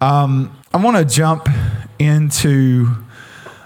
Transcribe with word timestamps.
Um, 0.00 0.56
I 0.72 0.76
want 0.76 0.96
to 0.96 1.04
jump 1.04 1.48
into 1.98 2.86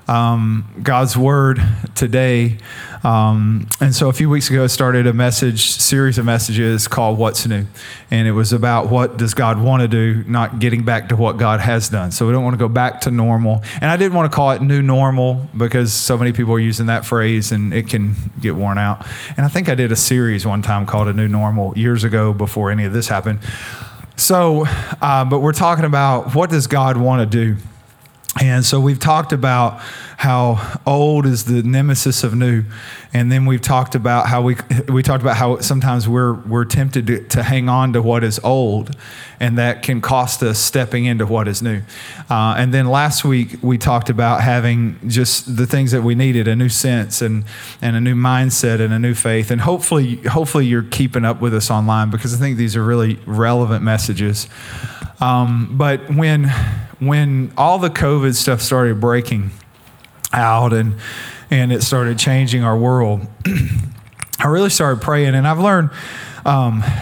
um, 0.08 0.66
God's 0.82 1.15
Word 1.15 1.60
today. 1.94 2.56
Um, 3.05 3.69
and 3.82 3.94
so 3.94 4.08
a 4.08 4.14
few 4.14 4.30
weeks 4.30 4.48
ago, 4.48 4.64
I 4.64 4.68
started 4.68 5.06
a 5.06 5.12
message 5.12 5.72
series 5.72 6.16
of 6.16 6.24
messages 6.24 6.88
called 6.88 7.18
"What's 7.18 7.46
New," 7.46 7.66
and 8.10 8.26
it 8.26 8.32
was 8.32 8.54
about 8.54 8.88
what 8.88 9.18
does 9.18 9.34
God 9.34 9.60
want 9.60 9.82
to 9.82 9.88
do, 9.88 10.24
not 10.26 10.58
getting 10.58 10.87
back 10.87 11.10
to 11.10 11.16
what 11.16 11.37
God 11.37 11.60
has 11.60 11.90
done. 11.90 12.12
So 12.12 12.26
we 12.26 12.33
don't 12.33 12.44
want 12.44 12.54
to 12.54 12.58
go 12.58 12.69
back 12.69 13.03
to 13.03 13.10
normal. 13.10 13.62
And 13.83 13.90
I 13.90 13.99
didn't 13.99 14.14
want 14.14 14.33
to 14.33 14.35
call 14.35 14.53
it 14.53 14.62
"new 14.62 14.80
normal" 14.80 15.46
because 15.54 15.92
so 15.92 16.17
many 16.17 16.33
people 16.33 16.55
are 16.55 16.61
using 16.61 16.87
that 16.87 17.05
phrase, 17.05 17.53
and 17.53 17.75
it 17.75 17.89
can 17.89 18.14
get 18.41 18.55
worn 18.55 18.79
out. 18.79 19.07
And 19.37 19.45
I 19.45 19.51
think 19.51 19.69
I 19.69 19.75
did 19.75 19.93
a 19.93 19.96
series 19.96 20.46
one 20.46 20.62
time 20.62 20.87
called 20.87 21.09
"A 21.09 21.12
New 21.12 21.29
Normal" 21.29 21.77
years 21.77 22.05
ago 22.05 22.33
before 22.33 22.71
any 22.71 22.85
of 22.85 22.95
this 22.95 23.09
happened. 23.09 23.41
So, 24.17 24.67
uh, 25.01 25.25
but 25.25 25.41
we're 25.41 25.53
talking 25.53 25.85
about 25.85 26.35
what 26.35 26.51
does 26.51 26.67
God 26.67 26.97
want 26.97 27.31
to 27.31 27.55
do. 27.55 27.61
And 28.41 28.64
so 28.64 28.81
we've 28.81 28.99
talked 28.99 29.32
about 29.32 29.81
how 30.22 30.79
old 30.86 31.26
is 31.26 31.46
the 31.46 31.64
nemesis 31.64 32.22
of 32.22 32.32
new, 32.32 32.62
and 33.12 33.32
then 33.32 33.44
we've 33.44 33.60
talked 33.60 33.96
about 33.96 34.28
how 34.28 34.40
we 34.40 34.56
we 34.86 35.02
talked 35.02 35.20
about 35.20 35.36
how 35.36 35.58
sometimes 35.58 36.08
we're 36.08 36.34
we're 36.34 36.64
tempted 36.64 37.08
to, 37.08 37.24
to 37.26 37.42
hang 37.42 37.68
on 37.68 37.92
to 37.92 38.00
what 38.00 38.22
is 38.22 38.38
old, 38.44 38.94
and 39.40 39.58
that 39.58 39.82
can 39.82 40.00
cost 40.00 40.40
us 40.44 40.60
stepping 40.60 41.06
into 41.06 41.27
what 41.27 41.48
is 41.48 41.60
new. 41.60 41.82
Uh, 42.30 42.54
and 42.56 42.72
then 42.72 42.86
last 42.86 43.24
week 43.24 43.56
we 43.62 43.77
talked 43.77 44.10
about 44.10 44.42
having 44.42 44.96
just 45.08 45.56
the 45.56 45.66
things 45.66 45.90
that 45.90 46.02
we 46.02 46.14
needed: 46.14 46.46
a 46.46 46.54
new 46.54 46.68
sense 46.68 47.20
and 47.20 47.42
and 47.80 47.96
a 47.96 48.00
new 48.00 48.14
mindset 48.14 48.80
and 48.80 48.94
a 48.94 49.00
new 49.00 49.14
faith. 49.14 49.50
And 49.50 49.62
hopefully, 49.62 50.18
hopefully 50.18 50.66
you're 50.66 50.84
keeping 50.84 51.24
up 51.24 51.41
with 51.41 51.52
us 51.52 51.68
online 51.68 52.10
because 52.10 52.32
I 52.32 52.36
think 52.36 52.58
these 52.58 52.77
are 52.77 52.84
really 52.84 53.18
relevant 53.27 53.82
messages. 53.82 54.46
Um, 55.18 55.77
but 55.77 56.14
when 56.14 56.44
when 57.00 57.52
all 57.56 57.80
the 57.80 57.91
COVID 57.91 58.36
stuff 58.36 58.60
started 58.60 59.00
breaking 59.00 59.50
out 60.33 60.72
and 60.72 60.94
and 61.50 61.70
it 61.70 61.83
started 61.83 62.19
changing 62.19 62.64
our 62.64 62.77
world, 62.77 63.27
I 64.38 64.47
really 64.47 64.70
started 64.70 65.02
praying, 65.02 65.34
and 65.34 65.47
I've 65.47 65.58
learned. 65.58 65.91
Um, 66.44 66.83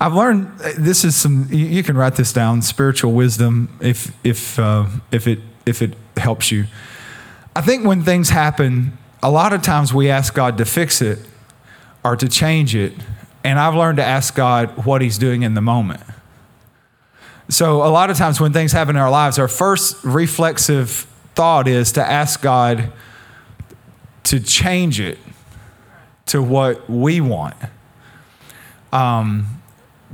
I've 0.00 0.14
learned 0.14 0.56
this 0.78 1.04
is 1.04 1.16
some. 1.16 1.48
You 1.50 1.82
can 1.82 1.96
write 1.96 2.14
this 2.14 2.32
down. 2.32 2.62
Spiritual 2.62 3.12
wisdom, 3.12 3.76
if 3.80 4.14
if 4.22 4.58
uh, 4.58 4.86
if 5.10 5.26
it 5.26 5.40
if 5.66 5.82
it 5.82 5.94
helps 6.16 6.52
you. 6.52 6.66
I 7.56 7.62
think 7.62 7.84
when 7.84 8.04
things 8.04 8.28
happen, 8.28 8.96
a 9.22 9.30
lot 9.30 9.52
of 9.52 9.62
times 9.62 9.92
we 9.92 10.08
ask 10.08 10.32
God 10.34 10.58
to 10.58 10.64
fix 10.64 11.02
it 11.02 11.18
or 12.04 12.14
to 12.14 12.28
change 12.28 12.76
it, 12.76 12.92
and 13.42 13.58
I've 13.58 13.74
learned 13.74 13.96
to 13.96 14.04
ask 14.04 14.34
God 14.36 14.86
what 14.86 15.02
He's 15.02 15.18
doing 15.18 15.42
in 15.42 15.54
the 15.54 15.60
moment. 15.60 16.02
So, 17.48 17.82
a 17.82 17.88
lot 17.88 18.10
of 18.10 18.16
times 18.16 18.40
when 18.40 18.52
things 18.52 18.72
happen 18.72 18.94
in 18.94 19.02
our 19.02 19.10
lives, 19.10 19.38
our 19.38 19.48
first 19.48 20.04
reflexive 20.04 21.06
thought 21.38 21.68
is 21.68 21.92
to 21.92 22.04
ask 22.04 22.42
God 22.42 22.90
to 24.24 24.40
change 24.40 24.98
it 24.98 25.18
to 26.26 26.42
what 26.42 26.90
we 26.90 27.20
want, 27.20 27.54
um, 28.92 29.46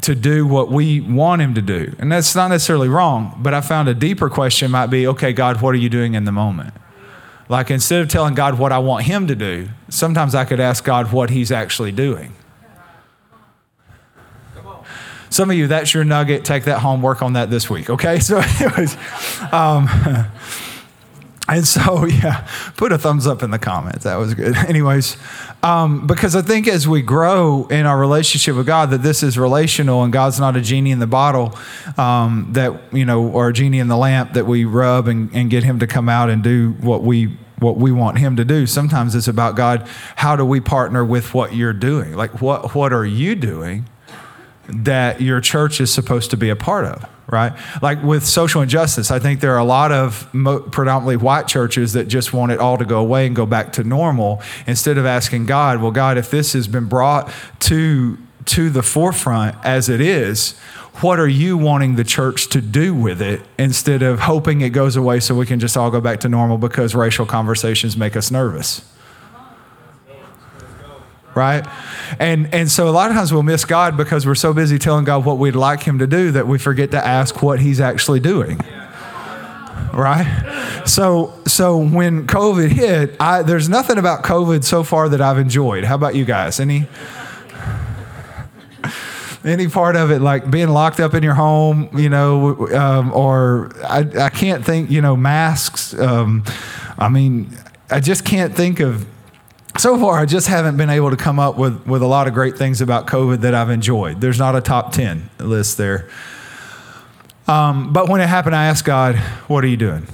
to 0.02 0.14
do 0.14 0.46
what 0.46 0.70
we 0.70 1.00
want 1.00 1.40
Him 1.40 1.54
to 1.54 1.62
do. 1.62 1.96
And 1.98 2.12
that's 2.12 2.34
not 2.34 2.48
necessarily 2.48 2.90
wrong, 2.90 3.38
but 3.38 3.54
I 3.54 3.62
found 3.62 3.88
a 3.88 3.94
deeper 3.94 4.28
question 4.28 4.70
might 4.70 4.88
be 4.88 5.06
okay, 5.06 5.32
God, 5.32 5.62
what 5.62 5.74
are 5.74 5.78
you 5.78 5.88
doing 5.88 6.12
in 6.12 6.24
the 6.26 6.30
moment? 6.30 6.74
Like 7.48 7.70
instead 7.70 8.02
of 8.02 8.08
telling 8.08 8.34
God 8.34 8.58
what 8.58 8.70
I 8.70 8.78
want 8.78 9.06
Him 9.06 9.26
to 9.28 9.34
do, 9.34 9.70
sometimes 9.88 10.34
I 10.34 10.44
could 10.44 10.60
ask 10.60 10.84
God 10.84 11.10
what 11.10 11.30
He's 11.30 11.50
actually 11.50 11.92
doing. 11.92 12.34
Some 15.30 15.50
of 15.50 15.56
you, 15.56 15.68
that's 15.68 15.94
your 15.94 16.04
nugget. 16.04 16.44
Take 16.44 16.64
that 16.64 16.80
home, 16.80 17.00
work 17.00 17.22
on 17.22 17.32
that 17.32 17.48
this 17.48 17.70
week, 17.70 17.88
okay? 17.88 18.18
So, 18.20 18.42
anyways, 18.60 18.94
um, 19.52 19.88
and 21.48 21.66
so, 21.66 22.04
yeah, 22.06 22.48
put 22.76 22.92
a 22.92 22.98
thumbs 22.98 23.26
up 23.26 23.42
in 23.42 23.50
the 23.50 23.58
comments. 23.58 24.04
That 24.04 24.16
was 24.16 24.34
good. 24.34 24.56
Anyways, 24.68 25.16
um, 25.62 26.06
because 26.06 26.36
I 26.36 26.42
think 26.42 26.68
as 26.68 26.88
we 26.88 27.02
grow 27.02 27.66
in 27.66 27.86
our 27.86 27.98
relationship 27.98 28.56
with 28.56 28.66
God, 28.66 28.90
that 28.90 29.02
this 29.02 29.22
is 29.22 29.38
relational 29.38 30.02
and 30.02 30.12
God's 30.12 30.40
not 30.40 30.56
a 30.56 30.60
genie 30.60 30.90
in 30.90 30.98
the 30.98 31.06
bottle 31.06 31.56
um, 31.96 32.48
that, 32.52 32.92
you 32.92 33.04
know, 33.04 33.28
or 33.28 33.48
a 33.48 33.52
genie 33.52 33.78
in 33.78 33.88
the 33.88 33.96
lamp 33.96 34.32
that 34.34 34.46
we 34.46 34.64
rub 34.64 35.08
and, 35.08 35.30
and 35.34 35.50
get 35.50 35.64
him 35.64 35.78
to 35.80 35.86
come 35.86 36.08
out 36.08 36.30
and 36.30 36.42
do 36.42 36.72
what 36.80 37.02
we 37.02 37.36
what 37.60 37.76
we 37.76 37.92
want 37.92 38.18
him 38.18 38.36
to 38.36 38.44
do. 38.44 38.66
Sometimes 38.66 39.14
it's 39.14 39.28
about 39.28 39.56
God, 39.56 39.88
how 40.16 40.36
do 40.36 40.44
we 40.44 40.60
partner 40.60 41.04
with 41.04 41.32
what 41.32 41.54
you're 41.54 41.72
doing? 41.72 42.14
Like 42.14 42.42
what 42.42 42.74
what 42.74 42.92
are 42.92 43.06
you 43.06 43.34
doing? 43.34 43.88
That 44.68 45.20
your 45.20 45.40
church 45.40 45.80
is 45.80 45.92
supposed 45.92 46.30
to 46.30 46.36
be 46.36 46.50
a 46.50 46.56
part 46.56 46.84
of, 46.84 47.04
right? 47.26 47.52
Like 47.82 48.02
with 48.02 48.24
social 48.24 48.62
injustice, 48.62 49.10
I 49.10 49.18
think 49.18 49.40
there 49.40 49.52
are 49.52 49.58
a 49.58 49.64
lot 49.64 49.92
of 49.92 50.32
mo- 50.34 50.60
predominantly 50.60 51.16
white 51.16 51.46
churches 51.46 51.92
that 51.92 52.08
just 52.08 52.32
want 52.32 52.52
it 52.52 52.58
all 52.58 52.78
to 52.78 52.84
go 52.84 53.00
away 53.00 53.26
and 53.26 53.36
go 53.36 53.46
back 53.46 53.72
to 53.74 53.84
normal 53.84 54.42
instead 54.66 54.98
of 54.98 55.06
asking 55.06 55.46
God, 55.46 55.82
well, 55.82 55.90
God, 55.90 56.18
if 56.18 56.30
this 56.30 56.52
has 56.52 56.68
been 56.68 56.86
brought 56.86 57.32
to 57.60 58.18
to 58.46 58.68
the 58.68 58.82
forefront 58.82 59.56
as 59.64 59.88
it 59.88 60.02
is, 60.02 60.52
what 61.00 61.18
are 61.18 61.28
you 61.28 61.56
wanting 61.56 61.96
the 61.96 62.04
church 62.04 62.48
to 62.50 62.60
do 62.60 62.94
with 62.94 63.20
it 63.20 63.40
instead 63.58 64.02
of 64.02 64.20
hoping 64.20 64.60
it 64.60 64.70
goes 64.70 64.96
away 64.96 65.18
so 65.18 65.34
we 65.34 65.46
can 65.46 65.58
just 65.58 65.76
all 65.76 65.90
go 65.90 66.00
back 66.00 66.20
to 66.20 66.28
normal 66.28 66.58
because 66.58 66.94
racial 66.94 67.26
conversations 67.26 67.96
make 67.96 68.16
us 68.16 68.30
nervous? 68.30 68.82
Right? 71.34 71.66
And 72.18 72.52
and 72.54 72.70
so 72.70 72.88
a 72.88 72.90
lot 72.90 73.10
of 73.10 73.16
times 73.16 73.32
we'll 73.32 73.42
miss 73.42 73.64
God 73.64 73.96
because 73.96 74.26
we're 74.26 74.34
so 74.34 74.52
busy 74.52 74.78
telling 74.78 75.04
God 75.04 75.24
what 75.24 75.38
we'd 75.38 75.56
like 75.56 75.82
him 75.82 75.98
to 75.98 76.06
do 76.06 76.30
that 76.32 76.46
we 76.46 76.58
forget 76.58 76.90
to 76.92 77.04
ask 77.04 77.42
what 77.42 77.60
he's 77.60 77.80
actually 77.80 78.20
doing. 78.20 78.60
Right? 79.92 80.82
So 80.86 81.34
so 81.46 81.78
when 81.78 82.26
COVID 82.26 82.70
hit, 82.70 83.16
I, 83.20 83.42
there's 83.42 83.68
nothing 83.68 83.98
about 83.98 84.24
COVID 84.24 84.64
so 84.64 84.82
far 84.82 85.08
that 85.08 85.20
I've 85.20 85.38
enjoyed. 85.38 85.84
How 85.84 85.94
about 85.94 86.14
you 86.14 86.24
guys? 86.24 86.58
Any 86.58 86.88
any 89.44 89.68
part 89.68 89.94
of 89.94 90.10
it, 90.10 90.20
like 90.20 90.50
being 90.50 90.68
locked 90.68 91.00
up 91.00 91.14
in 91.14 91.22
your 91.22 91.34
home, 91.34 91.90
you 91.96 92.08
know, 92.08 92.66
um, 92.68 93.12
or 93.12 93.70
I, 93.84 93.98
I 94.18 94.30
can't 94.30 94.64
think, 94.64 94.90
you 94.90 95.02
know, 95.02 95.16
masks. 95.16 95.92
Um, 95.94 96.44
I 96.98 97.08
mean, 97.08 97.50
I 97.90 98.00
just 98.00 98.24
can't 98.24 98.54
think 98.54 98.80
of 98.80 99.06
so 99.78 99.98
far, 99.98 100.18
I 100.18 100.24
just 100.24 100.46
haven't 100.46 100.76
been 100.76 100.90
able 100.90 101.10
to 101.10 101.16
come 101.16 101.38
up 101.38 101.56
with, 101.56 101.84
with 101.86 102.02
a 102.02 102.06
lot 102.06 102.28
of 102.28 102.34
great 102.34 102.56
things 102.56 102.80
about 102.80 103.06
COVID 103.06 103.40
that 103.40 103.54
I've 103.54 103.70
enjoyed. 103.70 104.20
There's 104.20 104.38
not 104.38 104.54
a 104.54 104.60
top 104.60 104.92
10 104.92 105.30
list 105.38 105.78
there. 105.78 106.08
Um, 107.48 107.92
but 107.92 108.08
when 108.08 108.20
it 108.20 108.28
happened, 108.28 108.54
I 108.54 108.66
asked 108.66 108.84
God, 108.84 109.16
What 109.48 109.64
are 109.64 109.66
you 109.66 109.76
doing? 109.76 110.06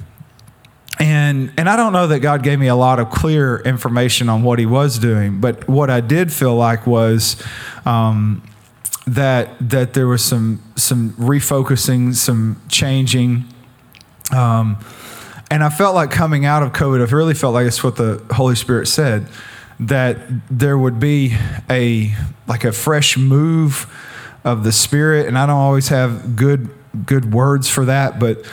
And, 0.98 1.52
and 1.56 1.68
I 1.68 1.76
don't 1.76 1.92
know 1.92 2.08
that 2.08 2.20
God 2.20 2.42
gave 2.42 2.58
me 2.58 2.66
a 2.66 2.74
lot 2.74 2.98
of 2.98 3.10
clear 3.10 3.60
information 3.60 4.28
on 4.28 4.42
what 4.42 4.58
He 4.58 4.66
was 4.66 4.98
doing, 4.98 5.40
but 5.40 5.68
what 5.68 5.90
I 5.90 6.00
did 6.00 6.32
feel 6.32 6.56
like 6.56 6.86
was 6.86 7.42
um, 7.84 8.42
that, 9.06 9.50
that 9.60 9.94
there 9.94 10.06
was 10.06 10.24
some, 10.24 10.62
some 10.76 11.10
refocusing, 11.12 12.14
some 12.14 12.60
changing. 12.68 13.44
Um, 14.34 14.78
and 15.50 15.64
I 15.64 15.68
felt 15.68 15.94
like 15.94 16.10
coming 16.10 16.44
out 16.44 16.62
of 16.62 16.72
COVID, 16.72 17.06
I 17.06 17.10
really 17.10 17.34
felt 17.34 17.54
like 17.54 17.66
it's 17.66 17.82
what 17.82 17.96
the 17.96 18.24
Holy 18.32 18.54
Spirit 18.54 18.86
said 18.86 19.28
that 19.80 20.18
there 20.50 20.76
would 20.76 21.00
be 21.00 21.36
a 21.68 22.14
like 22.46 22.64
a 22.64 22.72
fresh 22.72 23.16
move 23.16 23.86
of 24.44 24.62
the 24.62 24.72
Spirit, 24.72 25.26
and 25.26 25.38
I 25.38 25.46
don't 25.46 25.56
always 25.56 25.88
have 25.88 26.36
good 26.36 26.70
good 27.06 27.32
words 27.32 27.68
for 27.68 27.84
that, 27.86 28.18
but 28.18 28.44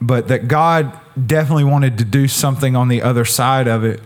but 0.00 0.28
that 0.28 0.46
God 0.46 0.98
definitely 1.26 1.64
wanted 1.64 1.98
to 1.98 2.04
do 2.04 2.28
something 2.28 2.76
on 2.76 2.88
the 2.88 3.02
other 3.02 3.24
side 3.24 3.66
of 3.66 3.84
it. 3.84 4.00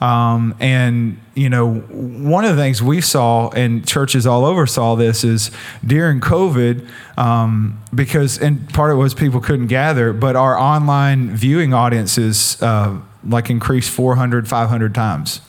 Um, 0.00 0.56
and 0.58 1.20
you 1.34 1.48
know, 1.48 1.74
one 1.74 2.44
of 2.44 2.56
the 2.56 2.62
things 2.62 2.82
we 2.82 3.00
saw, 3.00 3.50
and 3.50 3.86
churches 3.86 4.26
all 4.26 4.44
over 4.44 4.66
saw 4.66 4.96
this, 4.96 5.22
is 5.22 5.50
during 5.86 6.20
COVID, 6.20 6.88
um, 7.16 7.80
because 7.94 8.38
and 8.38 8.68
part 8.74 8.90
of 8.90 8.98
it 8.98 9.00
was 9.00 9.14
people 9.14 9.40
couldn't 9.40 9.68
gather, 9.68 10.12
but 10.12 10.34
our 10.34 10.58
online 10.58 11.34
viewing 11.36 11.72
audiences 11.72 12.60
uh, 12.60 12.98
like 13.24 13.48
increased 13.48 13.90
400, 13.90 14.48
500 14.48 14.94
times. 14.94 15.40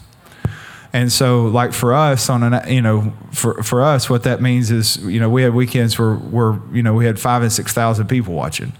And 0.96 1.12
so, 1.12 1.46
like 1.46 1.74
for 1.74 1.92
us, 1.92 2.30
on 2.30 2.44
an 2.44 2.72
you 2.72 2.82
know, 2.82 3.14
for 3.32 3.64
for 3.64 3.82
us, 3.82 4.12
what 4.12 4.24
that 4.24 4.42
means 4.42 4.70
is, 4.70 4.98
you 4.98 5.20
know, 5.20 5.28
we 5.28 5.42
had 5.42 5.56
weekends 5.56 5.98
where 5.98 6.14
where 6.14 6.60
you 6.72 6.84
know 6.84 6.94
we 6.94 7.06
had 7.06 7.20
five 7.20 7.42
and 7.42 7.52
six 7.52 7.74
thousand 7.74 8.08
people 8.08 8.36
watching, 8.36 8.74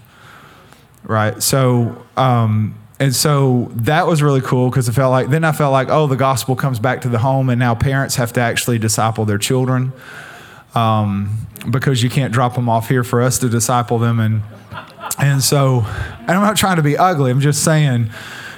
right? 1.02 1.42
So, 1.42 2.06
um, 2.16 2.78
and 3.00 3.12
so 3.12 3.68
that 3.74 4.06
was 4.06 4.22
really 4.22 4.40
cool 4.40 4.70
because 4.70 4.88
it 4.88 4.92
felt 4.92 5.10
like 5.10 5.28
then 5.28 5.42
I 5.42 5.50
felt 5.50 5.72
like, 5.72 5.88
oh, 5.90 6.06
the 6.06 6.14
gospel 6.14 6.54
comes 6.54 6.78
back 6.78 7.00
to 7.00 7.08
the 7.08 7.18
home, 7.18 7.50
and 7.50 7.58
now 7.58 7.74
parents 7.74 8.14
have 8.14 8.32
to 8.34 8.40
actually 8.40 8.78
disciple 8.78 9.24
their 9.24 9.38
children, 9.38 9.92
um, 10.76 11.48
because 11.68 12.00
you 12.04 12.10
can't 12.10 12.32
drop 12.32 12.54
them 12.54 12.68
off 12.68 12.88
here 12.88 13.02
for 13.02 13.22
us 13.22 13.40
to 13.40 13.48
disciple 13.48 13.98
them, 13.98 14.20
and 14.20 14.42
and 15.18 15.42
so, 15.42 15.84
and 16.20 16.30
I'm 16.30 16.42
not 16.42 16.56
trying 16.56 16.76
to 16.76 16.82
be 16.84 16.96
ugly. 16.96 17.32
I'm 17.32 17.40
just 17.40 17.64
saying 17.64 18.10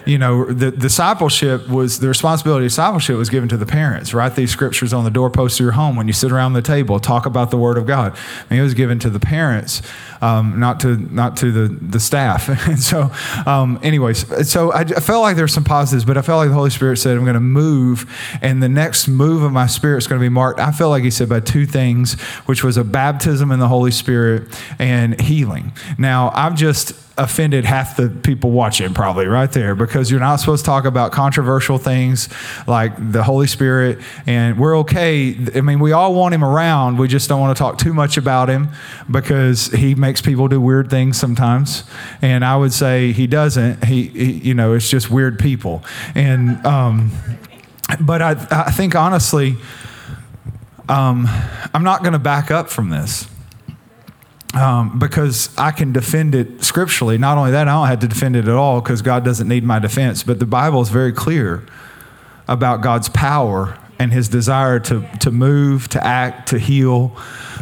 you 0.06 0.18
know, 0.18 0.44
the 0.44 0.70
discipleship 0.70 1.68
was 1.68 1.98
the 1.98 2.08
responsibility 2.08 2.66
of 2.66 2.70
discipleship 2.70 3.16
was 3.16 3.28
given 3.28 3.48
to 3.48 3.56
the 3.56 3.66
parents. 3.66 4.14
Write 4.14 4.36
these 4.36 4.50
scriptures 4.50 4.92
on 4.92 5.04
the 5.04 5.10
doorpost 5.10 5.58
of 5.58 5.64
your 5.64 5.72
home 5.72 5.96
when 5.96 6.06
you 6.06 6.12
sit 6.12 6.30
around 6.30 6.52
the 6.52 6.62
table, 6.62 7.00
talk 7.00 7.26
about 7.26 7.50
the 7.50 7.56
Word 7.56 7.76
of 7.76 7.86
God. 7.86 8.16
It 8.48 8.60
was 8.60 8.74
given 8.74 8.98
to 9.00 9.10
the 9.10 9.18
parents, 9.18 9.82
um, 10.20 10.60
not 10.60 10.78
to 10.80 10.96
not 10.96 11.36
to 11.38 11.50
the 11.50 11.68
the 11.68 11.98
staff. 11.98 12.48
and 12.68 12.78
so, 12.78 13.10
um, 13.46 13.80
anyways, 13.82 14.48
so 14.48 14.72
I, 14.72 14.80
I 14.80 15.00
felt 15.00 15.22
like 15.22 15.36
there's 15.36 15.52
some 15.52 15.64
positives, 15.64 16.04
but 16.04 16.16
I 16.16 16.22
felt 16.22 16.38
like 16.38 16.48
the 16.48 16.54
Holy 16.54 16.70
Spirit 16.70 16.98
said, 16.98 17.16
"I'm 17.16 17.24
going 17.24 17.34
to 17.34 17.40
move," 17.40 18.08
and 18.40 18.62
the 18.62 18.68
next 18.68 19.08
move 19.08 19.42
of 19.42 19.52
my 19.52 19.66
spirit 19.66 19.98
is 19.98 20.06
going 20.06 20.20
to 20.20 20.24
be 20.24 20.28
marked. 20.28 20.60
I 20.60 20.70
felt 20.70 20.90
like 20.90 21.02
He 21.02 21.10
said 21.10 21.28
by 21.28 21.40
two 21.40 21.66
things, 21.66 22.14
which 22.46 22.62
was 22.62 22.76
a 22.76 22.84
baptism 22.84 23.50
in 23.50 23.58
the 23.58 23.68
Holy 23.68 23.90
Spirit 23.90 24.44
and 24.78 25.20
healing. 25.20 25.72
Now, 25.98 26.30
I've 26.34 26.54
just 26.54 27.05
offended 27.18 27.64
half 27.64 27.96
the 27.96 28.08
people 28.08 28.50
watching 28.50 28.92
probably 28.92 29.26
right 29.26 29.50
there 29.52 29.74
because 29.74 30.10
you're 30.10 30.20
not 30.20 30.36
supposed 30.36 30.64
to 30.64 30.66
talk 30.66 30.84
about 30.84 31.12
controversial 31.12 31.78
things 31.78 32.28
like 32.66 32.92
the 33.12 33.22
Holy 33.22 33.46
Spirit 33.46 33.98
and 34.26 34.58
we're 34.58 34.76
okay. 34.78 35.36
I 35.54 35.62
mean, 35.62 35.78
we 35.78 35.92
all 35.92 36.14
want 36.14 36.34
him 36.34 36.44
around. 36.44 36.98
We 36.98 37.08
just 37.08 37.28
don't 37.28 37.40
want 37.40 37.56
to 37.56 37.58
talk 37.58 37.78
too 37.78 37.94
much 37.94 38.18
about 38.18 38.50
him 38.50 38.68
because 39.10 39.68
he 39.68 39.94
makes 39.94 40.20
people 40.20 40.46
do 40.48 40.60
weird 40.60 40.90
things 40.90 41.18
sometimes. 41.18 41.84
And 42.20 42.44
I 42.44 42.56
would 42.56 42.72
say 42.72 43.12
he 43.12 43.26
doesn't. 43.26 43.84
He, 43.84 44.08
he 44.08 44.32
you 44.32 44.54
know, 44.54 44.74
it's 44.74 44.90
just 44.90 45.10
weird 45.10 45.38
people. 45.38 45.84
And, 46.14 46.64
um, 46.66 47.12
but 48.00 48.20
I, 48.20 48.30
I 48.50 48.70
think 48.72 48.94
honestly, 48.94 49.56
um, 50.88 51.26
I'm 51.72 51.82
not 51.82 52.02
going 52.02 52.12
to 52.12 52.18
back 52.18 52.50
up 52.50 52.68
from 52.68 52.90
this 52.90 53.26
um, 54.56 54.98
because 54.98 55.56
I 55.58 55.70
can 55.70 55.92
defend 55.92 56.34
it 56.34 56.64
scripturally. 56.64 57.18
Not 57.18 57.36
only 57.36 57.50
that, 57.50 57.68
I 57.68 57.72
don't 57.72 57.88
have 57.88 58.00
to 58.00 58.08
defend 58.08 58.36
it 58.36 58.48
at 58.48 58.54
all 58.54 58.80
because 58.80 59.02
God 59.02 59.22
doesn't 59.22 59.46
need 59.46 59.64
my 59.64 59.78
defense. 59.78 60.22
But 60.22 60.38
the 60.38 60.46
Bible 60.46 60.80
is 60.80 60.88
very 60.88 61.12
clear 61.12 61.62
about 62.48 62.80
God's 62.80 63.10
power 63.10 63.78
and 63.98 64.12
his 64.12 64.28
desire 64.28 64.80
to, 64.80 65.06
to 65.20 65.30
move, 65.30 65.88
to 65.88 66.04
act, 66.04 66.48
to 66.50 66.58
heal. 66.58 67.14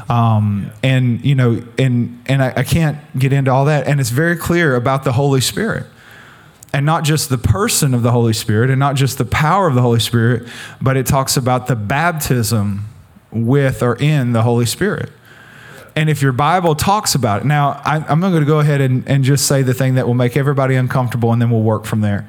Um, 0.09 0.71
and, 0.85 1.25
you 1.25 1.35
know, 1.35 1.65
and, 1.79 2.23
and 2.27 2.41
I, 2.43 2.53
I 2.59 2.63
can't 2.63 2.99
get 3.19 3.33
into 3.33 3.51
all 3.51 3.65
that. 3.65 3.89
And 3.89 4.01
it's 4.01 4.11
very 4.11 4.37
clear 4.37 4.77
about 4.77 5.03
the 5.03 5.13
Holy 5.13 5.41
Spirit 5.41 5.87
and 6.73 6.87
not 6.87 7.03
just 7.03 7.29
the 7.29 7.39
person 7.39 7.95
of 7.95 8.03
the 8.03 8.13
Holy 8.13 8.33
Spirit 8.33 8.71
and 8.71 8.79
not 8.79 8.95
just 8.95 9.19
the 9.19 9.25
power 9.25 9.67
of 9.67 9.75
the 9.75 9.83
Holy 9.83 10.01
Spirit, 10.01 10.49
but 10.81 10.97
it 10.97 11.07
talks 11.07 11.37
about 11.37 11.67
the 11.67 11.77
baptism 11.77 12.85
with 13.33 13.83
or 13.83 13.97
in 13.97 14.33
the 14.33 14.43
Holy 14.43 14.67
Spirit. 14.67 15.11
And 15.97 16.11
if 16.11 16.21
your 16.23 16.33
Bible 16.33 16.75
talks 16.75 17.15
about 17.15 17.43
it, 17.43 17.45
now 17.45 17.81
I, 17.85 18.13
am 18.13 18.21
going 18.21 18.41
to 18.41 18.45
go 18.45 18.59
ahead 18.59 18.81
and, 18.81 19.07
and 19.09 19.23
just 19.23 19.47
say 19.47 19.63
the 19.63 19.75
thing 19.75 19.95
that 19.95 20.07
will 20.07 20.15
make 20.15 20.37
everybody 20.37 20.75
uncomfortable 20.75 21.33
and 21.33 21.41
then 21.41 21.51
we'll 21.51 21.63
work 21.63 21.85
from 21.85 22.01
there. 22.01 22.29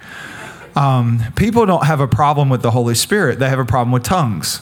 Um, 0.75 1.23
people 1.35 1.65
don't 1.65 1.85
have 1.85 1.99
a 1.99 2.07
problem 2.07 2.49
with 2.49 2.61
the 2.61 2.71
Holy 2.71 2.95
Spirit, 2.95 3.39
they 3.39 3.49
have 3.49 3.59
a 3.59 3.65
problem 3.65 3.91
with 3.91 4.03
tongues. 4.03 4.61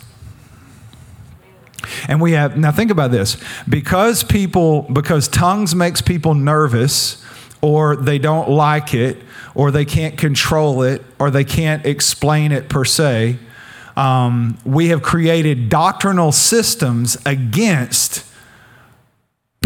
And 2.07 2.21
we 2.21 2.31
have, 2.31 2.57
now 2.57 2.71
think 2.71 2.91
about 2.91 3.11
this 3.11 3.35
because 3.67 4.23
people, 4.23 4.83
because 4.83 5.27
tongues 5.27 5.75
makes 5.75 6.01
people 6.01 6.33
nervous 6.33 7.23
or 7.61 7.95
they 7.95 8.19
don't 8.19 8.49
like 8.49 8.93
it 8.93 9.17
or 9.53 9.69
they 9.71 9.85
can't 9.85 10.17
control 10.17 10.83
it 10.83 11.03
or 11.19 11.29
they 11.29 11.43
can't 11.43 11.85
explain 11.85 12.51
it 12.51 12.69
per 12.69 12.85
se, 12.85 13.37
um, 13.97 14.57
we 14.65 14.89
have 14.89 15.01
created 15.01 15.67
doctrinal 15.67 16.31
systems 16.31 17.17
against 17.25 18.25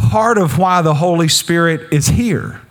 part 0.07 0.37
of 0.37 0.57
why 0.57 0.81
the 0.81 0.95
Holy 0.95 1.27
Spirit 1.27 1.91
is 1.91 2.07
here. 2.07 2.61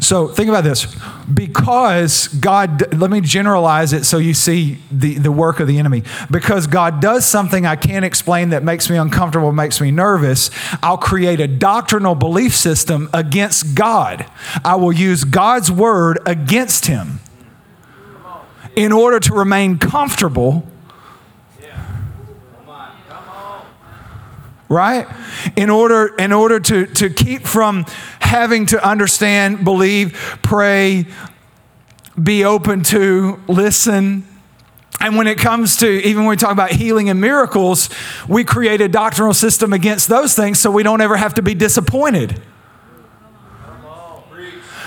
So 0.00 0.28
think 0.28 0.48
about 0.48 0.64
this. 0.64 0.96
Because 1.32 2.28
God, 2.28 2.94
let 2.94 3.10
me 3.10 3.20
generalize 3.20 3.92
it 3.92 4.04
so 4.04 4.18
you 4.18 4.32
see 4.32 4.78
the, 4.90 5.18
the 5.18 5.30
work 5.30 5.60
of 5.60 5.68
the 5.68 5.78
enemy. 5.78 6.04
Because 6.30 6.66
God 6.66 7.00
does 7.00 7.26
something 7.26 7.66
I 7.66 7.76
can't 7.76 8.04
explain 8.04 8.50
that 8.50 8.62
makes 8.62 8.88
me 8.88 8.96
uncomfortable, 8.96 9.52
makes 9.52 9.80
me 9.80 9.90
nervous, 9.90 10.50
I'll 10.82 10.98
create 10.98 11.40
a 11.40 11.46
doctrinal 11.46 12.14
belief 12.14 12.56
system 12.56 13.10
against 13.12 13.74
God. 13.74 14.26
I 14.64 14.76
will 14.76 14.92
use 14.92 15.24
God's 15.24 15.70
word 15.70 16.18
against 16.24 16.86
him 16.86 17.20
in 18.74 18.92
order 18.92 19.20
to 19.20 19.34
remain 19.34 19.78
comfortable 19.78 20.69
right? 24.70 25.06
In 25.56 25.68
order, 25.68 26.14
in 26.16 26.32
order 26.32 26.60
to, 26.60 26.86
to 26.86 27.10
keep 27.10 27.42
from 27.42 27.84
having 28.20 28.64
to 28.66 28.82
understand, 28.82 29.64
believe, 29.64 30.38
pray, 30.42 31.06
be 32.22 32.44
open 32.44 32.84
to, 32.84 33.40
listen. 33.48 34.26
And 35.00 35.16
when 35.16 35.26
it 35.26 35.38
comes 35.38 35.76
to, 35.78 35.88
even 35.88 36.22
when 36.22 36.30
we 36.30 36.36
talk 36.36 36.52
about 36.52 36.70
healing 36.70 37.10
and 37.10 37.20
miracles, 37.20 37.90
we 38.28 38.44
create 38.44 38.80
a 38.80 38.88
doctrinal 38.88 39.34
system 39.34 39.72
against 39.72 40.08
those 40.08 40.34
things 40.34 40.60
so 40.60 40.70
we 40.70 40.84
don't 40.84 41.00
ever 41.00 41.16
have 41.16 41.34
to 41.34 41.42
be 41.42 41.54
disappointed. 41.54 42.40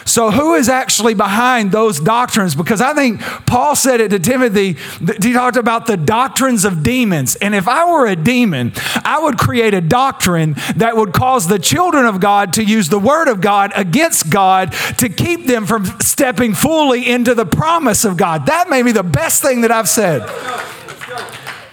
So, 0.06 0.32
who 0.32 0.56
is 0.56 0.70
actually 0.70 1.14
behind 1.14 1.72
those 1.72 2.00
doctrines? 2.00 2.56
Because 2.56 2.82
I 2.82 2.94
think 2.94 3.22
Paul 3.22 3.76
said 3.76 4.02
it 4.02 4.10
to 4.10 4.20
Timothy, 4.20 4.78
he 5.22 5.34
talked 5.34 5.58
about 5.58 5.88
the 5.88 5.98
doctrines 5.98 6.66
of 6.66 6.84
demons. 6.84 7.36
And 7.36 7.56
if 7.56 7.68
I 7.68 7.90
were 7.92 8.08
a 8.08 8.16
demon, 8.16 8.74
I 9.04 9.20
would 9.22 9.38
create 9.38 9.74
a 9.74 9.82
doctrine 9.82 10.56
that 10.76 10.96
would 10.96 11.14
cause 11.14 11.48
the 11.48 11.60
children 11.60 12.06
of 12.06 12.20
God 12.20 12.54
to 12.54 12.64
use 12.64 12.90
the 12.90 13.00
word 13.00 13.28
of 13.28 13.42
God 13.42 13.72
against 13.76 14.30
God 14.30 14.74
to 14.98 15.10
keep 15.10 15.48
them 15.48 15.66
from 15.66 15.86
stepping 16.02 16.54
fully 16.54 17.10
into 17.10 17.34
the 17.34 17.46
promise 17.46 18.06
of 18.06 18.18
God. 18.18 18.48
That 18.48 18.70
may 18.70 18.84
be 18.84 18.92
the 18.92 19.04
best 19.04 19.42
thing 19.42 19.62
that 19.62 19.72
I've 19.72 19.90
said. 19.90 20.22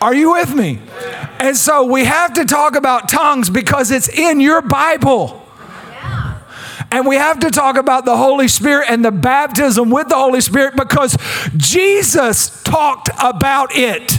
Are 0.00 0.14
you 0.14 0.32
with 0.32 0.54
me? 0.54 0.78
And 1.38 1.56
so 1.56 1.84
we 1.84 2.04
have 2.04 2.34
to 2.34 2.44
talk 2.44 2.74
about 2.74 3.08
tongues 3.08 3.50
because 3.50 3.90
it's 3.90 4.08
in 4.08 4.40
your 4.40 4.62
Bible. 4.62 5.46
And 6.92 7.06
we 7.06 7.16
have 7.16 7.40
to 7.40 7.50
talk 7.50 7.76
about 7.76 8.04
the 8.04 8.16
Holy 8.16 8.48
Spirit 8.48 8.86
and 8.90 9.04
the 9.04 9.12
baptism 9.12 9.90
with 9.90 10.08
the 10.08 10.16
Holy 10.16 10.40
Spirit 10.40 10.74
because 10.76 11.16
Jesus 11.56 12.62
talked 12.64 13.10
about 13.22 13.70
it. 13.72 14.18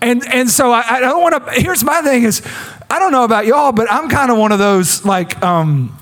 And, 0.00 0.26
and 0.32 0.48
so 0.48 0.70
I, 0.70 0.82
I 0.88 1.00
don't 1.00 1.20
want 1.20 1.46
to, 1.46 1.60
here's 1.60 1.84
my 1.84 2.00
thing 2.02 2.22
is, 2.22 2.42
I 2.88 2.98
don't 2.98 3.12
know 3.12 3.24
about 3.24 3.46
y'all, 3.46 3.72
but 3.72 3.90
I'm 3.90 4.08
kind 4.08 4.30
of 4.30 4.38
one 4.38 4.52
of 4.52 4.58
those 4.58 5.04
like, 5.04 5.42
um, 5.42 5.96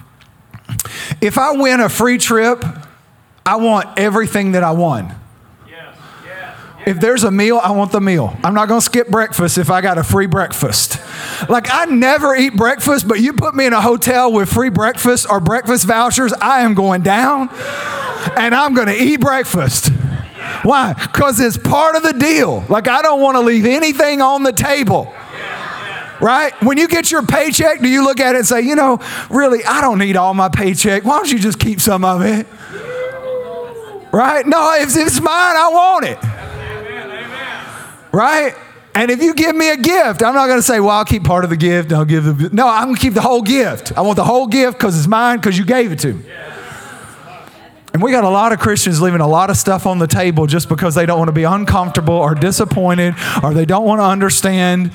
if 1.20 1.38
I 1.38 1.52
win 1.52 1.80
a 1.80 1.88
free 1.88 2.18
trip, 2.18 2.64
I 3.44 3.56
want 3.56 3.98
everything 3.98 4.52
that 4.52 4.62
I 4.62 4.72
won. 4.72 5.14
If 6.88 7.00
there's 7.00 7.22
a 7.22 7.30
meal, 7.30 7.60
I 7.62 7.72
want 7.72 7.92
the 7.92 8.00
meal. 8.00 8.34
I'm 8.42 8.54
not 8.54 8.66
going 8.66 8.80
to 8.80 8.84
skip 8.84 9.08
breakfast 9.08 9.58
if 9.58 9.70
I 9.70 9.82
got 9.82 9.98
a 9.98 10.02
free 10.02 10.24
breakfast. 10.24 10.98
Like, 11.46 11.66
I 11.70 11.84
never 11.84 12.34
eat 12.34 12.56
breakfast, 12.56 13.06
but 13.06 13.20
you 13.20 13.34
put 13.34 13.54
me 13.54 13.66
in 13.66 13.74
a 13.74 13.80
hotel 13.82 14.32
with 14.32 14.50
free 14.50 14.70
breakfast 14.70 15.26
or 15.28 15.38
breakfast 15.38 15.84
vouchers, 15.84 16.32
I 16.32 16.60
am 16.60 16.72
going 16.72 17.02
down 17.02 17.50
and 18.38 18.54
I'm 18.54 18.72
going 18.72 18.86
to 18.86 18.96
eat 18.96 19.20
breakfast. 19.20 19.90
Why? 20.62 20.94
Because 20.94 21.40
it's 21.40 21.58
part 21.58 21.94
of 21.94 22.02
the 22.02 22.14
deal. 22.14 22.64
Like, 22.70 22.88
I 22.88 23.02
don't 23.02 23.20
want 23.20 23.34
to 23.34 23.42
leave 23.42 23.66
anything 23.66 24.22
on 24.22 24.42
the 24.42 24.54
table. 24.54 25.12
Right? 26.22 26.54
When 26.62 26.78
you 26.78 26.88
get 26.88 27.10
your 27.10 27.22
paycheck, 27.22 27.80
do 27.80 27.88
you 27.88 28.02
look 28.02 28.18
at 28.18 28.34
it 28.34 28.38
and 28.38 28.46
say, 28.46 28.62
you 28.62 28.74
know, 28.74 28.98
really, 29.28 29.62
I 29.62 29.82
don't 29.82 29.98
need 29.98 30.16
all 30.16 30.32
my 30.32 30.48
paycheck. 30.48 31.04
Why 31.04 31.18
don't 31.18 31.30
you 31.30 31.38
just 31.38 31.60
keep 31.60 31.82
some 31.82 32.02
of 32.02 32.22
it? 32.22 32.46
Right? 34.10 34.46
No, 34.46 34.74
if 34.80 34.96
it's 34.96 35.20
mine, 35.20 35.54
I 35.54 35.68
want 35.70 36.06
it. 36.06 36.37
Right? 38.18 38.52
And 38.96 39.12
if 39.12 39.22
you 39.22 39.32
give 39.32 39.54
me 39.54 39.70
a 39.70 39.76
gift, 39.76 40.24
I'm 40.24 40.34
not 40.34 40.48
going 40.48 40.58
to 40.58 40.62
say, 40.62 40.80
well, 40.80 40.90
I'll 40.90 41.04
keep 41.04 41.22
part 41.22 41.44
of 41.44 41.50
the 41.50 41.56
gift. 41.56 41.92
I'll 41.92 42.04
give 42.04 42.24
the. 42.24 42.50
No, 42.52 42.66
I'm 42.66 42.86
going 42.86 42.96
to 42.96 43.00
keep 43.00 43.14
the 43.14 43.20
whole 43.20 43.42
gift. 43.42 43.96
I 43.96 44.00
want 44.00 44.16
the 44.16 44.24
whole 44.24 44.48
gift 44.48 44.76
because 44.76 44.98
it's 44.98 45.06
mine 45.06 45.38
because 45.38 45.56
you 45.56 45.64
gave 45.64 45.92
it 45.92 46.00
to 46.00 46.14
me. 46.14 46.24
And 47.94 48.02
we 48.02 48.10
got 48.10 48.24
a 48.24 48.28
lot 48.28 48.50
of 48.52 48.58
Christians 48.58 49.00
leaving 49.00 49.20
a 49.20 49.28
lot 49.28 49.50
of 49.50 49.56
stuff 49.56 49.86
on 49.86 50.00
the 50.00 50.08
table 50.08 50.48
just 50.48 50.68
because 50.68 50.96
they 50.96 51.06
don't 51.06 51.16
want 51.16 51.28
to 51.28 51.32
be 51.32 51.44
uncomfortable 51.44 52.14
or 52.14 52.34
disappointed 52.34 53.14
or 53.44 53.54
they 53.54 53.64
don't 53.64 53.86
want 53.86 54.00
to 54.00 54.04
understand. 54.04 54.90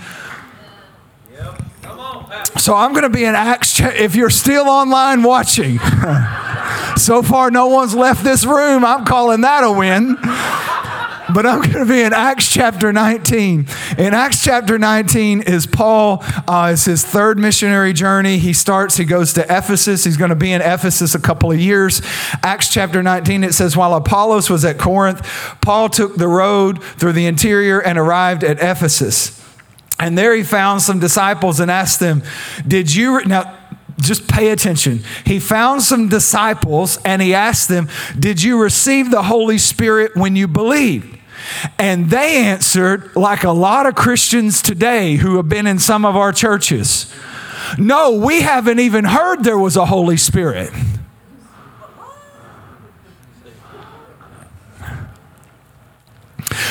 So 2.57 2.75
I'm 2.75 2.91
going 2.91 3.03
to 3.03 3.09
be 3.09 3.23
in 3.23 3.35
Acts. 3.35 3.79
If 3.79 4.17
you're 4.17 4.29
still 4.29 4.67
online 4.67 5.23
watching, 5.23 5.79
so 6.97 7.21
far 7.23 7.51
no 7.51 7.67
one's 7.67 7.95
left 7.95 8.25
this 8.25 8.45
room. 8.45 8.83
I'm 8.83 9.05
calling 9.05 9.39
that 9.41 9.63
a 9.63 9.71
win 9.71 10.17
but 11.33 11.45
I'm 11.45 11.61
going 11.61 11.85
to 11.85 11.85
be 11.85 12.01
in 12.01 12.13
Acts 12.13 12.51
chapter 12.51 12.93
19. 12.93 13.67
In 13.97 14.13
Acts 14.13 14.43
chapter 14.43 14.77
19 14.77 15.41
is 15.41 15.65
Paul, 15.65 16.23
uh, 16.47 16.71
it's 16.73 16.85
his 16.85 17.03
third 17.03 17.39
missionary 17.39 17.93
journey. 17.93 18.37
He 18.37 18.53
starts, 18.53 18.97
he 18.97 19.05
goes 19.05 19.33
to 19.33 19.41
Ephesus. 19.43 20.03
He's 20.03 20.17
going 20.17 20.29
to 20.29 20.35
be 20.35 20.51
in 20.51 20.61
Ephesus 20.61 21.15
a 21.15 21.19
couple 21.19 21.51
of 21.51 21.59
years. 21.59 22.01
Acts 22.43 22.69
chapter 22.69 23.01
19, 23.01 23.43
it 23.43 23.53
says, 23.53 23.75
While 23.75 23.95
Apollos 23.95 24.49
was 24.49 24.63
at 24.63 24.77
Corinth, 24.77 25.25
Paul 25.61 25.89
took 25.89 26.15
the 26.15 26.27
road 26.27 26.83
through 26.83 27.13
the 27.13 27.25
interior 27.25 27.81
and 27.81 27.97
arrived 27.97 28.43
at 28.43 28.57
Ephesus. 28.59 29.39
And 29.99 30.17
there 30.17 30.35
he 30.35 30.43
found 30.43 30.81
some 30.81 30.99
disciples 30.99 31.59
and 31.59 31.71
asked 31.71 31.99
them, 31.99 32.23
Did 32.67 32.93
you, 32.93 33.23
now, 33.25 33.57
just 33.99 34.27
pay 34.27 34.49
attention. 34.49 35.01
He 35.25 35.39
found 35.39 35.81
some 35.81 36.09
disciples 36.09 36.99
and 37.05 37.21
he 37.21 37.33
asked 37.33 37.69
them, 37.69 37.87
Did 38.19 38.41
you 38.41 38.61
receive 38.61 39.11
the 39.11 39.23
Holy 39.23 39.57
Spirit 39.57 40.15
when 40.15 40.35
you 40.35 40.47
believed? 40.47 41.19
And 41.77 42.09
they 42.09 42.37
answered, 42.45 43.15
like 43.15 43.43
a 43.43 43.51
lot 43.51 43.85
of 43.85 43.95
Christians 43.95 44.61
today 44.61 45.15
who 45.15 45.37
have 45.37 45.49
been 45.49 45.67
in 45.67 45.79
some 45.79 46.05
of 46.05 46.15
our 46.15 46.31
churches, 46.31 47.13
No, 47.77 48.11
we 48.11 48.41
haven't 48.41 48.79
even 48.79 49.05
heard 49.05 49.43
there 49.43 49.57
was 49.57 49.77
a 49.77 49.85
Holy 49.85 50.17
Spirit. 50.17 50.71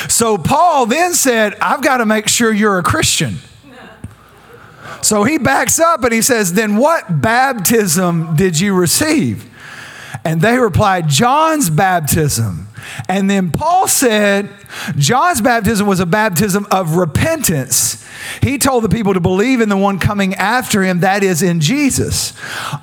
So 0.07 0.37
Paul 0.37 0.85
then 0.85 1.13
said, 1.13 1.55
I've 1.59 1.81
got 1.81 1.97
to 1.97 2.05
make 2.05 2.27
sure 2.27 2.53
you're 2.53 2.77
a 2.77 2.83
Christian. 2.83 3.37
So 5.01 5.23
he 5.23 5.37
backs 5.37 5.79
up 5.79 6.03
and 6.03 6.13
he 6.13 6.21
says, 6.21 6.53
Then 6.53 6.77
what 6.77 7.21
baptism 7.21 8.35
did 8.35 8.59
you 8.59 8.73
receive? 8.73 9.49
And 10.23 10.39
they 10.39 10.57
replied, 10.57 11.09
John's 11.09 11.69
baptism. 11.69 12.67
And 13.09 13.29
then 13.29 13.51
Paul 13.51 13.87
said, 13.87 14.49
John's 14.97 15.41
baptism 15.41 15.87
was 15.87 15.99
a 15.99 16.05
baptism 16.05 16.67
of 16.71 16.95
repentance. 16.95 18.03
He 18.41 18.57
told 18.57 18.83
the 18.83 18.89
people 18.89 19.13
to 19.13 19.19
believe 19.19 19.61
in 19.61 19.69
the 19.69 19.77
one 19.77 19.99
coming 19.99 20.33
after 20.35 20.81
him, 20.81 21.01
that 21.01 21.23
is 21.23 21.41
in 21.41 21.59
Jesus. 21.59 22.33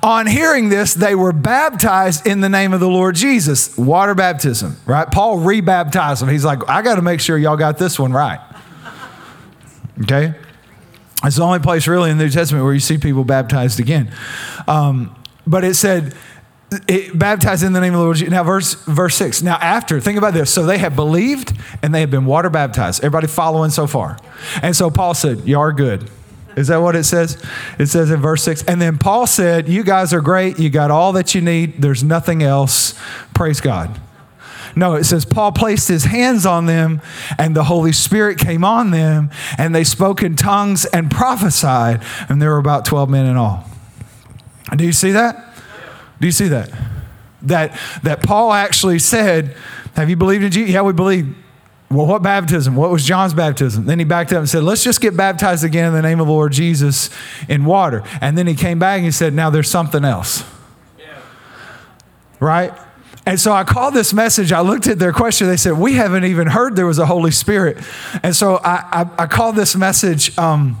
On 0.03 0.27
hearing 0.27 0.69
this, 0.69 0.93
they 0.93 1.15
were 1.15 1.33
baptized 1.33 2.27
in 2.27 2.41
the 2.41 2.49
name 2.49 2.73
of 2.73 2.79
the 2.79 2.87
Lord 2.87 3.15
Jesus. 3.15 3.77
Water 3.77 4.15
baptism, 4.15 4.77
right? 4.85 5.09
Paul 5.09 5.39
rebaptized 5.39 6.21
them. 6.21 6.29
He's 6.29 6.45
like, 6.45 6.67
I 6.69 6.81
got 6.81 6.95
to 6.95 7.01
make 7.01 7.19
sure 7.19 7.37
y'all 7.37 7.57
got 7.57 7.77
this 7.77 7.99
one 7.99 8.13
right. 8.13 8.39
Okay? 10.03 10.33
It's 11.23 11.35
the 11.35 11.43
only 11.43 11.59
place 11.59 11.87
really 11.87 12.09
in 12.09 12.17
the 12.17 12.25
New 12.25 12.31
Testament 12.31 12.63
where 12.63 12.73
you 12.73 12.79
see 12.79 12.97
people 12.97 13.23
baptized 13.23 13.79
again. 13.79 14.11
Um, 14.67 15.15
but 15.45 15.63
it 15.63 15.75
said, 15.75 16.15
it, 16.87 17.17
baptized 17.17 17.63
in 17.63 17.73
the 17.73 17.81
name 17.81 17.93
of 17.93 17.99
the 17.99 18.03
Lord 18.03 18.17
Jesus. 18.17 18.31
Now, 18.31 18.43
verse, 18.43 18.75
verse 18.85 19.15
6. 19.15 19.43
Now, 19.43 19.55
after, 19.55 19.99
think 19.99 20.17
about 20.17 20.33
this. 20.33 20.53
So 20.53 20.65
they 20.65 20.77
have 20.77 20.95
believed 20.95 21.53
and 21.81 21.93
they 21.93 21.99
have 21.99 22.11
been 22.11 22.25
water 22.25 22.49
baptized. 22.49 23.03
Everybody 23.03 23.27
following 23.27 23.71
so 23.71 23.87
far? 23.87 24.17
And 24.61 24.75
so 24.75 24.89
Paul 24.89 25.13
said, 25.13 25.41
You 25.41 25.59
are 25.59 25.73
good. 25.73 26.09
Is 26.55 26.67
that 26.67 26.77
what 26.77 26.95
it 26.95 27.03
says? 27.03 27.41
It 27.79 27.87
says 27.87 28.11
in 28.11 28.21
verse 28.21 28.43
6. 28.43 28.63
And 28.65 28.81
then 28.81 28.97
Paul 28.97 29.27
said, 29.27 29.67
You 29.67 29.83
guys 29.83 30.13
are 30.13 30.21
great. 30.21 30.59
You 30.59 30.69
got 30.69 30.91
all 30.91 31.13
that 31.13 31.35
you 31.35 31.41
need. 31.41 31.81
There's 31.81 32.03
nothing 32.03 32.41
else. 32.43 32.93
Praise 33.33 33.61
God. 33.61 33.99
No, 34.73 34.95
it 34.95 35.03
says 35.03 35.25
Paul 35.25 35.51
placed 35.51 35.89
his 35.89 36.05
hands 36.05 36.45
on 36.45 36.65
them 36.65 37.01
and 37.37 37.53
the 37.55 37.65
Holy 37.65 37.91
Spirit 37.91 38.37
came 38.37 38.63
on 38.63 38.91
them 38.91 39.29
and 39.57 39.75
they 39.75 39.83
spoke 39.83 40.23
in 40.23 40.37
tongues 40.37 40.85
and 40.85 41.11
prophesied. 41.11 42.01
And 42.29 42.41
there 42.41 42.51
were 42.51 42.57
about 42.57 42.85
12 42.85 43.09
men 43.09 43.25
in 43.25 43.35
all. 43.35 43.65
Do 44.75 44.85
you 44.85 44.93
see 44.93 45.11
that? 45.11 45.50
Do 46.21 46.27
you 46.27 46.31
see 46.31 46.49
that? 46.49 46.69
That, 47.41 47.77
that 48.03 48.21
Paul 48.21 48.53
actually 48.53 48.99
said, 48.99 49.57
Have 49.95 50.09
you 50.09 50.15
believed 50.15 50.43
in 50.43 50.51
Jesus? 50.51 50.71
Yeah, 50.71 50.83
we 50.83 50.93
believe. 50.93 51.35
Well, 51.89 52.05
what 52.05 52.21
baptism? 52.21 52.75
What 52.75 52.91
was 52.91 53.03
John's 53.03 53.33
baptism? 53.33 53.85
Then 53.85 53.99
he 53.99 54.05
backed 54.05 54.31
up 54.31 54.37
and 54.37 54.47
said, 54.47 54.63
Let's 54.63 54.83
just 54.83 55.01
get 55.01 55.17
baptized 55.17 55.63
again 55.63 55.87
in 55.87 55.93
the 55.93 56.01
name 56.03 56.19
of 56.21 56.27
the 56.27 56.33
Lord 56.33 56.51
Jesus 56.51 57.09
in 57.49 57.65
water. 57.65 58.03
And 58.21 58.37
then 58.37 58.45
he 58.45 58.53
came 58.53 58.77
back 58.77 58.97
and 58.97 59.05
he 59.05 59.11
said, 59.11 59.33
Now 59.33 59.49
there's 59.49 59.69
something 59.69 60.05
else. 60.05 60.43
Yeah. 60.99 61.17
Right? 62.39 62.71
And 63.25 63.39
so 63.39 63.51
I 63.51 63.63
called 63.63 63.95
this 63.95 64.13
message, 64.13 64.51
I 64.51 64.61
looked 64.61 64.87
at 64.87 64.99
their 64.99 65.13
question, 65.13 65.47
they 65.47 65.57
said, 65.57 65.73
We 65.73 65.93
haven't 65.93 66.25
even 66.25 66.47
heard 66.47 66.75
there 66.75 66.85
was 66.85 66.99
a 66.99 67.07
Holy 67.07 67.31
Spirit. 67.31 67.83
And 68.21 68.35
so 68.35 68.57
I, 68.57 69.05
I, 69.17 69.23
I 69.23 69.25
called 69.25 69.55
this 69.55 69.75
message, 69.75 70.37
um, 70.37 70.77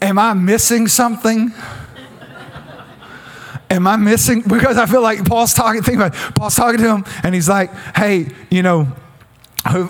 Am 0.00 0.18
I 0.18 0.32
missing 0.32 0.88
something? 0.88 1.52
Am 3.70 3.86
I 3.86 3.96
missing? 3.96 4.42
Because 4.42 4.76
I 4.76 4.86
feel 4.86 5.02
like 5.02 5.24
Paul's 5.24 5.54
talking, 5.54 5.82
think 5.82 5.96
about 5.96 6.14
it. 6.14 6.34
Paul's 6.34 6.54
talking 6.54 6.78
to 6.80 6.96
him, 6.96 7.04
and 7.22 7.34
he's 7.34 7.48
like, 7.48 7.72
hey, 7.96 8.28
you 8.50 8.62
know, 8.62 8.84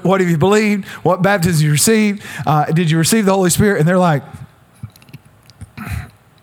what 0.03 0.21
have 0.21 0.31
you 0.31 0.39
believed? 0.39 0.87
What 1.03 1.23
baptism 1.23 1.65
you 1.65 1.73
received? 1.73 2.23
Uh, 2.47 2.67
did 2.67 2.91
you 2.91 2.99
receive 2.99 3.27
the 3.27 3.35
Holy 3.35 3.51
Spirit? 3.51 3.81
And 3.81 3.89
they're 3.89 3.99
like, 3.99 4.23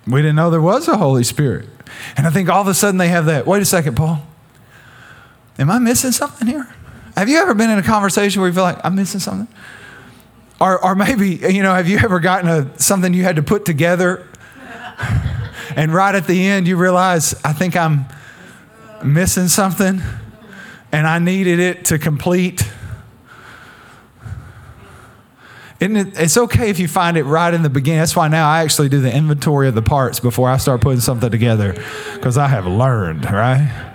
we 0.05 0.21
didn't 0.21 0.35
know 0.35 0.49
there 0.49 0.61
was 0.61 0.87
a 0.87 0.97
Holy 0.97 1.23
Spirit. 1.23 1.69
And 2.17 2.27
I 2.27 2.29
think 2.29 2.49
all 2.49 2.61
of 2.61 2.67
a 2.67 2.73
sudden 2.73 2.97
they 2.97 3.07
have 3.07 3.25
that. 3.27 3.47
Wait 3.47 3.61
a 3.61 3.65
second, 3.65 3.95
Paul. 3.95 4.21
Am 5.57 5.71
I 5.71 5.79
missing 5.79 6.11
something 6.11 6.47
here? 6.47 6.67
Have 7.15 7.29
you 7.29 7.37
ever 7.37 7.53
been 7.53 7.69
in 7.69 7.77
a 7.77 7.83
conversation 7.83 8.41
where 8.41 8.49
you 8.49 8.53
feel 8.53 8.63
like 8.63 8.83
I'm 8.83 8.95
missing 8.95 9.19
something? 9.19 9.53
Or, 10.59 10.83
or 10.83 10.95
maybe, 10.95 11.29
you 11.29 11.63
know, 11.63 11.73
have 11.73 11.87
you 11.87 11.97
ever 11.99 12.19
gotten 12.19 12.49
a, 12.49 12.79
something 12.79 13.13
you 13.13 13.23
had 13.23 13.37
to 13.37 13.43
put 13.43 13.65
together 13.65 14.27
and 15.75 15.93
right 15.93 16.15
at 16.15 16.27
the 16.27 16.47
end, 16.47 16.67
you 16.67 16.77
realize, 16.77 17.33
I 17.43 17.53
think 17.53 17.75
I'm 17.75 18.05
missing 19.03 19.47
something 19.47 20.01
and 20.91 21.07
I 21.07 21.19
needed 21.19 21.59
it 21.59 21.85
to 21.85 21.99
complete. 21.99 22.69
It, 25.79 25.91
it's 26.19 26.37
okay 26.37 26.69
if 26.69 26.79
you 26.79 26.87
find 26.87 27.17
it 27.17 27.23
right 27.23 27.53
in 27.53 27.63
the 27.63 27.69
beginning. 27.69 27.99
That's 27.99 28.15
why 28.15 28.27
now 28.27 28.49
I 28.49 28.61
actually 28.61 28.89
do 28.89 29.01
the 29.01 29.13
inventory 29.13 29.67
of 29.67 29.73
the 29.73 29.81
parts 29.81 30.19
before 30.19 30.49
I 30.49 30.57
start 30.57 30.81
putting 30.81 30.99
something 30.99 31.31
together 31.31 31.73
because 32.13 32.37
I 32.37 32.47
have 32.47 32.67
learned, 32.67 33.25
right? 33.25 33.87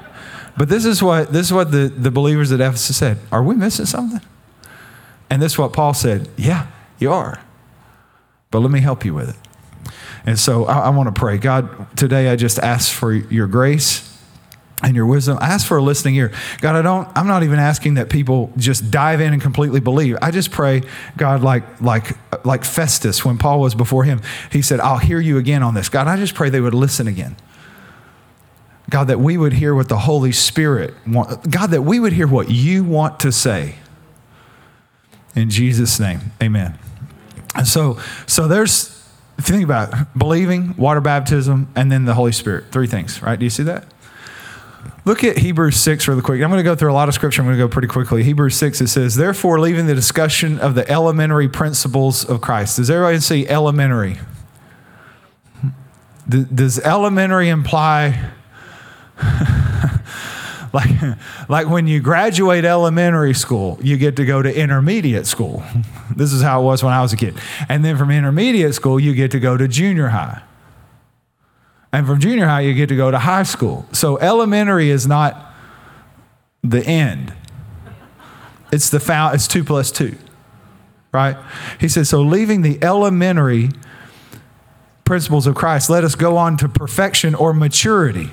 But 0.56 0.68
this 0.68 0.84
is 0.84 1.02
what, 1.02 1.32
this 1.32 1.46
is 1.46 1.52
what 1.52 1.70
the, 1.70 1.88
the 1.88 2.10
believers 2.10 2.50
at 2.50 2.60
Ephesus 2.60 2.96
said. 2.96 3.18
Are 3.30 3.42
we 3.42 3.54
missing 3.54 3.86
something? 3.86 4.20
And 5.30 5.42
this 5.42 5.52
is 5.52 5.58
what 5.58 5.72
Paul 5.72 5.94
said. 5.94 6.28
Yeah, 6.36 6.66
you 6.98 7.12
are. 7.12 7.40
But 8.50 8.60
let 8.60 8.70
me 8.70 8.80
help 8.80 9.04
you 9.04 9.12
with 9.12 9.30
it. 9.30 9.45
And 10.26 10.38
so 10.38 10.64
I, 10.64 10.80
I 10.80 10.88
want 10.90 11.14
to 11.14 11.18
pray. 11.18 11.38
God, 11.38 11.96
today 11.96 12.28
I 12.28 12.36
just 12.36 12.58
ask 12.58 12.92
for 12.92 13.12
your 13.12 13.46
grace 13.46 14.12
and 14.82 14.94
your 14.94 15.06
wisdom. 15.06 15.38
I 15.40 15.46
ask 15.46 15.66
for 15.66 15.78
a 15.78 15.82
listening 15.82 16.16
ear. 16.16 16.32
God, 16.60 16.76
I 16.76 16.82
don't, 16.82 17.08
I'm 17.16 17.26
not 17.26 17.42
even 17.44 17.58
asking 17.58 17.94
that 17.94 18.10
people 18.10 18.52
just 18.56 18.90
dive 18.90 19.20
in 19.20 19.32
and 19.32 19.40
completely 19.40 19.80
believe. 19.80 20.18
I 20.20 20.30
just 20.30 20.50
pray, 20.50 20.82
God, 21.16 21.42
like, 21.42 21.80
like, 21.80 22.16
like 22.44 22.64
Festus, 22.64 23.24
when 23.24 23.38
Paul 23.38 23.60
was 23.60 23.74
before 23.74 24.04
him, 24.04 24.20
he 24.50 24.60
said, 24.60 24.80
I'll 24.80 24.98
hear 24.98 25.20
you 25.20 25.38
again 25.38 25.62
on 25.62 25.74
this. 25.74 25.88
God, 25.88 26.08
I 26.08 26.16
just 26.16 26.34
pray 26.34 26.50
they 26.50 26.60
would 26.60 26.74
listen 26.74 27.06
again. 27.06 27.36
God, 28.90 29.04
that 29.08 29.18
we 29.18 29.36
would 29.36 29.54
hear 29.54 29.74
what 29.74 29.88
the 29.88 29.98
Holy 29.98 30.32
Spirit 30.32 30.94
want. 31.06 31.50
God, 31.50 31.70
that 31.70 31.82
we 31.82 31.98
would 31.98 32.12
hear 32.12 32.28
what 32.28 32.50
you 32.50 32.84
want 32.84 33.18
to 33.20 33.32
say. 33.32 33.76
In 35.34 35.50
Jesus' 35.50 35.98
name, 35.98 36.32
amen. 36.42 36.78
And 37.54 37.66
so, 37.66 37.98
so 38.26 38.46
there's 38.46 38.95
if 39.38 39.48
you 39.48 39.54
think 39.54 39.64
about 39.64 39.92
it, 39.92 40.06
believing, 40.16 40.76
water 40.76 41.00
baptism, 41.00 41.68
and 41.76 41.92
then 41.92 42.04
the 42.04 42.14
Holy 42.14 42.32
Spirit. 42.32 42.66
Three 42.70 42.86
things, 42.86 43.22
right? 43.22 43.38
Do 43.38 43.44
you 43.44 43.50
see 43.50 43.64
that? 43.64 43.84
Look 45.04 45.22
at 45.22 45.38
Hebrews 45.38 45.76
6 45.76 46.08
really 46.08 46.22
quick. 46.22 46.42
I'm 46.42 46.50
going 46.50 46.58
to 46.58 46.64
go 46.64 46.74
through 46.74 46.90
a 46.90 46.94
lot 46.94 47.08
of 47.08 47.14
scripture. 47.14 47.40
I'm 47.40 47.46
going 47.46 47.56
to 47.56 47.64
go 47.64 47.68
pretty 47.68 47.88
quickly. 47.88 48.24
Hebrews 48.24 48.56
6, 48.56 48.80
it 48.80 48.88
says, 48.88 49.14
Therefore, 49.14 49.60
leaving 49.60 49.86
the 49.86 49.94
discussion 49.94 50.58
of 50.58 50.74
the 50.74 50.88
elementary 50.90 51.48
principles 51.48 52.24
of 52.24 52.40
Christ. 52.40 52.76
Does 52.76 52.90
everybody 52.90 53.20
see 53.20 53.46
elementary? 53.46 54.18
Does 56.28 56.80
elementary 56.80 57.48
imply 57.48 58.32
like, 60.76 61.18
like 61.48 61.68
when 61.68 61.86
you 61.86 62.00
graduate 62.00 62.64
elementary 62.64 63.34
school, 63.34 63.78
you 63.82 63.96
get 63.96 64.16
to 64.16 64.24
go 64.24 64.42
to 64.42 64.54
intermediate 64.54 65.26
school. 65.26 65.64
This 66.14 66.32
is 66.32 66.40
how 66.40 66.62
it 66.62 66.64
was 66.64 66.82
when 66.82 66.94
I 66.94 67.02
was 67.02 67.12
a 67.12 67.16
kid. 67.16 67.34
And 67.68 67.84
then 67.84 67.98
from 67.98 68.10
intermediate 68.10 68.74
school, 68.74 68.98
you 68.98 69.12
get 69.12 69.32
to 69.32 69.40
go 69.40 69.58
to 69.58 69.68
junior 69.68 70.08
high. 70.08 70.40
And 71.92 72.06
from 72.06 72.20
junior 72.20 72.46
high, 72.46 72.62
you 72.62 72.72
get 72.72 72.88
to 72.88 72.96
go 72.96 73.10
to 73.10 73.18
high 73.18 73.42
school. 73.42 73.86
So 73.92 74.16
elementary 74.18 74.88
is 74.88 75.06
not 75.06 75.52
the 76.62 76.82
end. 76.86 77.34
It's 78.72 78.88
the 78.88 78.98
found, 78.98 79.34
it's 79.34 79.46
two 79.46 79.62
plus 79.62 79.90
two. 79.90 80.16
Right? 81.12 81.36
He 81.78 81.88
says, 81.88 82.08
so 82.08 82.22
leaving 82.22 82.62
the 82.62 82.82
elementary 82.82 83.68
principles 85.04 85.46
of 85.46 85.54
Christ, 85.54 85.90
let 85.90 86.02
us 86.02 86.14
go 86.14 86.38
on 86.38 86.56
to 86.58 86.68
perfection 86.68 87.34
or 87.34 87.52
maturity 87.52 88.30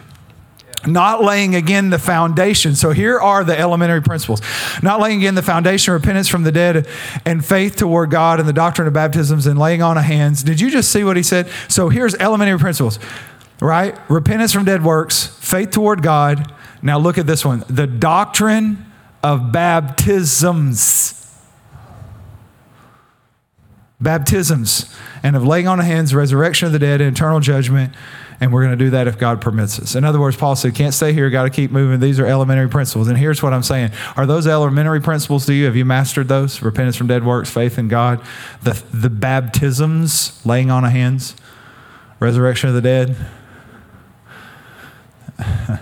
not 0.86 1.24
laying 1.24 1.56
again 1.56 1.90
the 1.90 2.00
foundation. 2.00 2.76
So 2.76 2.92
here 2.92 3.20
are 3.20 3.44
the 3.44 3.58
elementary 3.58 4.02
principles. 4.02 4.42
Not 4.82 5.00
laying 5.00 5.20
again 5.20 5.36
the 5.36 5.42
foundation, 5.42 5.94
of 5.94 6.02
repentance 6.02 6.28
from 6.28 6.44
the 6.44 6.52
dead, 6.52 6.88
and 7.26 7.44
faith 7.44 7.76
toward 7.76 8.12
God, 8.12 8.40
and 8.40 8.48
the 8.48 8.54
doctrine 8.54 8.88
of 8.88 8.94
baptisms, 8.94 9.48
and 9.48 9.58
laying 9.58 9.82
on 9.82 9.98
of 9.98 10.04
hands. 10.04 10.44
Did 10.44 10.60
you 10.60 10.70
just 10.70 10.92
see 10.92 11.04
what 11.04 11.18
he 11.18 11.24
said? 11.24 11.50
So 11.68 11.90
here's 11.90 12.16
elementary 12.16 12.60
principles, 12.60 13.00
right? 13.62 13.98
Repentance 14.10 14.54
from 14.54 14.66
dead 14.66 14.84
works, 14.84 15.28
faith 15.40 15.72
toward 15.72 16.02
God. 16.04 16.54
Now 16.82 17.00
look 17.00 17.18
at 17.18 17.28
this 17.28 17.46
one 17.46 17.64
the 17.70 17.88
doctrine 17.88 18.86
of 19.22 19.52
baptisms. 19.52 21.20
Baptisms, 24.02 24.94
and 25.24 25.38
of 25.38 25.46
laying 25.46 25.66
on 25.66 25.80
of 25.80 25.86
hands, 25.86 26.14
resurrection 26.14 26.66
of 26.66 26.74
the 26.74 26.80
dead, 26.80 27.00
and 27.00 27.16
eternal 27.16 27.40
judgment 27.40 27.94
and 28.40 28.52
we're 28.52 28.64
going 28.64 28.78
to 28.78 28.86
do 28.86 28.92
that 28.92 29.08
if 29.08 29.18
God 29.18 29.42
permits 29.42 29.80
us. 29.80 29.96
In 29.96 30.04
other 30.04 30.20
words, 30.20 30.36
Paul 30.36 30.56
said, 30.56 30.76
can't 30.76 30.94
stay 30.94 31.14
here, 31.14 31.30
got 31.30 31.44
to 31.44 31.50
keep 31.50 31.72
moving. 31.72 32.00
These 32.00 32.20
are 32.20 32.26
elementary 32.26 32.70
principles. 32.70 33.08
And 33.08 33.18
here's 33.18 33.42
what 33.44 33.54
I'm 33.54 33.64
saying 33.64 33.92
Are 34.16 34.26
those 34.26 34.48
elementary 34.48 35.02
principles 35.02 35.46
to 35.48 35.54
you? 35.54 35.66
Have 35.66 35.76
you 35.76 35.86
mastered 35.86 36.28
those? 36.28 36.62
Repentance 36.62 36.96
from 36.96 37.08
dead 37.08 37.26
works, 37.26 37.50
faith 37.50 37.78
in 37.78 37.88
God, 37.88 38.22
the, 38.62 38.82
the 38.94 39.10
baptisms, 39.10 40.46
laying 40.46 40.72
on 40.72 40.86
of 40.86 40.92
hands, 40.92 41.36
Resurrection 42.20 42.70
of 42.70 42.76
the 42.76 42.82
dead? 42.82 43.18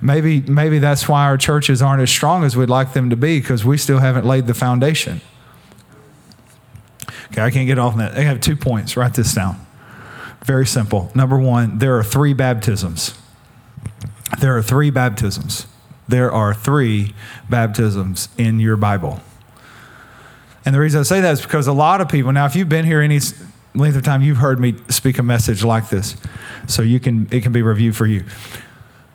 maybe, 0.00 0.40
maybe 0.42 0.78
that's 0.78 1.08
why 1.08 1.24
our 1.24 1.36
churches 1.36 1.82
aren't 1.82 2.02
as 2.02 2.10
strong 2.10 2.44
as 2.44 2.56
we'd 2.56 2.70
like 2.70 2.92
them 2.92 3.10
to 3.10 3.16
be 3.16 3.40
because 3.40 3.64
we 3.64 3.76
still 3.76 3.98
haven't 3.98 4.24
laid 4.24 4.46
the 4.46 4.54
foundation. 4.54 5.20
Okay, 7.32 7.42
I 7.42 7.50
can't 7.50 7.66
get 7.66 7.78
off 7.78 7.96
that. 7.96 8.16
I 8.16 8.20
have 8.20 8.40
two 8.40 8.56
points. 8.56 8.96
Write 8.96 9.14
this 9.14 9.34
down. 9.34 9.66
Very 10.44 10.66
simple. 10.66 11.10
Number 11.14 11.38
one, 11.38 11.78
there 11.78 11.98
are 11.98 12.04
three 12.04 12.32
baptisms. 12.32 13.14
There 14.40 14.56
are 14.56 14.62
three 14.62 14.90
baptisms. 14.90 15.66
There 16.08 16.32
are 16.32 16.54
three 16.54 17.14
baptisms 17.48 18.28
in 18.38 18.58
your 18.58 18.76
Bible. 18.76 19.20
And 20.64 20.74
the 20.74 20.80
reason 20.80 21.00
I 21.00 21.02
say 21.04 21.20
that 21.20 21.32
is 21.32 21.42
because 21.42 21.66
a 21.66 21.72
lot 21.72 22.00
of 22.00 22.08
people, 22.08 22.32
now, 22.32 22.46
if 22.46 22.56
you've 22.56 22.68
been 22.68 22.84
here 22.84 23.00
any 23.00 23.20
length 23.74 23.96
of 23.96 24.02
time, 24.02 24.22
you've 24.22 24.38
heard 24.38 24.60
me 24.60 24.74
speak 24.88 25.18
a 25.18 25.22
message 25.22 25.62
like 25.62 25.88
this. 25.88 26.16
So 26.66 26.82
you 26.82 27.00
can, 27.00 27.28
it 27.30 27.42
can 27.42 27.52
be 27.52 27.62
reviewed 27.62 27.96
for 27.96 28.06
you. 28.06 28.24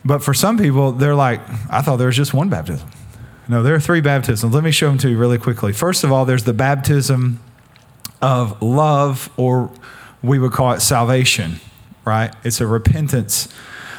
But 0.03 0.23
for 0.23 0.33
some 0.33 0.57
people, 0.57 0.91
they're 0.91 1.15
like, 1.15 1.41
I 1.69 1.81
thought 1.81 1.97
there 1.97 2.07
was 2.07 2.15
just 2.15 2.33
one 2.33 2.49
baptism. 2.49 2.89
No, 3.47 3.61
there 3.61 3.75
are 3.75 3.79
three 3.79 4.01
baptisms. 4.01 4.53
Let 4.53 4.63
me 4.63 4.71
show 4.71 4.87
them 4.87 4.97
to 4.99 5.09
you 5.09 5.17
really 5.17 5.37
quickly. 5.37 5.73
First 5.73 6.03
of 6.03 6.11
all, 6.11 6.25
there's 6.25 6.43
the 6.43 6.53
baptism 6.53 7.39
of 8.21 8.61
love, 8.61 9.29
or 9.37 9.71
we 10.25 10.39
would 10.39 10.51
call 10.51 10.73
it 10.73 10.81
salvation, 10.81 11.59
right? 12.05 12.33
It's 12.43 12.61
a 12.61 12.67
repentance. 12.67 13.53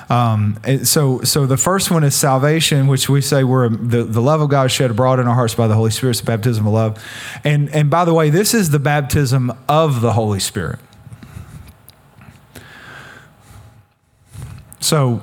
Um, 0.09 0.61
so, 0.85 1.21
so 1.23 1.47
the 1.47 1.57
first 1.57 1.91
one 1.91 2.05
is 2.05 2.15
salvation, 2.15 2.87
which 2.87 3.09
we 3.09 3.21
say 3.21 3.43
we're 3.43 3.69
the, 3.69 4.05
the 4.05 4.23
love 4.23 4.41
of 4.41 4.49
God 4.49 4.71
shed 4.71 4.91
abroad 4.91 5.19
in 5.19 5.27
our 5.27 5.35
hearts 5.35 5.55
by 5.55 5.67
the 5.67 5.75
Holy 5.75 5.91
Spirit, 5.91 6.17
the 6.19 6.25
baptism 6.25 6.67
of 6.67 6.73
love. 6.73 7.05
And, 7.43 7.69
and 7.71 7.91
by 7.91 8.05
the 8.05 8.15
way, 8.15 8.31
this 8.31 8.55
is 8.55 8.71
the 8.71 8.79
baptism 8.79 9.53
of 9.69 10.01
the 10.01 10.13
Holy 10.13 10.39
Spirit. 10.39 10.79
So 14.79 15.23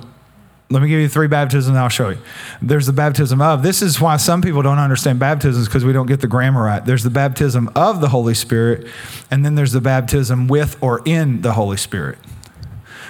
let 0.70 0.82
me 0.82 0.90
give 0.90 1.00
you 1.00 1.10
three 1.10 1.28
baptisms 1.28 1.68
and 1.68 1.78
I'll 1.78 1.90
show 1.90 2.10
you. 2.10 2.18
There's 2.62 2.88
the 2.88 2.94
baptism 2.94 3.42
of. 3.42 3.64
This 3.64 3.82
is 3.82 4.02
why 4.02 4.18
some 4.18 4.42
people 4.42 4.62
don't 4.62 4.80
understand 4.80 5.20
baptisms 5.20 5.68
because 5.68 5.86
we 5.86 5.94
don't 5.94 6.08
get 6.08 6.22
the 6.22 6.28
grammar 6.28 6.64
right. 6.64 6.84
There's 6.84 7.04
the 7.04 7.10
baptism 7.10 7.70
of 7.76 8.02
the 8.02 8.10
Holy 8.10 8.34
Spirit, 8.34 8.88
and 9.30 9.46
then 9.46 9.56
there's 9.56 9.72
the 9.72 9.82
baptism 9.82 10.48
with 10.48 10.82
or 10.82 11.02
in 11.06 11.42
the 11.42 11.54
Holy 11.54 11.78
Spirit 11.78 12.18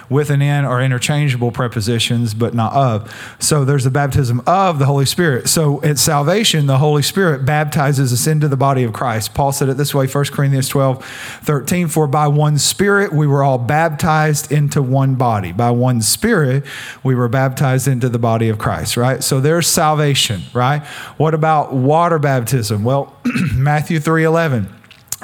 with 0.08 0.30
and 0.30 0.42
in 0.42 0.64
are 0.64 0.82
interchangeable 0.82 1.50
prepositions, 1.50 2.34
but 2.34 2.54
not 2.54 2.72
of. 2.72 3.14
So 3.38 3.64
there's 3.64 3.84
the 3.84 3.90
baptism 3.90 4.42
of 4.46 4.78
the 4.78 4.86
Holy 4.86 5.06
Spirit. 5.06 5.48
So 5.48 5.82
at 5.82 5.98
salvation, 5.98 6.66
the 6.66 6.78
Holy 6.78 7.02
Spirit 7.02 7.44
baptizes 7.44 8.12
us 8.12 8.26
into 8.26 8.48
the 8.48 8.56
body 8.56 8.84
of 8.84 8.92
Christ. 8.92 9.34
Paul 9.34 9.52
said 9.52 9.68
it 9.68 9.76
this 9.76 9.94
way 9.94 10.06
1 10.06 10.24
Corinthians 10.26 10.68
12, 10.68 11.04
13 11.42 11.88
For 11.88 12.06
by 12.06 12.28
one 12.28 12.58
Spirit 12.58 13.12
we 13.12 13.26
were 13.26 13.42
all 13.42 13.58
baptized 13.58 14.52
into 14.52 14.82
one 14.82 15.14
body. 15.14 15.52
By 15.52 15.70
one 15.70 16.02
Spirit 16.02 16.64
we 17.02 17.14
were 17.14 17.28
baptized 17.28 17.88
into 17.88 18.08
the 18.08 18.18
body 18.18 18.48
of 18.48 18.58
Christ, 18.58 18.96
right? 18.96 19.22
So 19.22 19.40
there's 19.40 19.66
salvation, 19.66 20.42
right? 20.52 20.84
What 21.16 21.34
about 21.34 21.72
water 21.72 22.18
baptism? 22.18 22.84
Well, 22.84 23.16
Matthew 23.54 24.00
3 24.00 24.24
11. 24.24 24.68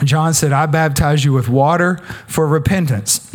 John 0.05 0.33
said, 0.33 0.53
I 0.53 0.65
baptize 0.65 1.25
you 1.25 1.33
with 1.33 1.49
water 1.49 1.99
for 2.27 2.47
repentance 2.47 3.31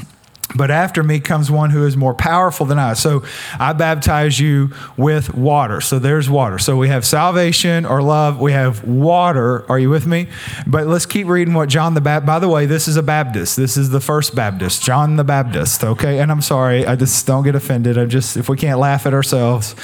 but 0.54 0.70
after 0.70 1.02
me 1.02 1.20
comes 1.20 1.50
one 1.50 1.72
who 1.72 1.86
is 1.86 1.98
more 1.98 2.14
powerful 2.14 2.66
than 2.66 2.78
I. 2.78 2.94
So 2.94 3.24
I 3.60 3.74
baptize 3.74 4.40
you 4.40 4.72
with 4.96 5.34
water. 5.34 5.82
So 5.82 5.98
there's 5.98 6.30
water. 6.30 6.60
So 6.60 6.78
we 6.78 6.88
have 6.90 7.06
salvation 7.06 7.86
or 7.86 8.02
love. 8.02 8.40
We 8.40 8.52
have 8.52 8.84
water. 8.84 9.70
Are 9.70 9.80
you 9.80 9.90
with 9.90 10.06
me? 10.06 10.28
But 10.68 10.88
let's 10.88 11.06
keep 11.06 11.28
reading 11.28 11.54
what 11.54 11.68
John 11.68 11.94
the 11.94 12.02
Baptist. 12.02 12.28
By 12.28 12.40
the 12.40 12.50
way, 12.50 12.66
this 12.68 12.88
is 12.88 12.96
a 12.96 13.04
Baptist. 13.04 13.58
This 13.58 13.76
is 13.76 13.90
the 13.90 14.00
first 14.00 14.36
Baptist, 14.36 14.84
John 14.84 15.16
the 15.16 15.24
Baptist. 15.24 15.84
Okay. 15.84 16.20
And 16.20 16.32
I'm 16.32 16.42
sorry. 16.42 16.86
I 16.86 16.96
just 16.96 17.26
don't 17.26 17.44
get 17.44 17.56
offended. 17.56 17.98
I 17.98 18.06
just, 18.06 18.38
if 18.38 18.48
we 18.48 18.58
can't 18.58 18.80
laugh 18.80 19.06
at 19.06 19.14
ourselves. 19.14 19.76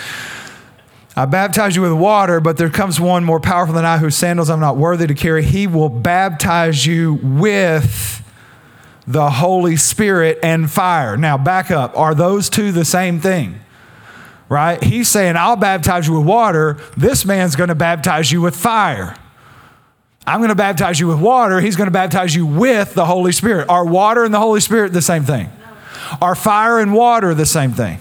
I 1.13 1.25
baptize 1.25 1.75
you 1.75 1.81
with 1.81 1.91
water, 1.91 2.39
but 2.39 2.55
there 2.55 2.69
comes 2.69 2.97
one 2.99 3.25
more 3.25 3.41
powerful 3.41 3.75
than 3.75 3.83
I 3.83 3.97
whose 3.97 4.15
sandals 4.15 4.49
I'm 4.49 4.61
not 4.61 4.77
worthy 4.77 5.07
to 5.07 5.13
carry. 5.13 5.43
He 5.43 5.67
will 5.67 5.89
baptize 5.89 6.85
you 6.85 7.15
with 7.15 8.20
the 9.07 9.29
Holy 9.29 9.75
Spirit 9.75 10.39
and 10.43 10.69
fire. 10.69 11.17
Now, 11.17 11.37
back 11.37 11.71
up. 11.71 11.97
Are 11.97 12.13
those 12.13 12.49
two 12.49 12.71
the 12.71 12.85
same 12.85 13.19
thing? 13.19 13.59
Right? 14.47 14.83
He's 14.83 15.07
saying, 15.07 15.37
I'll 15.37 15.55
baptize 15.55 16.07
you 16.07 16.17
with 16.17 16.27
water. 16.27 16.77
This 16.97 17.25
man's 17.25 17.55
going 17.55 17.69
to 17.69 17.75
baptize 17.75 18.31
you 18.31 18.41
with 18.41 18.55
fire. 18.55 19.15
I'm 20.27 20.39
going 20.39 20.49
to 20.49 20.55
baptize 20.55 20.99
you 20.99 21.07
with 21.07 21.19
water. 21.19 21.61
He's 21.61 21.75
going 21.75 21.87
to 21.87 21.91
baptize 21.91 22.35
you 22.35 22.45
with 22.45 22.93
the 22.93 23.05
Holy 23.05 23.31
Spirit. 23.31 23.69
Are 23.69 23.85
water 23.85 24.23
and 24.23 24.33
the 24.33 24.39
Holy 24.39 24.59
Spirit 24.59 24.93
the 24.93 25.01
same 25.01 25.23
thing? 25.23 25.49
Are 26.21 26.35
fire 26.35 26.79
and 26.79 26.93
water 26.93 27.33
the 27.33 27.45
same 27.45 27.71
thing? 27.71 27.99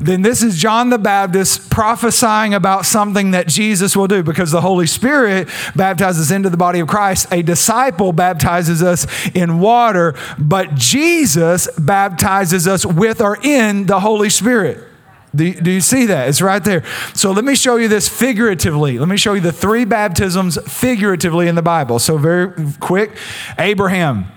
Then 0.00 0.22
this 0.22 0.42
is 0.42 0.56
John 0.56 0.90
the 0.90 0.98
Baptist 0.98 1.70
prophesying 1.70 2.54
about 2.54 2.86
something 2.86 3.32
that 3.32 3.48
Jesus 3.48 3.96
will 3.96 4.06
do 4.06 4.22
because 4.22 4.50
the 4.50 4.60
Holy 4.60 4.86
Spirit 4.86 5.48
baptizes 5.74 6.30
into 6.30 6.50
the 6.50 6.56
body 6.56 6.80
of 6.80 6.88
Christ. 6.88 7.26
A 7.32 7.42
disciple 7.42 8.12
baptizes 8.12 8.82
us 8.82 9.06
in 9.30 9.60
water, 9.60 10.14
but 10.38 10.74
Jesus 10.74 11.68
baptizes 11.78 12.68
us 12.68 12.86
with 12.86 13.20
or 13.20 13.38
in 13.42 13.86
the 13.86 14.00
Holy 14.00 14.30
Spirit. 14.30 14.84
Do, 15.34 15.52
do 15.52 15.70
you 15.70 15.80
see 15.80 16.06
that? 16.06 16.28
It's 16.28 16.40
right 16.40 16.62
there. 16.62 16.84
So 17.14 17.32
let 17.32 17.44
me 17.44 17.54
show 17.54 17.76
you 17.76 17.88
this 17.88 18.08
figuratively. 18.08 18.98
Let 18.98 19.08
me 19.08 19.16
show 19.16 19.34
you 19.34 19.40
the 19.40 19.52
three 19.52 19.84
baptisms 19.84 20.58
figuratively 20.70 21.48
in 21.48 21.54
the 21.54 21.62
Bible. 21.62 21.98
So, 21.98 22.16
very 22.16 22.52
quick 22.80 23.12
Abraham 23.58 24.32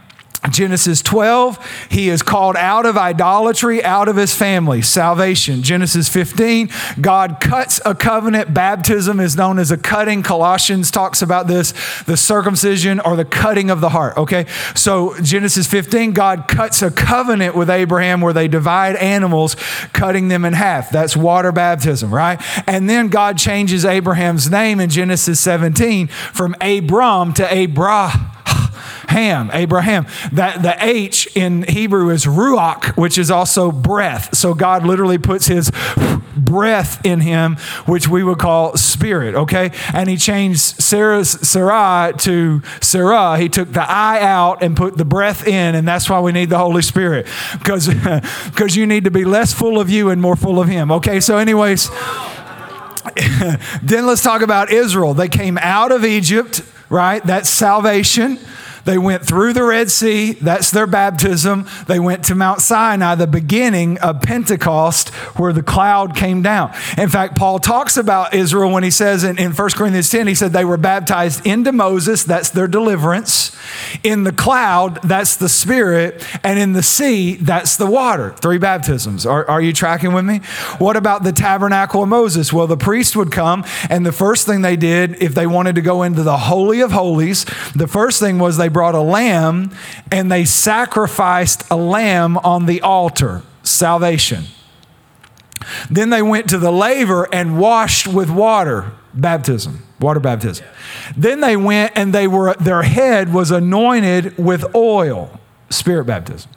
Genesis 0.49 1.03
12, 1.03 1.87
he 1.91 2.09
is 2.09 2.23
called 2.23 2.55
out 2.55 2.87
of 2.87 2.97
idolatry, 2.97 3.83
out 3.83 4.07
of 4.07 4.15
his 4.15 4.33
family, 4.33 4.81
salvation. 4.81 5.61
Genesis 5.61 6.09
15, 6.09 6.69
God 6.99 7.37
cuts 7.39 7.79
a 7.85 7.93
covenant. 7.93 8.51
Baptism 8.51 9.19
is 9.19 9.35
known 9.35 9.59
as 9.59 9.69
a 9.69 9.77
cutting. 9.77 10.23
Colossians 10.23 10.89
talks 10.89 11.21
about 11.21 11.45
this, 11.45 11.73
the 12.05 12.17
circumcision 12.17 12.99
or 12.99 13.15
the 13.15 13.25
cutting 13.25 13.69
of 13.69 13.81
the 13.81 13.89
heart. 13.89 14.17
Okay. 14.17 14.47
So, 14.73 15.15
Genesis 15.21 15.67
15, 15.67 16.13
God 16.13 16.47
cuts 16.47 16.81
a 16.81 16.89
covenant 16.89 17.55
with 17.55 17.69
Abraham 17.69 18.19
where 18.19 18.33
they 18.33 18.47
divide 18.47 18.95
animals, 18.95 19.55
cutting 19.93 20.29
them 20.29 20.43
in 20.43 20.53
half. 20.53 20.89
That's 20.89 21.15
water 21.15 21.51
baptism, 21.51 22.11
right? 22.11 22.41
And 22.67 22.89
then 22.89 23.09
God 23.09 23.37
changes 23.37 23.85
Abraham's 23.85 24.49
name 24.49 24.79
in 24.79 24.89
Genesis 24.89 25.39
17 25.39 26.07
from 26.07 26.55
Abram 26.61 27.33
to 27.33 27.53
Abraham 27.53 28.31
Ham, 29.07 29.49
Abraham. 29.53 30.07
That 30.31 30.63
the 30.63 30.75
H 30.83 31.27
in 31.35 31.63
Hebrew 31.63 32.09
is 32.09 32.25
ruach, 32.25 32.97
which 32.97 33.17
is 33.17 33.31
also 33.31 33.71
breath. 33.71 34.35
So 34.35 34.53
God 34.53 34.85
literally 34.85 35.17
puts 35.17 35.47
his 35.47 35.71
breath 36.35 37.05
in 37.05 37.21
him, 37.21 37.55
which 37.85 38.07
we 38.07 38.23
would 38.23 38.39
call 38.39 38.77
spirit, 38.77 39.35
okay? 39.35 39.71
And 39.93 40.09
he 40.09 40.17
changed 40.17 40.59
Sarah's 40.59 41.29
Sarai 41.29 42.13
to 42.19 42.61
Sarah. 42.81 43.37
He 43.37 43.49
took 43.49 43.71
the 43.71 43.89
I 43.89 44.21
out 44.21 44.63
and 44.63 44.75
put 44.75 44.97
the 44.97 45.05
breath 45.05 45.47
in, 45.47 45.75
and 45.75 45.87
that's 45.87 46.09
why 46.09 46.19
we 46.19 46.31
need 46.31 46.49
the 46.49 46.57
Holy 46.57 46.81
Spirit. 46.81 47.27
Because 47.57 47.87
because 47.87 48.75
you 48.75 48.85
need 48.87 49.03
to 49.05 49.11
be 49.11 49.25
less 49.25 49.53
full 49.53 49.79
of 49.79 49.89
you 49.89 50.09
and 50.09 50.21
more 50.21 50.35
full 50.35 50.59
of 50.59 50.67
him. 50.67 50.91
Okay, 50.91 51.19
so 51.19 51.37
anyways, 51.37 51.89
then 53.83 54.05
let's 54.05 54.21
talk 54.21 54.41
about 54.41 54.71
Israel. 54.71 55.13
They 55.13 55.27
came 55.27 55.57
out 55.57 55.91
of 55.91 56.05
Egypt, 56.05 56.61
right? 56.89 57.23
That's 57.23 57.49
salvation. 57.49 58.39
They 58.85 58.97
went 58.97 59.25
through 59.25 59.53
the 59.53 59.63
Red 59.63 59.91
Sea, 59.91 60.33
that's 60.33 60.71
their 60.71 60.87
baptism. 60.87 61.67
They 61.87 61.99
went 61.99 62.25
to 62.25 62.35
Mount 62.35 62.61
Sinai, 62.61 63.15
the 63.15 63.27
beginning 63.27 63.97
of 63.99 64.21
Pentecost, 64.21 65.09
where 65.37 65.53
the 65.53 65.63
cloud 65.63 66.15
came 66.15 66.41
down. 66.41 66.73
In 66.97 67.09
fact, 67.09 67.35
Paul 67.35 67.59
talks 67.59 67.97
about 67.97 68.33
Israel 68.33 68.71
when 68.71 68.83
he 68.83 68.91
says 68.91 69.23
in, 69.23 69.37
in 69.37 69.51
1 69.51 69.69
Corinthians 69.71 70.09
10, 70.09 70.27
he 70.27 70.35
said 70.35 70.51
they 70.51 70.65
were 70.65 70.77
baptized 70.77 71.45
into 71.45 71.71
Moses, 71.71 72.23
that's 72.23 72.49
their 72.49 72.67
deliverance. 72.67 73.55
In 74.03 74.23
the 74.23 74.31
cloud, 74.31 75.01
that's 75.03 75.35
the 75.35 75.49
Spirit. 75.49 76.25
And 76.43 76.57
in 76.57 76.73
the 76.73 76.83
sea, 76.83 77.35
that's 77.35 77.77
the 77.77 77.85
water. 77.85 78.31
Three 78.31 78.57
baptisms. 78.57 79.25
Are, 79.25 79.47
are 79.49 79.61
you 79.61 79.73
tracking 79.73 80.13
with 80.13 80.25
me? 80.25 80.39
What 80.77 80.97
about 80.97 81.23
the 81.23 81.31
tabernacle 81.31 82.03
of 82.03 82.09
Moses? 82.09 82.51
Well, 82.51 82.67
the 82.67 82.77
priest 82.77 83.15
would 83.15 83.31
come, 83.31 83.63
and 83.89 84.05
the 84.05 84.11
first 84.11 84.45
thing 84.45 84.61
they 84.61 84.75
did, 84.75 85.21
if 85.21 85.35
they 85.35 85.47
wanted 85.47 85.75
to 85.75 85.81
go 85.81 86.03
into 86.03 86.23
the 86.23 86.37
Holy 86.37 86.81
of 86.81 86.91
Holies, 86.91 87.45
the 87.75 87.87
first 87.87 88.19
thing 88.19 88.39
was 88.39 88.57
they 88.57 88.69
brought 88.73 88.95
a 88.95 89.01
lamb 89.01 89.71
and 90.11 90.31
they 90.31 90.45
sacrificed 90.45 91.63
a 91.69 91.75
lamb 91.75 92.37
on 92.37 92.65
the 92.65 92.81
altar, 92.81 93.43
salvation. 93.63 94.45
Then 95.89 96.09
they 96.09 96.21
went 96.21 96.49
to 96.49 96.57
the 96.57 96.71
laver 96.71 97.27
and 97.33 97.59
washed 97.59 98.07
with 98.07 98.29
water, 98.29 98.91
baptism, 99.13 99.83
water 99.99 100.19
baptism. 100.19 100.65
Then 101.15 101.41
they 101.41 101.55
went 101.55 101.93
and 101.95 102.13
they 102.13 102.27
were 102.27 102.55
their 102.55 102.83
head 102.83 103.33
was 103.33 103.51
anointed 103.51 104.37
with 104.37 104.75
oil, 104.75 105.39
spirit 105.69 106.05
baptism. 106.05 106.49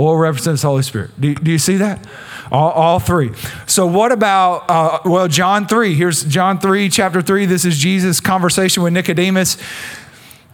Oil 0.00 0.16
represents 0.16 0.62
the 0.62 0.68
Holy 0.68 0.82
Spirit. 0.82 1.10
Do, 1.20 1.34
do 1.34 1.50
you 1.50 1.58
see 1.58 1.76
that? 1.76 2.06
All, 2.50 2.70
all, 2.70 2.98
three. 2.98 3.32
So, 3.66 3.86
what 3.86 4.12
about, 4.12 4.64
uh, 4.68 5.00
well, 5.04 5.28
John 5.28 5.66
3? 5.68 5.94
Here's 5.94 6.24
John 6.24 6.58
3, 6.58 6.88
chapter 6.88 7.20
3. 7.20 7.44
This 7.44 7.66
is 7.66 7.76
Jesus' 7.76 8.18
conversation 8.18 8.82
with 8.82 8.94
Nicodemus. 8.94 9.58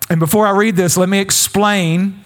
And 0.08 0.20
before 0.20 0.46
I 0.46 0.50
read 0.50 0.76
this, 0.76 0.96
let 0.96 1.08
me 1.08 1.18
explain 1.18 2.22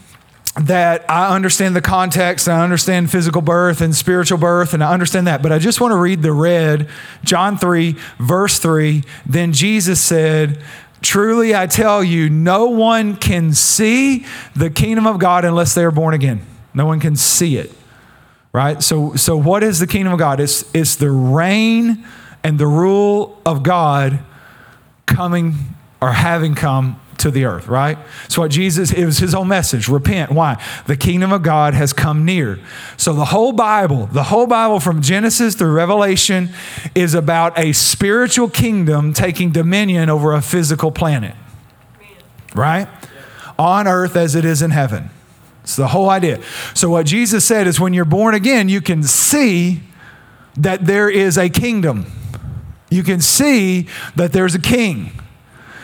that 0.61 1.09
I 1.09 1.35
understand 1.35 1.77
the 1.77 1.81
context, 1.81 2.49
and 2.49 2.57
I 2.57 2.64
understand 2.64 3.11
physical 3.11 3.40
birth 3.40 3.81
and 3.81 3.95
spiritual 3.95 4.38
birth, 4.38 4.75
and 4.75 4.83
I 4.83 4.93
understand 4.93 5.27
that. 5.27 5.43
But 5.43 5.53
I 5.53 5.59
just 5.59 5.81
want 5.81 5.93
to 5.93 5.97
read 5.97 6.23
the 6.23 6.33
red, 6.33 6.88
John 7.25 7.57
3, 7.57 7.97
verse 8.19 8.59
3. 8.59 9.05
Then 9.25 9.53
Jesus 9.53 10.01
said, 10.01 10.61
Truly 11.03 11.55
I 11.55 11.66
tell 11.66 12.05
you, 12.05 12.29
no 12.29 12.66
one 12.66 13.16
can 13.16 13.55
see 13.55 14.27
the 14.55 14.69
kingdom 14.69 15.07
of 15.07 15.19
God 15.19 15.45
unless 15.45 15.75
they 15.75 15.85
are 15.85 15.90
born 15.90 16.14
again. 16.14 16.45
No 16.75 16.85
one 16.85 17.01
can 17.01 17.16
see 17.16 17.57
it. 17.57 17.73
Right? 18.53 18.83
So, 18.83 19.14
so 19.14 19.37
what 19.37 19.62
is 19.62 19.79
the 19.79 19.87
kingdom 19.87 20.12
of 20.12 20.19
God? 20.19 20.40
It's, 20.40 20.69
it's 20.75 20.97
the 20.97 21.11
reign 21.11 22.05
and 22.43 22.59
the 22.59 22.66
rule 22.66 23.40
of 23.47 23.62
God 23.62 24.19
coming 25.07 25.55
or 26.03 26.12
having 26.12 26.55
come 26.55 27.01
to 27.20 27.30
the 27.30 27.44
earth, 27.44 27.68
right? 27.68 27.98
So 28.28 28.42
what 28.42 28.50
Jesus, 28.50 28.92
it 28.92 29.04
was 29.04 29.18
his 29.18 29.35
own 29.35 29.48
message. 29.48 29.88
Repent. 29.88 30.33
Why? 30.33 30.62
The 30.87 30.96
kingdom 30.96 31.33
of 31.33 31.42
God 31.42 31.74
has 31.74 31.92
come 31.92 32.24
near. 32.24 32.59
So 32.96 33.12
the 33.12 33.26
whole 33.26 33.52
Bible, 33.52 34.06
the 34.06 34.24
whole 34.24 34.46
Bible 34.46 34.80
from 34.80 35.02
Genesis 35.02 35.54
through 35.54 35.72
Revelation 35.72 36.50
is 36.94 37.14
about 37.14 37.59
a 37.59 37.72
spiritual 37.72 38.48
kingdom 38.48 39.12
taking 39.12 39.50
dominion 39.52 40.11
over 40.11 40.33
a 40.33 40.42
physical 40.42 40.90
planet. 40.90 41.35
Right? 42.54 42.88
On 43.59 43.87
earth 43.87 44.16
as 44.16 44.35
it 44.35 44.44
is 44.44 44.62
in 44.62 44.70
heaven. 44.70 45.11
It's 45.62 45.76
the 45.76 45.88
whole 45.88 46.11
idea. 46.11 46.40
So 46.74 46.90
what 46.90 47.06
Jesus 47.06 47.44
said 47.44 47.66
is 47.66 47.78
when 47.78 47.92
you're 47.92 48.04
born 48.04 48.35
again, 48.35 48.68
you 48.68 48.80
can 48.80 49.02
see 49.02 49.83
that 50.56 50.87
there 50.87 51.09
is 51.09 51.38
a 51.38 51.48
kingdom. 51.48 52.06
You 52.90 53.02
can 53.02 53.20
see 53.20 53.87
that 54.16 54.33
there's 54.33 54.54
a 54.54 54.61
king. 54.61 55.12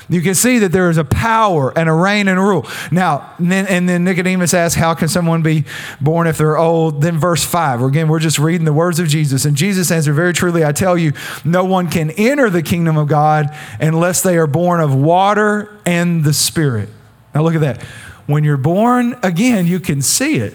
You 0.09 0.21
can 0.21 0.37
see 0.37 0.61
that 0.61 0.71
there 0.71 0.89
is 0.89 0.99
a 0.99 1.05
power 1.05 1.77
and 1.77 1.89
a 1.89 1.93
reign 1.93 2.29
and 2.29 2.39
a 2.39 2.43
rule. 2.43 2.67
Now, 2.93 3.35
and 3.39 3.51
then, 3.51 3.67
and 3.67 3.89
then 3.89 4.05
Nicodemus 4.05 4.55
asks, 4.55 4.79
How 4.79 4.95
can 4.95 5.09
someone 5.09 5.43
be 5.43 5.65
born 6.01 6.29
if 6.29 6.39
they're 6.39 6.57
old? 6.57 7.03
Then, 7.03 7.19
verse 7.19 7.45
5, 7.45 7.83
again, 7.83 8.09
we're 8.09 8.21
just 8.21 8.39
reading 8.39 8.65
the 8.65 8.73
words 8.73 9.01
of 9.01 9.09
Jesus. 9.09 9.45
And 9.45 9.57
Jesus 9.57 9.91
answered, 9.91 10.15
Very 10.15 10.33
truly, 10.33 10.65
I 10.65 10.71
tell 10.71 10.97
you, 10.97 11.13
no 11.45 11.65
one 11.65 11.91
can 11.91 12.11
enter 12.13 12.51
the 12.51 12.63
kingdom 12.63 12.97
of 12.97 13.09
God 13.09 13.47
unless 13.81 14.23
they 14.23 14.39
are 14.39 14.47
born 14.47 14.81
of 14.81 14.95
water 14.95 15.77
and 15.85 16.23
the 16.23 16.33
Spirit. 16.33 16.89
Now, 17.35 17.43
look 17.43 17.57
at 17.57 17.61
that. 17.63 17.83
When 18.27 18.45
you're 18.45 18.57
born 18.57 19.19
again, 19.25 19.67
you 19.67 19.81
can 19.81 20.03
see 20.03 20.37
it. 20.37 20.55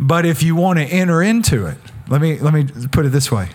But 0.00 0.26
if 0.26 0.42
you 0.42 0.56
want 0.56 0.78
to 0.80 0.84
enter 0.84 1.22
into 1.22 1.66
it, 1.66 1.78
let 2.08 2.20
me, 2.20 2.38
let 2.38 2.52
me 2.52 2.66
put 2.90 3.06
it 3.06 3.10
this 3.10 3.30
way 3.30 3.50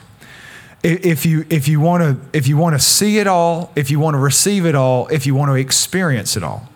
if 0.83 1.25
you 1.25 1.45
if 1.49 1.67
you 1.67 1.79
want 1.79 2.01
to 2.03 2.37
if 2.37 2.47
you 2.47 2.57
want 2.57 2.75
to 2.75 2.79
see 2.79 3.19
it 3.19 3.27
all 3.27 3.71
if 3.75 3.91
you 3.91 3.99
want 3.99 4.15
to 4.15 4.19
receive 4.19 4.65
it 4.65 4.75
all 4.75 5.07
if 5.07 5.25
you 5.25 5.35
want 5.35 5.49
to 5.49 5.55
experience 5.55 6.35
it 6.35 6.43
all. 6.43 6.67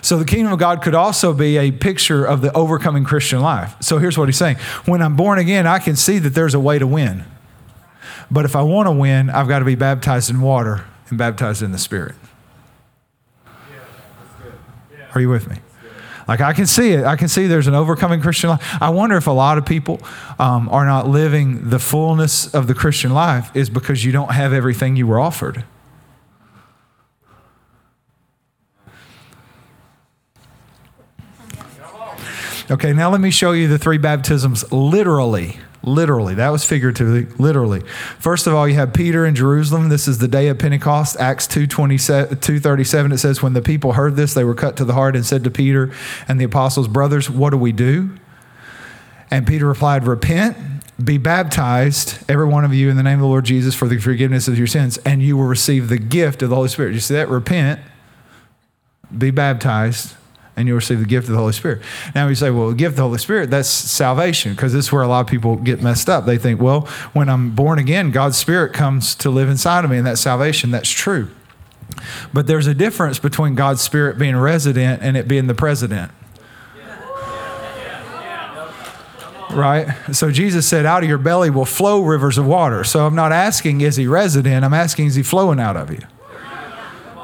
So 0.00 0.18
the 0.18 0.24
kingdom 0.24 0.52
of 0.52 0.58
god 0.58 0.82
could 0.82 0.94
also 0.94 1.32
be 1.32 1.56
a 1.56 1.70
picture 1.70 2.24
of 2.24 2.40
the 2.40 2.52
overcoming 2.52 3.04
christian 3.04 3.40
life. 3.40 3.74
So 3.80 3.98
here's 3.98 4.18
what 4.18 4.28
he's 4.28 4.36
saying. 4.36 4.56
When 4.86 5.02
i'm 5.02 5.16
born 5.16 5.38
again 5.38 5.66
i 5.66 5.78
can 5.78 5.96
see 5.96 6.18
that 6.18 6.30
there's 6.30 6.54
a 6.54 6.60
way 6.60 6.78
to 6.78 6.86
win. 6.86 7.24
But 8.30 8.44
if 8.44 8.56
i 8.56 8.62
want 8.62 8.88
to 8.88 8.92
win 8.92 9.30
i've 9.30 9.48
got 9.48 9.60
to 9.60 9.64
be 9.64 9.76
baptized 9.76 10.28
in 10.28 10.40
water 10.40 10.84
and 11.08 11.18
baptized 11.18 11.62
in 11.62 11.72
the 11.72 11.78
spirit. 11.78 12.16
Are 15.14 15.20
you 15.20 15.28
with 15.28 15.48
me 15.48 15.58
like 16.32 16.40
I 16.40 16.54
can 16.54 16.66
see 16.66 16.92
it. 16.92 17.04
I 17.04 17.16
can 17.16 17.28
see 17.28 17.46
there's 17.46 17.66
an 17.66 17.74
overcoming 17.74 18.22
Christian 18.22 18.48
life. 18.48 18.82
I 18.82 18.88
wonder 18.88 19.18
if 19.18 19.26
a 19.26 19.32
lot 19.32 19.58
of 19.58 19.66
people 19.66 20.00
um, 20.38 20.66
are 20.70 20.86
not 20.86 21.06
living 21.06 21.68
the 21.68 21.78
fullness 21.78 22.54
of 22.54 22.68
the 22.68 22.74
Christian 22.74 23.12
life 23.12 23.54
is 23.54 23.68
because 23.68 24.02
you 24.02 24.12
don't 24.12 24.32
have 24.32 24.54
everything 24.54 24.96
you 24.96 25.06
were 25.06 25.20
offered. 25.20 25.62
Okay, 32.70 32.94
now 32.94 33.10
let 33.10 33.20
me 33.20 33.30
show 33.30 33.52
you 33.52 33.68
the 33.68 33.76
three 33.76 33.98
baptisms 33.98 34.72
literally 34.72 35.58
literally. 35.82 36.34
That 36.34 36.50
was 36.50 36.64
figuratively, 36.64 37.26
literally. 37.38 37.80
First 38.18 38.46
of 38.46 38.54
all, 38.54 38.68
you 38.68 38.74
have 38.74 38.92
Peter 38.92 39.26
in 39.26 39.34
Jerusalem. 39.34 39.88
This 39.88 40.06
is 40.06 40.18
the 40.18 40.28
day 40.28 40.48
of 40.48 40.58
Pentecost. 40.58 41.16
Acts 41.18 41.46
237, 41.46 43.12
it 43.12 43.18
says, 43.18 43.42
When 43.42 43.52
the 43.52 43.62
people 43.62 43.94
heard 43.94 44.16
this, 44.16 44.34
they 44.34 44.44
were 44.44 44.54
cut 44.54 44.76
to 44.76 44.84
the 44.84 44.94
heart 44.94 45.16
and 45.16 45.26
said 45.26 45.44
to 45.44 45.50
Peter 45.50 45.92
and 46.28 46.40
the 46.40 46.44
apostles, 46.44 46.88
Brothers, 46.88 47.28
what 47.28 47.50
do 47.50 47.56
we 47.56 47.72
do? 47.72 48.10
And 49.30 49.46
Peter 49.46 49.66
replied, 49.66 50.06
Repent, 50.06 50.56
be 51.02 51.18
baptized, 51.18 52.18
every 52.30 52.46
one 52.46 52.64
of 52.64 52.74
you, 52.74 52.90
in 52.90 52.96
the 52.96 53.02
name 53.02 53.14
of 53.14 53.22
the 53.22 53.26
Lord 53.26 53.44
Jesus 53.44 53.74
for 53.74 53.88
the 53.88 53.98
forgiveness 53.98 54.46
of 54.46 54.58
your 54.58 54.66
sins, 54.66 54.98
and 54.98 55.22
you 55.22 55.36
will 55.36 55.44
receive 55.44 55.88
the 55.88 55.98
gift 55.98 56.42
of 56.42 56.50
the 56.50 56.54
Holy 56.54 56.68
Spirit. 56.68 56.92
You 56.92 57.00
see 57.00 57.14
that? 57.14 57.28
Repent, 57.28 57.80
be 59.16 59.30
baptized, 59.30 60.14
and 60.56 60.68
you'll 60.68 60.76
receive 60.76 60.98
the 60.98 61.06
gift 61.06 61.28
of 61.28 61.32
the 61.32 61.38
Holy 61.38 61.52
Spirit. 61.52 61.82
Now 62.14 62.28
we 62.28 62.34
say, 62.34 62.50
well, 62.50 62.68
the 62.68 62.74
gift 62.74 62.92
of 62.92 62.96
the 62.96 63.02
Holy 63.02 63.18
Spirit, 63.18 63.50
that's 63.50 63.68
salvation, 63.68 64.52
because 64.52 64.72
this 64.72 64.86
is 64.86 64.92
where 64.92 65.02
a 65.02 65.08
lot 65.08 65.20
of 65.20 65.26
people 65.26 65.56
get 65.56 65.82
messed 65.82 66.08
up. 66.08 66.26
They 66.26 66.38
think, 66.38 66.60
well, 66.60 66.82
when 67.12 67.28
I'm 67.28 67.54
born 67.54 67.78
again, 67.78 68.10
God's 68.10 68.36
Spirit 68.36 68.72
comes 68.72 69.14
to 69.16 69.30
live 69.30 69.48
inside 69.48 69.84
of 69.84 69.90
me, 69.90 69.96
and 69.98 70.06
that's 70.06 70.20
salvation. 70.20 70.70
That's 70.70 70.90
true. 70.90 71.30
But 72.32 72.46
there's 72.46 72.66
a 72.66 72.74
difference 72.74 73.18
between 73.18 73.54
God's 73.54 73.80
Spirit 73.80 74.18
being 74.18 74.36
resident 74.36 75.02
and 75.02 75.16
it 75.16 75.28
being 75.28 75.46
the 75.46 75.54
president. 75.54 76.10
Right? 79.50 79.94
So 80.12 80.30
Jesus 80.30 80.66
said, 80.66 80.86
out 80.86 81.02
of 81.02 81.08
your 81.10 81.18
belly 81.18 81.50
will 81.50 81.66
flow 81.66 82.00
rivers 82.00 82.38
of 82.38 82.46
water. 82.46 82.84
So 82.84 83.06
I'm 83.06 83.14
not 83.14 83.32
asking, 83.32 83.82
is 83.82 83.96
he 83.96 84.06
resident? 84.06 84.64
I'm 84.64 84.72
asking, 84.72 85.08
is 85.08 85.14
he 85.14 85.22
flowing 85.22 85.60
out 85.60 85.76
of 85.76 85.90
you? 85.90 86.00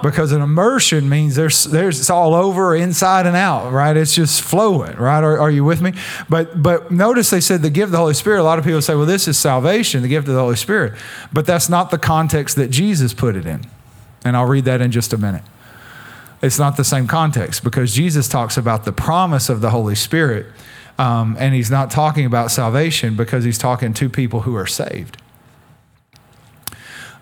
Because 0.02 0.32
an 0.32 0.42
immersion 0.42 1.08
means 1.08 1.34
there's 1.34 1.64
there's 1.64 1.98
it's 2.00 2.10
all 2.10 2.34
over 2.34 2.74
inside 2.74 3.26
and 3.26 3.36
out 3.36 3.72
right? 3.72 3.96
It's 3.96 4.14
just 4.14 4.42
flowing 4.42 4.96
right? 4.96 5.22
Are, 5.22 5.38
are, 5.38 5.50
you 5.50 5.64
with 5.64 5.80
me? 5.80 5.92
But 6.28 6.62
but 6.62 6.90
notice 6.90 7.30
they 7.30 7.40
said 7.40 7.62
the 7.62 7.70
gift 7.70 7.86
of 7.86 7.90
the 7.92 7.98
holy 7.98 8.14
spirit. 8.14 8.40
A 8.40 8.44
lot 8.44 8.58
of 8.58 8.64
people 8.64 8.82
say 8.82 8.94
well 8.94 9.06
this 9.06 9.28
is 9.28 9.36
salvation 9.38 10.02
the 10.02 10.08
gift 10.08 10.28
of 10.28 10.34
the 10.34 10.40
holy 10.40 10.56
spirit. 10.56 10.94
But 11.32 11.46
that's 11.46 11.68
not 11.68 11.90
the 11.90 11.98
context 11.98 12.56
that 12.56 12.68
jesus 12.68 13.14
put 13.14 13.36
it 13.36 13.46
in. 13.46 13.66
And 14.24 14.36
i'll 14.36 14.46
read 14.46 14.64
that 14.64 14.80
in 14.80 14.90
just 14.90 15.12
a 15.12 15.18
minute. 15.18 15.44
It's 16.40 16.58
not 16.58 16.76
the 16.76 16.84
same 16.84 17.06
context 17.06 17.64
because 17.64 17.94
jesus 17.94 18.28
talks 18.28 18.56
about 18.56 18.84
the 18.84 18.92
promise 18.92 19.48
of 19.48 19.60
the 19.60 19.70
holy 19.70 19.94
spirit 19.94 20.46
um, 20.98 21.36
and 21.38 21.54
he's 21.54 21.70
not 21.70 21.90
talking 21.90 22.26
about 22.26 22.50
salvation 22.50 23.14
because 23.14 23.44
he's 23.44 23.58
talking 23.58 23.94
to 23.94 24.08
people 24.08 24.40
who 24.40 24.56
are 24.56 24.66
saved. 24.66 25.16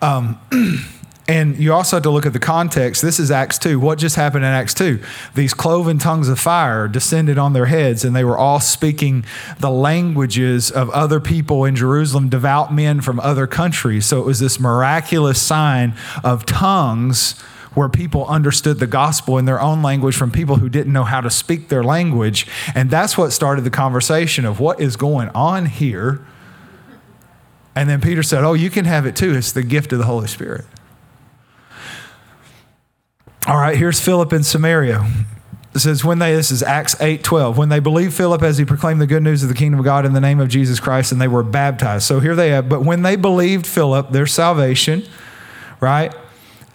Um, 0.01 0.41
And 1.29 1.59
you 1.59 1.73
also 1.73 1.97
have 1.97 2.05
to 2.05 2.11
look 2.11 2.25
at 2.25 2.33
the 2.33 2.39
context. 2.39 3.03
This 3.03 3.19
is 3.19 3.33
Acts 3.33 3.59
2. 3.59 3.81
What 3.81 3.99
just 3.99 4.15
happened 4.15 4.45
in 4.45 4.51
Acts 4.53 4.75
2? 4.75 5.01
These 5.35 5.55
cloven 5.55 5.99
tongues 5.99 6.29
of 6.29 6.39
fire 6.39 6.87
descended 6.87 7.37
on 7.37 7.53
their 7.53 7.67
heads, 7.67 8.05
and 8.05 8.15
they 8.15 8.23
were 8.23 8.39
all 8.39 8.61
speaking 8.61 9.25
the 9.59 9.71
languages 9.71 10.71
of 10.71 10.89
other 10.91 11.19
people 11.19 11.65
in 11.65 11.75
Jerusalem, 11.75 12.29
devout 12.29 12.73
men 12.73 13.01
from 13.01 13.19
other 13.19 13.49
countries. 13.49 14.07
So 14.07 14.21
it 14.21 14.25
was 14.25 14.39
this 14.39 14.61
miraculous 14.61 15.43
sign 15.43 15.95
of 16.23 16.47
tongues 16.47 17.33
where 17.75 17.89
people 17.89 18.25
understood 18.27 18.79
the 18.79 18.87
gospel 18.87 19.37
in 19.37 19.47
their 19.47 19.61
own 19.61 19.83
language 19.83 20.17
from 20.17 20.31
people 20.31 20.57
who 20.57 20.69
didn't 20.69 20.93
know 20.93 21.05
how 21.05 21.21
to 21.21 21.29
speak 21.29 21.69
their 21.69 21.83
language. 21.83 22.47
And 22.75 22.89
that's 22.89 23.19
what 23.19 23.33
started 23.33 23.62
the 23.62 23.71
conversation 23.71 24.45
of 24.45 24.61
what 24.61 24.81
is 24.81 24.97
going 24.97 25.29
on 25.31 25.67
here. 25.67 26.25
And 27.75 27.91
then 27.91 28.01
Peter 28.01 28.23
said, 28.23 28.45
Oh, 28.45 28.55
you 28.55 28.71
can 28.71 28.85
have 28.85 29.05
it 29.07 29.17
too. 29.17 29.35
It's 29.35 29.53
the 29.53 29.65
gift 29.65 29.93
of 29.93 29.99
the 29.99 30.07
Holy 30.07 30.29
Spirit. 30.29 30.65
All 33.46 33.56
right, 33.56 33.76
here's 33.76 34.00
Philip 34.00 34.32
in 34.32 34.42
Samaria. 34.42 35.09
It 35.72 35.78
says, 35.78 36.04
when 36.04 36.18
they, 36.18 36.35
this 36.35 36.50
is 36.50 36.64
Acts 36.64 37.00
8 37.00 37.22
12, 37.22 37.56
when 37.56 37.68
they 37.68 37.78
believed 37.78 38.12
Philip 38.12 38.42
as 38.42 38.59
he 38.59 38.64
proclaimed 38.64 39.00
the 39.00 39.06
good 39.06 39.22
news 39.22 39.44
of 39.44 39.48
the 39.48 39.54
kingdom 39.54 39.78
of 39.78 39.85
God 39.85 40.04
in 40.04 40.14
the 40.14 40.20
name 40.20 40.40
of 40.40 40.48
Jesus 40.48 40.80
Christ, 40.80 41.12
and 41.12 41.20
they 41.20 41.28
were 41.28 41.44
baptized. 41.44 42.06
So 42.06 42.18
here 42.18 42.35
they 42.35 42.50
have, 42.50 42.68
but 42.68 42.82
when 42.82 43.02
they 43.02 43.14
believed 43.14 43.64
Philip, 43.64 44.11
their 44.11 44.26
salvation, 44.26 45.04
right? 45.78 46.12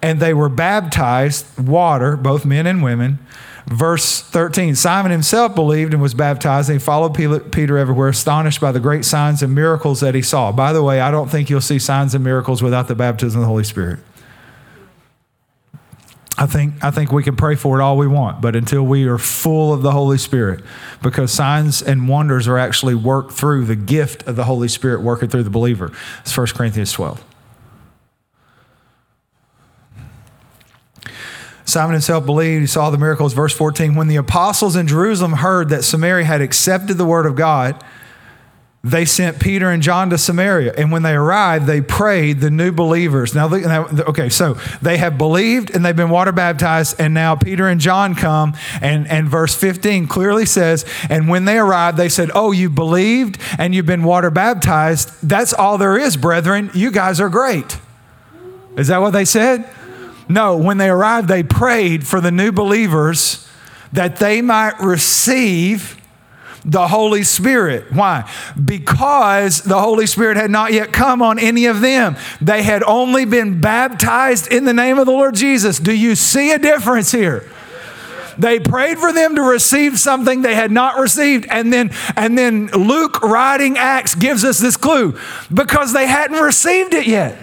And 0.00 0.18
they 0.18 0.32
were 0.32 0.48
baptized, 0.48 1.58
water, 1.58 2.16
both 2.16 2.46
men 2.46 2.66
and 2.66 2.82
women. 2.82 3.18
Verse 3.66 4.22
13 4.22 4.74
Simon 4.74 5.12
himself 5.12 5.54
believed 5.54 5.92
and 5.92 6.00
was 6.00 6.14
baptized, 6.14 6.70
and 6.70 6.80
he 6.80 6.84
followed 6.84 7.12
Peter 7.52 7.76
everywhere, 7.76 8.08
astonished 8.08 8.62
by 8.62 8.72
the 8.72 8.80
great 8.80 9.04
signs 9.04 9.42
and 9.42 9.54
miracles 9.54 10.00
that 10.00 10.14
he 10.14 10.22
saw. 10.22 10.50
By 10.52 10.72
the 10.72 10.82
way, 10.82 11.02
I 11.02 11.10
don't 11.10 11.30
think 11.30 11.50
you'll 11.50 11.60
see 11.60 11.78
signs 11.78 12.14
and 12.14 12.24
miracles 12.24 12.62
without 12.62 12.88
the 12.88 12.94
baptism 12.94 13.40
of 13.40 13.42
the 13.42 13.48
Holy 13.48 13.64
Spirit. 13.64 13.98
I 16.38 16.46
think, 16.46 16.82
I 16.82 16.90
think 16.90 17.12
we 17.12 17.22
can 17.22 17.36
pray 17.36 17.56
for 17.56 17.78
it 17.78 17.82
all 17.82 17.98
we 17.98 18.06
want, 18.06 18.40
but 18.40 18.56
until 18.56 18.82
we 18.84 19.06
are 19.06 19.18
full 19.18 19.74
of 19.74 19.82
the 19.82 19.90
Holy 19.92 20.16
Spirit, 20.16 20.64
because 21.02 21.30
signs 21.30 21.82
and 21.82 22.08
wonders 22.08 22.48
are 22.48 22.56
actually 22.56 22.94
worked 22.94 23.32
through 23.32 23.66
the 23.66 23.76
gift 23.76 24.26
of 24.26 24.36
the 24.36 24.44
Holy 24.44 24.68
Spirit 24.68 25.02
working 25.02 25.28
through 25.28 25.42
the 25.42 25.50
believer. 25.50 25.92
It's 26.20 26.36
1 26.36 26.46
Corinthians 26.48 26.92
12. 26.92 27.22
Simon 31.64 31.92
himself 31.92 32.26
believed, 32.26 32.60
he 32.60 32.66
saw 32.66 32.90
the 32.90 32.98
miracles. 32.98 33.34
Verse 33.34 33.54
14 33.54 33.94
When 33.94 34.08
the 34.08 34.16
apostles 34.16 34.74
in 34.74 34.86
Jerusalem 34.86 35.34
heard 35.34 35.68
that 35.68 35.84
Samaria 35.84 36.24
had 36.24 36.40
accepted 36.40 36.98
the 36.98 37.04
word 37.04 37.26
of 37.26 37.36
God, 37.36 37.82
they 38.84 39.04
sent 39.04 39.38
Peter 39.38 39.70
and 39.70 39.80
John 39.80 40.10
to 40.10 40.18
Samaria. 40.18 40.74
And 40.76 40.90
when 40.90 41.02
they 41.02 41.14
arrived, 41.14 41.66
they 41.66 41.80
prayed 41.80 42.40
the 42.40 42.50
new 42.50 42.72
believers. 42.72 43.32
Now, 43.32 43.48
okay, 43.52 44.28
so 44.28 44.54
they 44.82 44.96
have 44.96 45.16
believed 45.16 45.70
and 45.70 45.84
they've 45.84 45.94
been 45.94 46.10
water 46.10 46.32
baptized. 46.32 47.00
And 47.00 47.14
now 47.14 47.36
Peter 47.36 47.68
and 47.68 47.80
John 47.80 48.16
come. 48.16 48.56
And, 48.80 49.06
and 49.06 49.28
verse 49.28 49.54
15 49.54 50.08
clearly 50.08 50.46
says, 50.46 50.84
And 51.08 51.28
when 51.28 51.44
they 51.44 51.58
arrived, 51.58 51.96
they 51.96 52.08
said, 52.08 52.32
Oh, 52.34 52.50
you 52.50 52.68
believed 52.68 53.38
and 53.56 53.72
you've 53.72 53.86
been 53.86 54.02
water 54.02 54.30
baptized. 54.30 55.10
That's 55.22 55.54
all 55.54 55.78
there 55.78 55.96
is, 55.96 56.16
brethren. 56.16 56.70
You 56.74 56.90
guys 56.90 57.20
are 57.20 57.28
great. 57.28 57.78
Is 58.76 58.88
that 58.88 59.00
what 59.00 59.10
they 59.10 59.24
said? 59.24 59.64
No, 60.28 60.56
when 60.56 60.78
they 60.78 60.88
arrived, 60.88 61.28
they 61.28 61.44
prayed 61.44 62.04
for 62.04 62.20
the 62.20 62.32
new 62.32 62.50
believers 62.50 63.48
that 63.92 64.16
they 64.16 64.42
might 64.42 64.80
receive 64.80 66.01
the 66.64 66.88
Holy 66.88 67.22
Spirit. 67.22 67.92
Why? 67.92 68.30
Because 68.62 69.62
the 69.62 69.80
Holy 69.80 70.06
Spirit 70.06 70.36
had 70.36 70.50
not 70.50 70.72
yet 70.72 70.92
come 70.92 71.22
on 71.22 71.38
any 71.38 71.66
of 71.66 71.80
them. 71.80 72.16
They 72.40 72.62
had 72.62 72.82
only 72.84 73.24
been 73.24 73.60
baptized 73.60 74.52
in 74.52 74.64
the 74.64 74.72
name 74.72 74.98
of 74.98 75.06
the 75.06 75.12
Lord 75.12 75.34
Jesus. 75.34 75.78
Do 75.78 75.92
you 75.92 76.14
see 76.14 76.52
a 76.52 76.58
difference 76.58 77.10
here? 77.10 77.50
They 78.38 78.60
prayed 78.60 78.98
for 78.98 79.12
them 79.12 79.34
to 79.34 79.42
receive 79.42 79.98
something 79.98 80.42
they 80.42 80.54
had 80.54 80.70
not 80.70 80.98
received. 80.98 81.46
And 81.50 81.72
then, 81.72 81.90
and 82.16 82.38
then 82.38 82.68
Luke 82.68 83.22
writing 83.22 83.76
Acts 83.76 84.14
gives 84.14 84.44
us 84.44 84.58
this 84.58 84.76
clue 84.76 85.18
because 85.52 85.92
they 85.92 86.06
hadn't 86.06 86.40
received 86.40 86.94
it 86.94 87.06
yet. 87.06 87.36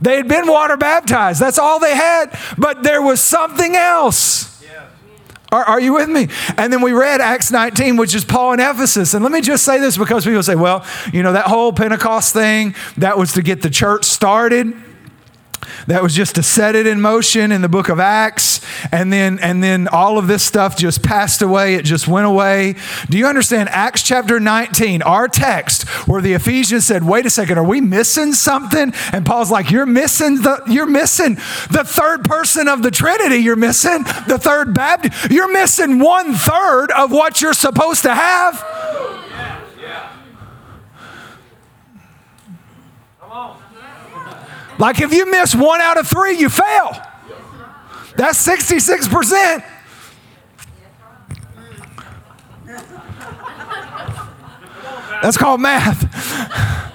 They 0.00 0.16
had 0.16 0.28
been 0.28 0.46
water 0.46 0.76
baptized. 0.76 1.40
That's 1.40 1.58
all 1.58 1.80
they 1.80 1.94
had. 1.94 2.38
But 2.58 2.82
there 2.82 3.02
was 3.02 3.22
something 3.22 3.74
else. 3.74 4.55
Are, 5.52 5.64
are, 5.64 5.80
you 5.80 5.94
with 5.94 6.08
me? 6.08 6.28
And 6.56 6.72
then 6.72 6.82
we 6.82 6.92
read 6.92 7.20
Acts 7.20 7.52
19, 7.52 7.96
which 7.96 8.14
is 8.14 8.24
Paul 8.24 8.54
in 8.54 8.60
Ephesus. 8.60 9.14
And 9.14 9.22
let 9.22 9.32
me 9.32 9.40
just 9.40 9.64
say 9.64 9.78
this 9.78 9.96
because 9.96 10.24
people 10.24 10.42
say, 10.42 10.56
well, 10.56 10.84
you 11.12 11.22
know, 11.22 11.32
that 11.32 11.46
whole 11.46 11.72
Pentecost 11.72 12.32
thing, 12.32 12.74
that 12.96 13.16
was 13.16 13.32
to 13.34 13.42
get 13.42 13.62
the 13.62 13.70
church 13.70 14.04
started. 14.04 14.74
That 15.86 16.02
was 16.02 16.14
just 16.14 16.34
to 16.36 16.42
set 16.42 16.74
it 16.74 16.86
in 16.86 17.00
motion 17.00 17.52
in 17.52 17.62
the 17.62 17.68
book 17.68 17.88
of 17.88 18.00
Acts. 18.00 18.60
And 18.92 19.12
then, 19.12 19.38
and 19.38 19.62
then 19.62 19.88
all 19.88 20.18
of 20.18 20.26
this 20.26 20.44
stuff 20.44 20.76
just 20.76 21.02
passed 21.02 21.42
away. 21.42 21.74
It 21.74 21.84
just 21.84 22.08
went 22.08 22.26
away. 22.26 22.74
Do 23.08 23.18
you 23.18 23.26
understand 23.26 23.68
Acts 23.70 24.02
chapter 24.02 24.40
19, 24.40 25.02
our 25.02 25.28
text, 25.28 25.88
where 26.08 26.20
the 26.20 26.32
Ephesians 26.34 26.86
said, 26.86 27.04
wait 27.04 27.26
a 27.26 27.30
second, 27.30 27.58
are 27.58 27.64
we 27.64 27.80
missing 27.80 28.32
something? 28.32 28.92
And 29.12 29.24
Paul's 29.24 29.50
like, 29.50 29.70
you're 29.70 29.86
missing 29.86 30.36
the, 30.36 30.62
you're 30.68 30.86
missing 30.86 31.34
the 31.70 31.84
third 31.84 32.24
person 32.24 32.68
of 32.68 32.82
the 32.82 32.90
Trinity. 32.90 33.36
You're 33.36 33.56
missing 33.56 34.04
the 34.28 34.38
third 34.40 34.74
Baptist. 34.74 35.30
You're 35.30 35.52
missing 35.52 35.98
one 35.98 36.34
third 36.34 36.90
of 36.92 37.12
what 37.12 37.40
you're 37.40 37.54
supposed 37.54 38.02
to 38.02 38.14
have. 38.14 38.85
Like 44.78 45.00
if 45.00 45.12
you 45.12 45.30
miss 45.30 45.54
one 45.54 45.80
out 45.80 45.98
of 45.98 46.06
three, 46.06 46.38
you 46.38 46.48
fail. 46.48 46.96
That's 48.16 48.46
66%. 48.46 49.64
That's 55.22 55.36
called 55.36 55.60
math. 55.60 56.62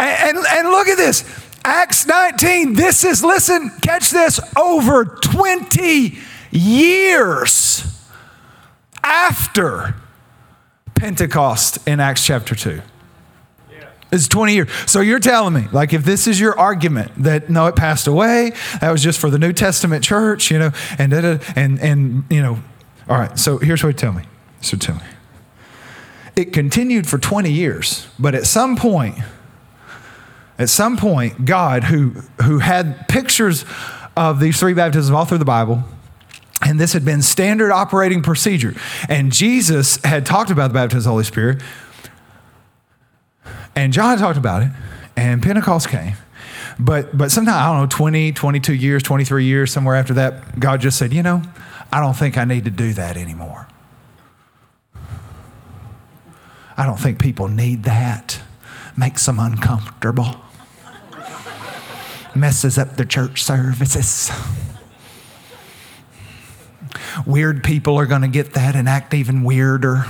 And, 0.00 0.38
and, 0.38 0.46
and, 0.48 0.68
look 0.70 0.88
at 0.88 0.96
this 0.96 1.24
Acts 1.62 2.06
19. 2.06 2.72
This 2.72 3.04
is, 3.04 3.22
listen, 3.22 3.70
catch 3.82 4.08
this, 4.08 4.40
over 4.56 5.04
20 5.04 6.16
years 6.50 8.08
after 9.04 9.94
Pentecost 10.94 11.86
in 11.86 12.00
Acts 12.00 12.24
chapter 12.24 12.54
2. 12.54 12.80
It's 14.12 14.26
20 14.26 14.54
years. 14.54 14.68
So 14.86 15.00
you're 15.00 15.20
telling 15.20 15.54
me, 15.54 15.68
like, 15.72 15.92
if 15.92 16.04
this 16.04 16.26
is 16.26 16.40
your 16.40 16.58
argument 16.58 17.12
that 17.18 17.48
no, 17.48 17.66
it 17.66 17.76
passed 17.76 18.06
away, 18.06 18.52
that 18.80 18.90
was 18.90 19.02
just 19.02 19.20
for 19.20 19.30
the 19.30 19.38
New 19.38 19.52
Testament 19.52 20.02
church, 20.02 20.50
you 20.50 20.58
know, 20.58 20.72
and 20.98 21.12
and 21.12 21.80
and 21.80 22.24
you 22.28 22.42
know, 22.42 22.58
all 23.08 23.18
right. 23.18 23.38
So 23.38 23.58
here's 23.58 23.82
what 23.82 23.90
you 23.90 23.94
tell 23.94 24.12
me. 24.12 24.24
So 24.60 24.76
tell 24.76 24.96
me. 24.96 25.02
It 26.36 26.52
continued 26.52 27.06
for 27.06 27.18
20 27.18 27.50
years, 27.50 28.08
but 28.18 28.34
at 28.34 28.46
some 28.46 28.76
point, 28.76 29.18
at 30.58 30.68
some 30.68 30.96
point, 30.96 31.44
God, 31.44 31.84
who 31.84 32.10
who 32.42 32.58
had 32.58 33.08
pictures 33.08 33.64
of 34.16 34.40
these 34.40 34.58
three 34.58 34.74
baptisms 34.74 35.10
all 35.14 35.24
through 35.24 35.38
the 35.38 35.44
Bible, 35.44 35.84
and 36.62 36.80
this 36.80 36.92
had 36.92 37.04
been 37.04 37.22
standard 37.22 37.70
operating 37.70 38.22
procedure, 38.22 38.74
and 39.08 39.32
Jesus 39.32 39.98
had 40.04 40.26
talked 40.26 40.50
about 40.50 40.68
the 40.68 40.74
baptism 40.74 40.98
of 40.98 41.04
the 41.04 41.10
Holy 41.10 41.24
Spirit 41.24 41.62
and 43.74 43.92
John 43.92 44.18
talked 44.18 44.38
about 44.38 44.62
it, 44.62 44.70
and 45.16 45.42
Pentecost 45.42 45.88
came. 45.88 46.14
But, 46.78 47.16
but 47.16 47.30
sometime, 47.30 47.54
I 47.54 47.72
don't 47.72 47.82
know, 47.82 47.96
20, 47.96 48.32
22 48.32 48.74
years, 48.74 49.02
23 49.02 49.44
years, 49.44 49.70
somewhere 49.70 49.96
after 49.96 50.14
that, 50.14 50.58
God 50.58 50.80
just 50.80 50.98
said, 50.98 51.12
you 51.12 51.22
know, 51.22 51.42
I 51.92 52.00
don't 52.00 52.16
think 52.16 52.38
I 52.38 52.44
need 52.44 52.64
to 52.64 52.70
do 52.70 52.92
that 52.94 53.16
anymore. 53.16 53.68
I 56.76 56.86
don't 56.86 56.98
think 56.98 57.20
people 57.20 57.48
need 57.48 57.82
that. 57.82 58.40
Makes 58.96 59.26
them 59.26 59.38
uncomfortable. 59.38 60.36
Messes 62.34 62.78
up 62.78 62.96
the 62.96 63.04
church 63.04 63.42
services. 63.42 64.30
Weird 67.26 67.62
people 67.62 67.98
are 67.98 68.06
going 68.06 68.22
to 68.22 68.28
get 68.28 68.54
that 68.54 68.76
and 68.76 68.88
act 68.88 69.12
even 69.12 69.42
weirder. 69.42 70.06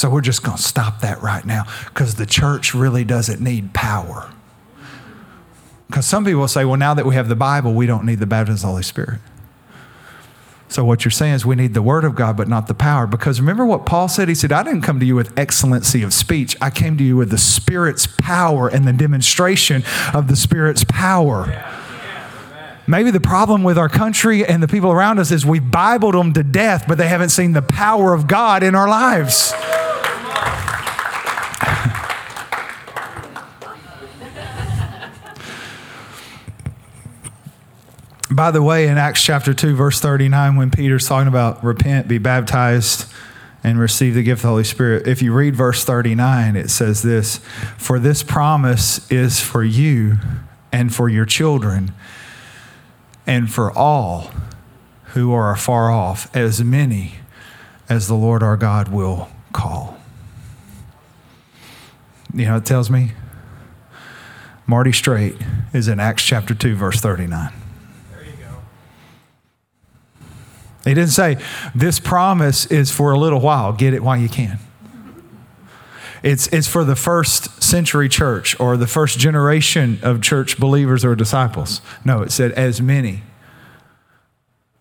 So 0.00 0.08
we're 0.08 0.22
just 0.22 0.42
going 0.42 0.56
to 0.56 0.62
stop 0.62 1.02
that 1.02 1.20
right 1.20 1.44
now 1.44 1.64
because 1.84 2.14
the 2.14 2.24
church 2.24 2.72
really 2.74 3.04
doesn't 3.04 3.38
need 3.38 3.74
power. 3.74 4.30
Because 5.88 6.06
some 6.06 6.24
people 6.24 6.48
say, 6.48 6.64
well, 6.64 6.78
now 6.78 6.94
that 6.94 7.04
we 7.04 7.16
have 7.16 7.28
the 7.28 7.36
Bible, 7.36 7.74
we 7.74 7.84
don't 7.84 8.06
need 8.06 8.18
the 8.18 8.24
baptism 8.24 8.54
of 8.54 8.60
the 8.60 8.66
Holy 8.68 8.82
Spirit. 8.82 9.20
So 10.70 10.86
what 10.86 11.04
you're 11.04 11.10
saying 11.10 11.34
is 11.34 11.44
we 11.44 11.54
need 11.54 11.74
the 11.74 11.82
word 11.82 12.04
of 12.04 12.14
God, 12.14 12.34
but 12.34 12.48
not 12.48 12.66
the 12.66 12.72
power. 12.72 13.06
Because 13.06 13.42
remember 13.42 13.66
what 13.66 13.84
Paul 13.84 14.08
said? 14.08 14.30
He 14.30 14.34
said, 14.34 14.52
I 14.52 14.62
didn't 14.62 14.80
come 14.80 15.00
to 15.00 15.04
you 15.04 15.16
with 15.16 15.38
excellency 15.38 16.02
of 16.02 16.14
speech. 16.14 16.56
I 16.62 16.70
came 16.70 16.96
to 16.96 17.04
you 17.04 17.18
with 17.18 17.28
the 17.28 17.36
Spirit's 17.36 18.06
power 18.06 18.68
and 18.68 18.88
the 18.88 18.94
demonstration 18.94 19.84
of 20.14 20.28
the 20.28 20.36
Spirit's 20.36 20.82
power. 20.82 21.62
Maybe 22.86 23.10
the 23.10 23.20
problem 23.20 23.64
with 23.64 23.76
our 23.76 23.90
country 23.90 24.46
and 24.46 24.62
the 24.62 24.68
people 24.68 24.92
around 24.92 25.18
us 25.18 25.30
is 25.30 25.44
we 25.44 25.58
Bibled 25.60 26.14
them 26.14 26.32
to 26.32 26.42
death, 26.42 26.86
but 26.88 26.96
they 26.96 27.08
haven't 27.08 27.28
seen 27.28 27.52
the 27.52 27.60
power 27.60 28.14
of 28.14 28.26
God 28.26 28.62
in 28.62 28.74
our 28.74 28.88
lives. 28.88 29.52
By 38.40 38.52
the 38.52 38.62
way, 38.62 38.88
in 38.88 38.96
Acts 38.96 39.22
chapter 39.22 39.52
2, 39.52 39.76
verse 39.76 40.00
39, 40.00 40.56
when 40.56 40.70
Peter's 40.70 41.06
talking 41.06 41.28
about 41.28 41.62
repent, 41.62 42.08
be 42.08 42.16
baptized, 42.16 43.04
and 43.62 43.78
receive 43.78 44.14
the 44.14 44.22
gift 44.22 44.38
of 44.38 44.42
the 44.44 44.48
Holy 44.48 44.64
Spirit, 44.64 45.06
if 45.06 45.20
you 45.20 45.34
read 45.34 45.54
verse 45.54 45.84
39, 45.84 46.56
it 46.56 46.70
says 46.70 47.02
this 47.02 47.36
For 47.76 47.98
this 47.98 48.22
promise 48.22 49.10
is 49.12 49.40
for 49.40 49.62
you 49.62 50.16
and 50.72 50.94
for 50.94 51.10
your 51.10 51.26
children 51.26 51.92
and 53.26 53.52
for 53.52 53.70
all 53.70 54.30
who 55.12 55.34
are 55.34 55.52
afar 55.52 55.90
off, 55.90 56.34
as 56.34 56.64
many 56.64 57.16
as 57.90 58.08
the 58.08 58.14
Lord 58.14 58.42
our 58.42 58.56
God 58.56 58.88
will 58.88 59.28
call. 59.52 59.98
You 62.32 62.46
know, 62.46 62.56
it 62.56 62.64
tells 62.64 62.88
me 62.88 63.12
Marty 64.66 64.92
Straight 64.92 65.36
is 65.74 65.88
in 65.88 66.00
Acts 66.00 66.24
chapter 66.24 66.54
2, 66.54 66.74
verse 66.74 67.02
39. 67.02 67.59
He 70.84 70.94
didn't 70.94 71.10
say, 71.10 71.38
This 71.74 72.00
promise 72.00 72.66
is 72.66 72.90
for 72.90 73.12
a 73.12 73.18
little 73.18 73.40
while, 73.40 73.72
get 73.72 73.94
it 73.94 74.02
while 74.02 74.16
you 74.16 74.28
can. 74.28 74.58
It's, 76.22 76.48
it's 76.48 76.68
for 76.68 76.84
the 76.84 76.96
first 76.96 77.62
century 77.62 78.08
church 78.08 78.58
or 78.60 78.76
the 78.76 78.86
first 78.86 79.18
generation 79.18 79.98
of 80.02 80.20
church 80.20 80.58
believers 80.58 81.04
or 81.04 81.14
disciples. 81.14 81.80
No, 82.04 82.22
it 82.22 82.30
said, 82.30 82.52
As 82.52 82.80
many 82.80 83.22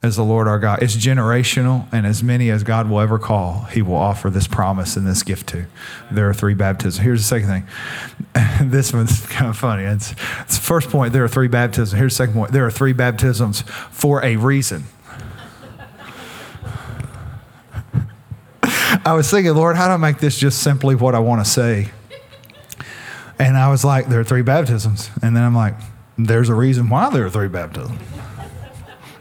as 0.02 0.16
the 0.16 0.24
Lord 0.24 0.48
our 0.48 0.60
God. 0.60 0.82
It's 0.82 0.96
generational, 0.96 1.86
and 1.92 2.06
as 2.06 2.24
many 2.24 2.50
as 2.50 2.64
God 2.64 2.90
will 2.90 3.02
ever 3.02 3.20
call, 3.20 3.64
He 3.66 3.82
will 3.82 3.96
offer 3.96 4.30
this 4.30 4.48
promise 4.48 4.96
and 4.96 5.06
this 5.06 5.24
gift 5.24 5.48
to. 5.50 5.66
There 6.10 6.30
are 6.30 6.34
three 6.34 6.54
baptisms. 6.54 7.04
Here's 7.04 7.22
the 7.22 7.28
second 7.28 7.50
thing. 7.50 8.70
this 8.70 8.94
one's 8.94 9.26
kind 9.28 9.50
of 9.50 9.58
funny. 9.58 9.84
It's, 9.84 10.14
it's 10.42 10.58
the 10.58 10.64
first 10.64 10.90
point 10.90 11.12
there 11.12 11.26
are 11.26 11.30
three 11.30 11.50
baptisms. 11.50 12.00
Here's 12.00 12.14
the 12.14 12.24
second 12.24 12.36
point 12.36 12.52
there 12.54 12.66
are 12.66 12.72
three 12.72 12.94
baptisms 12.94 13.62
for 13.92 14.24
a 14.24 14.38
reason. 14.38 14.86
I 19.10 19.14
was 19.14 19.28
thinking, 19.32 19.56
Lord, 19.56 19.76
how 19.76 19.88
do 19.88 19.94
I 19.94 19.98
make 19.98 20.20
this 20.20 20.38
just 20.38 20.62
simply 20.62 20.94
what 20.94 21.16
I 21.16 21.20
want 21.20 21.44
to 21.44 21.50
say? 21.50 21.90
And 23.40 23.58
I 23.58 23.72
was 23.72 23.84
like, 23.84 24.06
there 24.06 24.20
are 24.20 24.24
three 24.24 24.44
baptisms. 24.44 25.10
And 25.24 25.36
then 25.36 25.42
I'm 25.42 25.56
like, 25.56 25.74
there's 26.20 26.48
a 26.48 26.54
reason 26.54 26.90
why 26.90 27.10
there 27.10 27.26
are 27.26 27.30
three 27.32 27.48
baptisms. 27.48 28.00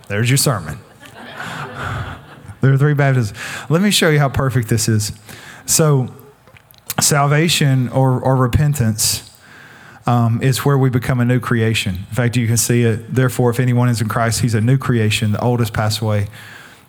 There's 0.08 0.28
your 0.28 0.36
sermon. 0.36 0.78
There 2.60 2.70
are 2.70 2.76
three 2.76 2.92
baptisms. 2.92 3.38
Let 3.70 3.80
me 3.80 3.90
show 3.90 4.10
you 4.10 4.18
how 4.18 4.28
perfect 4.28 4.68
this 4.68 4.90
is. 4.90 5.12
So, 5.64 6.14
salvation 7.00 7.88
or, 7.88 8.20
or 8.20 8.36
repentance 8.36 9.34
um, 10.06 10.42
is 10.42 10.66
where 10.66 10.76
we 10.76 10.90
become 10.90 11.18
a 11.18 11.24
new 11.24 11.40
creation. 11.40 11.94
In 11.94 12.14
fact, 12.14 12.36
you 12.36 12.46
can 12.46 12.58
see 12.58 12.82
it. 12.82 13.14
Therefore, 13.14 13.48
if 13.48 13.58
anyone 13.58 13.88
is 13.88 14.02
in 14.02 14.08
Christ, 14.08 14.42
he's 14.42 14.54
a 14.54 14.60
new 14.60 14.76
creation. 14.76 15.32
The 15.32 15.40
old 15.40 15.60
has 15.60 15.70
passed 15.70 16.00
away 16.00 16.26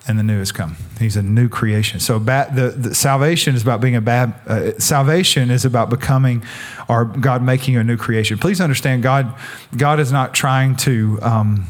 and 0.09 0.17
the 0.17 0.23
new 0.23 0.39
has 0.39 0.51
come. 0.51 0.75
He's 0.99 1.15
a 1.15 1.21
new 1.21 1.47
creation. 1.47 1.99
So 1.99 2.19
ba- 2.19 2.51
the, 2.51 2.69
the, 2.71 2.95
salvation 2.95 3.53
is 3.53 3.61
about 3.61 3.79
being 3.79 3.95
a 3.95 4.01
bad. 4.01 4.33
Uh, 4.47 4.71
salvation 4.79 5.51
is 5.51 5.65
about 5.65 5.91
becoming, 5.91 6.43
or 6.89 7.05
God 7.05 7.43
making 7.43 7.75
you 7.75 7.79
a 7.79 7.83
new 7.83 7.95
creation. 7.95 8.39
Please 8.39 8.59
understand, 8.59 9.03
God, 9.03 9.31
God 9.77 9.99
is 9.99 10.11
not 10.11 10.33
trying 10.33 10.75
to. 10.77 11.19
Um, 11.21 11.67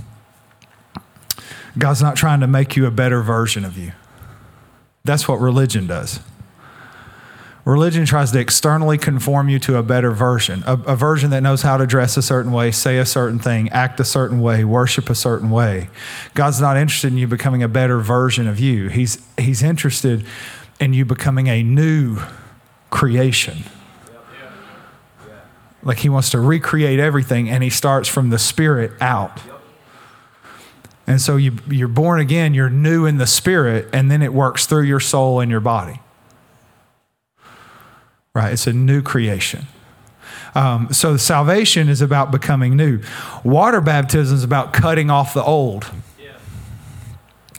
God's 1.78 2.02
not 2.02 2.16
trying 2.16 2.40
to 2.40 2.48
make 2.48 2.76
you 2.76 2.86
a 2.86 2.92
better 2.92 3.22
version 3.22 3.66
of 3.66 3.78
you. 3.78 3.92
That's 5.04 5.28
what 5.28 5.40
religion 5.40 5.86
does. 5.86 6.20
Religion 7.70 8.04
tries 8.04 8.32
to 8.32 8.40
externally 8.40 8.98
conform 8.98 9.48
you 9.48 9.60
to 9.60 9.78
a 9.78 9.84
better 9.84 10.10
version, 10.10 10.64
a, 10.66 10.74
a, 10.74 10.96
version 10.96 11.30
that 11.30 11.44
knows 11.44 11.62
how 11.62 11.78
to 11.78 11.86
dress 11.86 12.18
a 12.18 12.22
certain 12.24 12.52
way, 12.52 12.72
say 12.72 12.98
a 12.98 13.06
certain 13.06 13.38
thing, 13.38 13.70
act 13.70 14.00
a 14.00 14.04
certain 14.04 14.42
way, 14.42 14.64
worship 14.64 15.08
a 15.08 15.14
certain 15.14 15.52
way. 15.52 15.88
God's 16.34 16.60
not 16.60 16.78
interested 16.78 17.12
in 17.12 17.20
you 17.20 17.28
becoming 17.28 17.62
a 17.62 17.68
better 17.68 18.00
version 18.00 18.48
of 18.48 18.60
you. 18.60 18.88
He's, 18.88 19.24
he's 19.38 19.62
interested 19.62 20.26
in 20.80 20.94
you 20.94 21.06
becoming 21.06 21.46
a 21.46 21.62
new 21.62 22.18
creation. 22.90 23.60
Like 25.84 26.00
he 26.00 26.10
wants 26.10 26.32
to 26.32 26.40
recreate 26.40 27.00
everything, 27.00 27.52
and 27.52 27.62
he 27.62 27.70
starts 27.70 28.10
from 28.10 28.32
the 28.32 28.40
spirit 28.40 28.94
out. 29.00 29.42
And 31.06 31.22
so 31.22 31.38
you, 31.38 31.58
you're 31.70 31.88
born 31.88 32.20
again, 32.20 32.56
you're 32.56 32.72
new 32.72 33.06
in 33.06 33.18
the 33.18 33.28
spirit, 33.28 33.88
and 33.94 34.10
then 34.10 34.24
it 34.24 34.34
works 34.34 34.66
through 34.66 34.86
your 34.86 35.00
soul 35.00 35.40
and 35.40 35.52
your 35.52 35.60
body 35.60 36.00
right? 38.36 38.54
It's 38.54 38.68
a 38.68 38.74
new 38.74 39.02
creation. 39.02 39.68
Um, 40.56 40.92
so 40.92 41.18
salvation 41.18 41.90
is 41.90 42.02
about 42.02 42.32
becoming 42.32 42.76
new. 42.76 43.02
Water 43.44 43.82
baptism 43.82 44.36
is 44.36 44.44
about 44.44 44.74
cutting 44.74 45.10
off 45.10 45.34
the 45.34 45.44
old. 45.44 45.92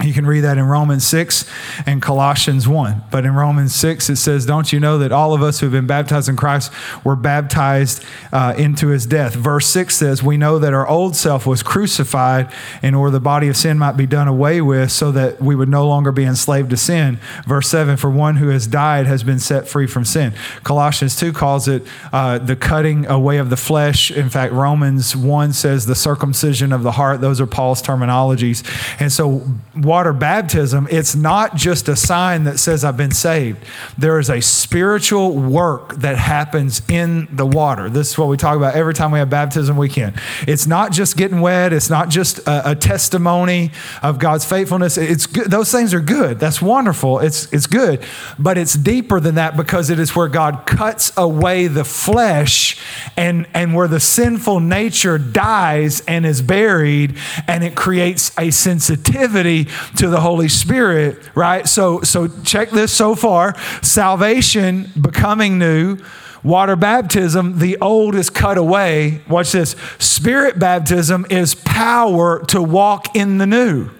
You 0.02 0.14
can 0.14 0.24
read 0.24 0.40
that 0.40 0.56
in 0.56 0.64
Romans 0.64 1.06
6 1.06 1.44
and 1.84 2.00
Colossians 2.00 2.66
1. 2.66 3.02
But 3.10 3.26
in 3.26 3.34
Romans 3.34 3.74
6, 3.74 4.08
it 4.08 4.16
says, 4.16 4.46
Don't 4.46 4.72
you 4.72 4.80
know 4.80 4.96
that 4.98 5.12
all 5.12 5.34
of 5.34 5.42
us 5.42 5.60
who 5.60 5.66
have 5.66 5.72
been 5.72 5.86
baptized 5.86 6.28
in 6.28 6.36
Christ 6.36 6.72
were 7.04 7.16
baptized 7.16 8.04
uh, 8.32 8.54
into 8.56 8.88
his 8.88 9.04
death? 9.04 9.34
Verse 9.34 9.66
6 9.66 9.94
says, 9.94 10.22
We 10.22 10.38
know 10.38 10.58
that 10.58 10.72
our 10.72 10.88
old 10.88 11.16
self 11.16 11.46
was 11.46 11.62
crucified 11.62 12.50
in 12.82 12.94
order 12.94 13.10
the 13.10 13.20
body 13.20 13.48
of 13.48 13.56
sin 13.56 13.78
might 13.78 13.96
be 13.96 14.06
done 14.06 14.26
away 14.26 14.62
with 14.62 14.90
so 14.90 15.12
that 15.12 15.40
we 15.40 15.54
would 15.54 15.68
no 15.68 15.86
longer 15.86 16.12
be 16.12 16.24
enslaved 16.24 16.70
to 16.70 16.76
sin. 16.76 17.18
Verse 17.46 17.68
7 17.68 17.98
For 17.98 18.08
one 18.08 18.36
who 18.36 18.48
has 18.48 18.66
died 18.66 19.06
has 19.06 19.22
been 19.22 19.38
set 19.38 19.68
free 19.68 19.86
from 19.86 20.06
sin. 20.06 20.32
Colossians 20.64 21.14
2 21.16 21.32
calls 21.32 21.68
it 21.68 21.86
uh, 22.12 22.38
the 22.38 22.56
cutting 22.56 23.06
away 23.06 23.36
of 23.36 23.50
the 23.50 23.56
flesh. 23.56 24.10
In 24.10 24.30
fact, 24.30 24.54
Romans 24.54 25.14
1 25.14 25.52
says 25.52 25.84
the 25.84 25.94
circumcision 25.94 26.72
of 26.72 26.82
the 26.82 26.92
heart. 26.92 27.20
Those 27.20 27.40
are 27.40 27.46
Paul's 27.46 27.82
terminologies. 27.82 28.64
And 28.98 29.12
so, 29.12 29.42
water 29.90 30.12
baptism, 30.12 30.86
it's 30.88 31.16
not 31.16 31.56
just 31.56 31.88
a 31.88 31.96
sign 31.96 32.44
that 32.44 32.60
says 32.60 32.84
I've 32.84 32.96
been 32.96 33.10
saved. 33.10 33.58
There 33.98 34.20
is 34.20 34.30
a 34.30 34.40
spiritual 34.40 35.32
work 35.36 35.96
that 35.96 36.16
happens 36.16 36.80
in 36.88 37.26
the 37.34 37.44
water. 37.44 37.90
This 37.90 38.10
is 38.12 38.16
what 38.16 38.28
we 38.28 38.36
talk 38.36 38.56
about 38.56 38.76
every 38.76 38.94
time 38.94 39.10
we 39.10 39.18
have 39.18 39.30
baptism 39.30 39.76
weekend. 39.76 40.14
It's 40.46 40.68
not 40.68 40.92
just 40.92 41.16
getting 41.16 41.40
wet, 41.40 41.72
it's 41.72 41.90
not 41.90 42.08
just 42.08 42.38
a, 42.46 42.70
a 42.70 42.74
testimony 42.76 43.72
of 44.00 44.20
God's 44.20 44.44
faithfulness. 44.44 44.96
It's 44.96 45.26
good. 45.26 45.50
Those 45.50 45.72
things 45.72 45.92
are 45.92 46.00
good. 46.00 46.38
That's 46.38 46.62
wonderful. 46.62 47.18
It's, 47.18 47.52
it's 47.52 47.66
good. 47.66 48.04
But 48.38 48.58
it's 48.58 48.74
deeper 48.74 49.18
than 49.18 49.34
that 49.34 49.56
because 49.56 49.90
it 49.90 49.98
is 49.98 50.14
where 50.14 50.28
God 50.28 50.66
cuts 50.66 51.12
away 51.16 51.66
the 51.66 51.84
flesh 51.84 52.78
and, 53.16 53.48
and 53.54 53.74
where 53.74 53.88
the 53.88 53.98
sinful 53.98 54.60
nature 54.60 55.18
dies 55.18 56.00
and 56.02 56.24
is 56.24 56.42
buried, 56.42 57.16
and 57.48 57.64
it 57.64 57.74
creates 57.74 58.30
a 58.38 58.52
sensitivity 58.52 59.66
to 59.96 60.08
the 60.08 60.20
Holy 60.20 60.48
Spirit, 60.48 61.18
right? 61.34 61.66
So, 61.68 62.00
so 62.02 62.28
check 62.44 62.70
this 62.70 62.92
so 62.92 63.14
far 63.14 63.54
salvation, 63.82 64.90
becoming 65.00 65.58
new. 65.58 65.98
Water 66.42 66.74
baptism, 66.74 67.58
the 67.58 67.76
old 67.82 68.14
is 68.14 68.30
cut 68.30 68.56
away. 68.56 69.20
Watch 69.28 69.52
this. 69.52 69.76
Spirit 69.98 70.58
baptism 70.58 71.26
is 71.28 71.54
power 71.54 72.42
to 72.46 72.62
walk 72.62 73.14
in 73.14 73.36
the 73.36 73.46
new 73.46 73.90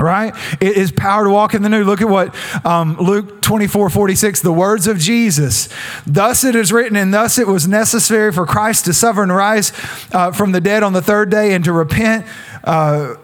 right? 0.00 0.34
It 0.60 0.76
is 0.76 0.92
power 0.92 1.24
to 1.24 1.30
walk 1.30 1.54
in 1.54 1.62
the 1.62 1.68
new. 1.68 1.84
Look 1.84 2.00
at 2.00 2.08
what 2.08 2.34
um, 2.64 2.96
Luke 2.98 3.42
24 3.42 3.90
46, 3.90 4.40
the 4.42 4.52
words 4.52 4.86
of 4.86 4.98
Jesus. 4.98 5.68
Thus 6.06 6.44
it 6.44 6.54
is 6.54 6.72
written, 6.72 6.96
and 6.96 7.12
thus 7.12 7.38
it 7.38 7.46
was 7.46 7.66
necessary 7.66 8.32
for 8.32 8.46
Christ 8.46 8.84
to 8.86 8.94
suffer 8.94 9.22
and 9.22 9.34
rise 9.34 9.72
uh, 10.12 10.32
from 10.32 10.52
the 10.52 10.60
dead 10.60 10.82
on 10.82 10.92
the 10.92 11.02
third 11.02 11.30
day 11.30 11.54
and 11.54 11.64
to 11.64 11.72
repent. 11.72 12.26
Uh, 12.64 13.14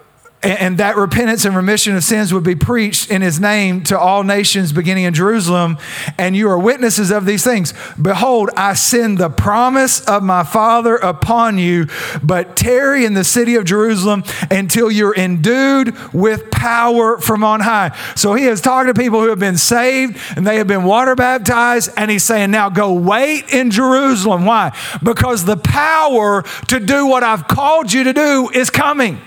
and 0.43 0.77
that 0.77 0.95
repentance 0.95 1.43
and 1.43 1.55
remission 1.55 1.95
of 1.95 2.03
sins 2.03 2.31
would 2.31 2.43
be 2.43 2.55
preached 2.55 3.09
in 3.09 3.23
his 3.23 3.39
name 3.39 3.83
to 3.85 3.97
all 3.97 4.23
nations 4.23 4.71
beginning 4.71 5.05
in 5.05 5.13
Jerusalem. 5.13 5.77
And 6.19 6.35
you 6.35 6.47
are 6.49 6.59
witnesses 6.59 7.09
of 7.09 7.25
these 7.25 7.43
things. 7.43 7.73
Behold, 7.99 8.51
I 8.55 8.75
send 8.75 9.17
the 9.17 9.29
promise 9.29 10.01
of 10.01 10.21
my 10.21 10.43
Father 10.43 10.97
upon 10.97 11.57
you, 11.57 11.87
but 12.21 12.55
tarry 12.55 13.05
in 13.05 13.15
the 13.15 13.23
city 13.23 13.55
of 13.55 13.65
Jerusalem 13.65 14.23
until 14.51 14.91
you're 14.91 15.15
endued 15.15 15.97
with 16.13 16.51
power 16.51 17.17
from 17.17 17.43
on 17.43 17.61
high. 17.61 17.97
So 18.15 18.33
he 18.33 18.45
is 18.45 18.61
talking 18.61 18.93
to 18.93 18.99
people 18.99 19.21
who 19.21 19.29
have 19.29 19.39
been 19.39 19.57
saved 19.57 20.19
and 20.35 20.45
they 20.45 20.57
have 20.57 20.67
been 20.67 20.83
water 20.83 21.15
baptized. 21.15 21.89
And 21.97 22.11
he's 22.11 22.23
saying, 22.23 22.51
now 22.51 22.69
go 22.69 22.93
wait 22.93 23.51
in 23.51 23.71
Jerusalem. 23.71 24.45
Why? 24.45 24.77
Because 25.01 25.45
the 25.45 25.57
power 25.57 26.43
to 26.67 26.79
do 26.79 27.07
what 27.07 27.23
I've 27.23 27.47
called 27.47 27.91
you 27.91 28.03
to 28.03 28.13
do 28.13 28.49
is 28.53 28.69
coming. 28.69 29.19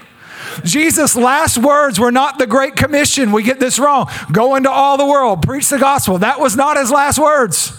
Jesus' 0.64 1.16
last 1.16 1.58
words 1.58 1.98
were 1.98 2.12
not 2.12 2.38
the 2.38 2.46
Great 2.46 2.76
Commission. 2.76 3.32
We 3.32 3.42
get 3.42 3.60
this 3.60 3.78
wrong. 3.78 4.10
Go 4.32 4.54
into 4.54 4.70
all 4.70 4.96
the 4.96 5.06
world, 5.06 5.42
preach 5.42 5.68
the 5.68 5.78
gospel. 5.78 6.18
That 6.18 6.40
was 6.40 6.56
not 6.56 6.76
his 6.76 6.90
last 6.90 7.18
words. 7.18 7.72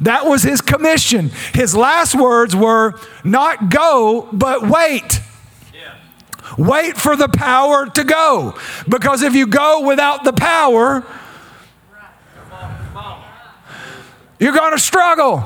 That 0.00 0.26
was 0.26 0.42
his 0.42 0.60
commission. 0.60 1.30
His 1.54 1.74
last 1.74 2.14
words 2.14 2.54
were 2.54 2.94
not 3.24 3.70
go, 3.70 4.28
but 4.32 4.68
wait. 4.68 5.20
Yeah. 5.72 5.96
Wait 6.58 6.96
for 6.96 7.16
the 7.16 7.28
power 7.28 7.86
to 7.86 8.04
go. 8.04 8.58
Because 8.88 9.22
if 9.22 9.34
you 9.34 9.46
go 9.46 9.86
without 9.86 10.24
the 10.24 10.32
power, 10.32 11.04
you're 14.38 14.52
going 14.52 14.72
to 14.72 14.78
struggle. 14.78 15.44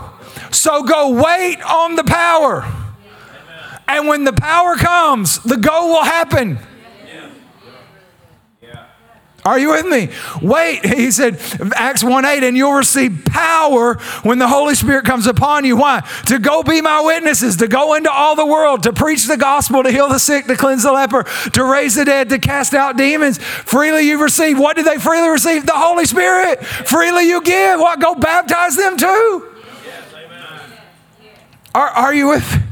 So 0.51 0.83
go 0.83 1.11
wait 1.11 1.63
on 1.63 1.95
the 1.95 2.05
power. 2.05 2.80
And 3.91 4.07
when 4.07 4.25
the 4.25 4.33
power 4.33 4.77
comes, 4.77 5.41
the 5.41 5.57
go 5.57 5.89
will 5.89 6.05
happen. 6.05 6.59
Are 9.43 9.59
you 9.59 9.71
with 9.71 9.87
me? 9.87 10.11
Wait, 10.47 10.85
he 10.85 11.11
said, 11.11 11.41
Acts 11.75 12.05
1 12.05 12.25
8, 12.27 12.45
and 12.45 12.57
you'll 12.57 12.75
receive 12.75 13.25
power 13.25 13.95
when 14.23 14.39
the 14.39 14.47
Holy 14.47 14.75
Spirit 14.75 15.07
comes 15.07 15.27
upon 15.27 15.65
you. 15.65 15.77
Why? 15.77 16.07
To 16.27 16.39
go 16.39 16.63
be 16.63 16.83
my 16.83 17.01
witnesses, 17.01 17.57
to 17.57 17.67
go 17.67 17.95
into 17.95 18.13
all 18.13 18.37
the 18.37 18.45
world, 18.45 18.83
to 18.83 18.93
preach 18.93 19.27
the 19.27 19.39
gospel, 19.39 19.83
to 19.83 19.91
heal 19.91 20.09
the 20.09 20.19
sick, 20.19 20.47
to 20.47 20.57
cleanse 20.57 20.83
the 20.83 20.93
leper, 20.93 21.25
to 21.55 21.65
raise 21.65 21.95
the 21.95 22.05
dead, 22.05 22.29
to 22.29 22.39
cast 22.39 22.75
out 22.75 22.99
demons. 22.99 23.39
Freely 23.39 24.07
you 24.07 24.23
receive. 24.23 24.59
What 24.59 24.77
did 24.77 24.85
they 24.85 24.99
freely 24.99 25.31
receive? 25.31 25.65
The 25.65 25.73
Holy 25.75 26.05
Spirit. 26.05 26.63
Freely 26.63 27.27
you 27.27 27.43
give. 27.43 27.81
What? 27.81 27.99
Go 27.99 28.15
baptize 28.15 28.77
them 28.77 28.99
too. 28.99 29.47
Are, 31.75 31.89
are 31.89 32.15
you 32.15 32.29
with 32.29 32.70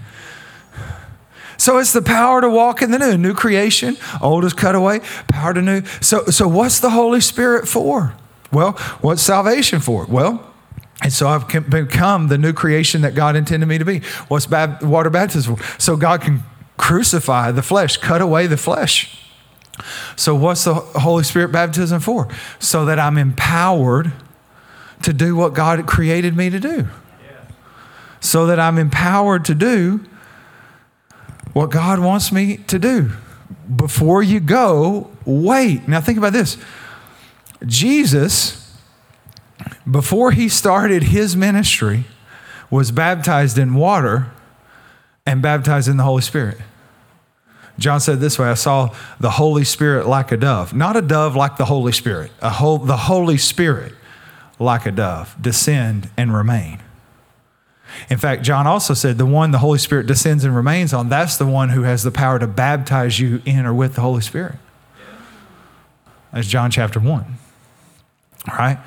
so 1.59 1.79
it's 1.79 1.93
the 1.93 2.03
power 2.03 2.41
to 2.41 2.49
walk 2.49 2.83
in 2.83 2.93
the 2.93 2.99
new, 2.99 3.19
new 3.19 3.35
creation, 3.35 3.97
old 4.23 4.45
is 4.45 4.53
cut 4.53 4.77
away, 4.77 5.01
power 5.27 5.53
to 5.53 5.61
new. 5.61 5.85
So, 6.01 6.25
so 6.27 6.47
what's 6.47 6.79
the 6.79 6.91
Holy 6.91 7.21
Spirit 7.21 7.67
for? 7.67 8.15
Well, 8.53 8.73
what's 9.01 9.23
salvation 9.23 9.81
for? 9.81 10.07
Well, 10.07 10.45
and 11.03 11.13
so 11.13 11.29
I've 11.29 11.49
become 11.69 12.29
the 12.29 12.39
new 12.39 12.53
creation 12.53 13.03
that 13.03 13.15
God 13.15 13.35
intended 13.37 13.67
me 13.67 13.77
to 13.79 13.85
be. 13.85 14.01
What's 14.29 14.47
bab- 14.47 14.83
water 14.83 15.11
baptism 15.11 15.57
for? 15.57 15.81
So 15.81 15.97
God 15.97 16.23
can 16.23 16.45
crucify 16.77 17.51
the 17.51 17.63
flesh, 17.63 17.97
cut 17.97 18.21
away 18.21 18.47
the 18.47 18.57
flesh. 18.57 19.21
So 20.17 20.35
what's 20.35 20.65
the 20.65 20.75
Holy 20.75 21.25
Spirit 21.25 21.51
baptism 21.51 22.01
for? 22.01 22.29
So 22.61 22.85
that 22.85 23.01
I'm 23.01 23.19
empowered 23.19 24.13
to 25.03 25.13
do 25.13 25.35
what 25.35 25.55
God 25.55 25.87
created 25.87 26.37
me 26.37 26.51
to 26.51 26.61
do. 26.61 26.89
So 28.21 28.47
that 28.47 28.59
I'm 28.59 28.79
empowered 28.79 29.45
to 29.47 29.55
do 29.55 30.05
what 31.53 31.71
God 31.71 31.99
wants 31.99 32.33
me 32.33 32.59
to 32.69 32.79
do. 32.79 33.13
Before 33.75 34.23
you 34.23 34.41
go, 34.41 35.11
wait. 35.25 35.89
Now, 35.89 36.01
think 36.01 36.19
about 36.19 36.33
this 36.33 36.57
Jesus, 37.67 38.77
before 39.91 40.33
he 40.33 40.49
started 40.49 41.05
his 41.05 41.37
ministry, 41.37 42.05
was 42.71 42.91
baptized 42.91 43.59
in 43.59 43.75
water 43.75 44.31
and 45.27 45.43
baptized 45.43 45.89
in 45.89 45.97
the 45.97 46.05
Holy 46.05 46.23
Spirit. 46.23 46.59
John 47.79 48.01
said 48.01 48.21
this 48.21 48.39
way 48.39 48.49
I 48.49 48.55
saw 48.55 48.95
the 49.21 49.31
Holy 49.31 49.65
Spirit 49.65 50.07
like 50.07 50.33
a 50.33 50.37
dove, 50.37 50.75
not 50.75 50.97
a 50.97 51.03
dove 51.03 51.37
like 51.37 51.57
the 51.57 51.67
Holy 51.67 51.93
Spirit, 51.93 52.33
a 52.41 52.51
whole, 52.51 52.79
the 52.79 52.97
Holy 52.97 53.39
Spirit 53.39 53.95
like 54.59 54.87
a 54.87 54.91
dove, 54.91 55.37
descend 55.41 56.11
and 56.17 56.35
remain. 56.35 56.81
In 58.11 58.19
fact, 58.19 58.43
John 58.43 58.67
also 58.67 58.95
said 58.95 59.19
the 59.19 59.27
one 59.27 59.51
the 59.51 59.59
Holy 59.59 59.79
Spirit 59.79 60.07
descends 60.07 60.45
and 60.45 60.55
remains 60.55 60.93
on, 60.93 61.09
that's 61.09 61.37
the 61.37 61.47
one 61.47 61.71
who 61.71 61.83
has 61.83 62.03
the 62.03 62.11
power 62.11 62.39
to 62.39 62.47
baptize 62.47 63.21
you 63.21 63.43
in 63.45 63.67
or 63.67 63.75
with 63.75 63.95
the 63.95 64.01
Holy 64.01 64.23
Spirit. 64.23 64.57
That's 66.33 66.47
John 66.47 66.71
chapter 66.71 67.01
1. 67.01 67.25
All 68.51 68.57
right? 68.57 68.79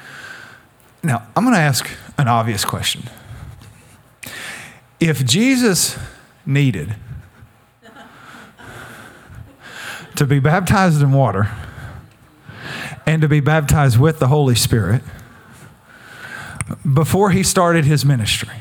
Now, 1.04 1.28
I'm 1.36 1.44
going 1.44 1.56
to 1.56 1.60
ask 1.60 1.90
an 2.18 2.28
obvious 2.28 2.64
question. 2.64 3.04
If 5.00 5.26
Jesus 5.26 5.98
needed 6.46 6.96
to 10.16 10.26
be 10.28 10.40
baptized 10.40 11.02
in 11.02 11.12
water 11.12 11.50
and 13.08 13.22
to 13.22 13.28
be 13.28 13.40
baptized 13.40 14.00
with 14.00 14.20
the 14.20 14.28
Holy 14.28 14.54
Spirit 14.54 15.02
before 16.94 17.32
he 17.32 17.42
started 17.42 17.86
his 17.86 18.06
ministry, 18.06 18.56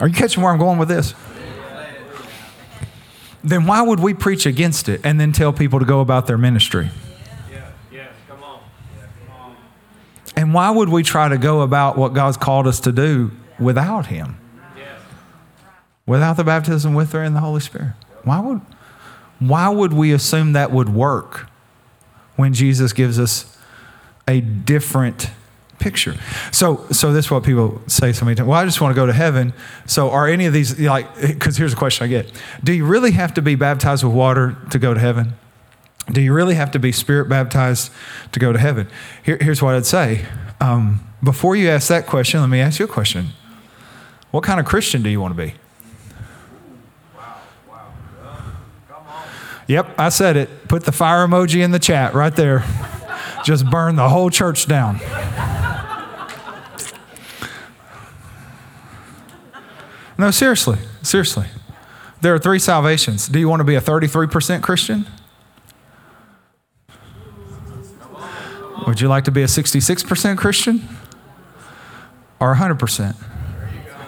Are 0.00 0.08
you 0.08 0.14
catching 0.14 0.42
where 0.42 0.52
I'm 0.52 0.58
going 0.58 0.78
with 0.78 0.88
this? 0.88 1.14
Then 3.44 3.66
why 3.66 3.82
would 3.82 4.00
we 4.00 4.14
preach 4.14 4.46
against 4.46 4.88
it 4.88 5.00
and 5.04 5.20
then 5.20 5.32
tell 5.32 5.52
people 5.52 5.78
to 5.78 5.84
go 5.84 6.00
about 6.00 6.26
their 6.26 6.38
ministry? 6.38 6.90
And 10.36 10.54
why 10.54 10.70
would 10.70 10.88
we 10.88 11.02
try 11.02 11.28
to 11.28 11.36
go 11.36 11.60
about 11.60 11.98
what 11.98 12.14
God's 12.14 12.38
called 12.38 12.66
us 12.66 12.80
to 12.80 12.92
do 12.92 13.30
without 13.58 14.06
Him? 14.06 14.38
Without 16.06 16.36
the 16.36 16.44
baptism 16.44 16.94
with 16.94 17.12
her 17.12 17.22
and 17.22 17.36
the 17.36 17.40
Holy 17.40 17.60
Spirit? 17.60 17.92
Why 18.24 18.40
would, 18.40 18.60
why 19.38 19.68
would 19.68 19.92
we 19.92 20.12
assume 20.12 20.54
that 20.54 20.72
would 20.72 20.88
work 20.88 21.48
when 22.36 22.54
Jesus 22.54 22.92
gives 22.92 23.18
us 23.18 23.56
a 24.26 24.40
different 24.40 25.30
picture. 25.80 26.14
So, 26.52 26.86
so 26.92 27.12
this 27.12 27.24
is 27.24 27.30
what 27.30 27.42
people 27.42 27.80
say 27.88 28.12
so 28.12 28.24
many 28.24 28.36
times. 28.36 28.48
Well, 28.48 28.58
I 28.58 28.64
just 28.64 28.80
want 28.80 28.94
to 28.94 29.00
go 29.00 29.06
to 29.06 29.12
heaven. 29.12 29.52
So, 29.86 30.10
are 30.10 30.28
any 30.28 30.46
of 30.46 30.52
these 30.52 30.78
like? 30.78 31.20
Because 31.20 31.56
here's 31.56 31.72
a 31.72 31.76
question 31.76 32.04
I 32.04 32.08
get: 32.08 32.30
Do 32.62 32.72
you 32.72 32.84
really 32.84 33.12
have 33.12 33.34
to 33.34 33.42
be 33.42 33.56
baptized 33.56 34.04
with 34.04 34.12
water 34.12 34.56
to 34.70 34.78
go 34.78 34.94
to 34.94 35.00
heaven? 35.00 35.34
Do 36.12 36.20
you 36.20 36.32
really 36.32 36.54
have 36.54 36.70
to 36.72 36.78
be 36.78 36.92
spirit 36.92 37.28
baptized 37.28 37.92
to 38.32 38.40
go 38.40 38.52
to 38.52 38.58
heaven? 38.58 38.88
Here, 39.24 39.38
here's 39.40 39.62
what 39.62 39.74
I'd 39.74 39.86
say. 39.86 40.26
Um, 40.60 41.00
before 41.22 41.56
you 41.56 41.68
ask 41.68 41.88
that 41.88 42.06
question, 42.06 42.40
let 42.40 42.48
me 42.48 42.60
ask 42.60 42.78
you 42.78 42.84
a 42.84 42.88
question. 42.88 43.28
What 44.30 44.44
kind 44.44 44.60
of 44.60 44.66
Christian 44.66 45.02
do 45.02 45.10
you 45.10 45.20
want 45.20 45.36
to 45.36 45.42
be? 45.42 45.54
Yep, 49.66 49.94
I 49.98 50.08
said 50.08 50.36
it. 50.36 50.66
Put 50.66 50.84
the 50.84 50.90
fire 50.90 51.24
emoji 51.26 51.62
in 51.62 51.70
the 51.70 51.78
chat 51.78 52.12
right 52.12 52.34
there. 52.34 52.64
Just 53.44 53.70
burn 53.70 53.94
the 53.94 54.08
whole 54.08 54.28
church 54.28 54.66
down. 54.66 54.98
No, 60.20 60.30
seriously, 60.30 60.76
seriously. 61.00 61.46
There 62.20 62.34
are 62.34 62.38
three 62.38 62.58
salvations. 62.58 63.26
Do 63.26 63.38
you 63.38 63.48
want 63.48 63.60
to 63.60 63.64
be 63.64 63.74
a 63.74 63.80
33% 63.80 64.62
Christian? 64.62 65.06
Would 68.86 69.00
you 69.00 69.08
like 69.08 69.24
to 69.24 69.30
be 69.30 69.40
a 69.40 69.46
66% 69.46 70.36
Christian? 70.36 70.86
Or 72.38 72.54
100%? 72.54 73.16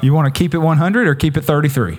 You 0.02 0.12
want 0.12 0.26
to 0.26 0.38
keep 0.38 0.52
it 0.52 0.58
100 0.58 1.08
or 1.08 1.14
keep 1.14 1.38
it 1.38 1.46
33? 1.46 1.98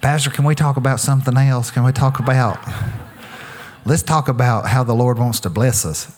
Pastor, 0.00 0.30
can 0.30 0.46
we 0.46 0.54
talk 0.54 0.78
about 0.78 0.98
something 0.98 1.36
else? 1.36 1.70
Can 1.70 1.84
we 1.84 1.92
talk 1.92 2.18
about 2.20 2.58
Let's 3.84 4.02
talk 4.02 4.28
about 4.28 4.66
how 4.66 4.84
the 4.84 4.94
Lord 4.94 5.18
wants 5.18 5.40
to 5.40 5.50
bless 5.50 5.86
us. 5.86 6.16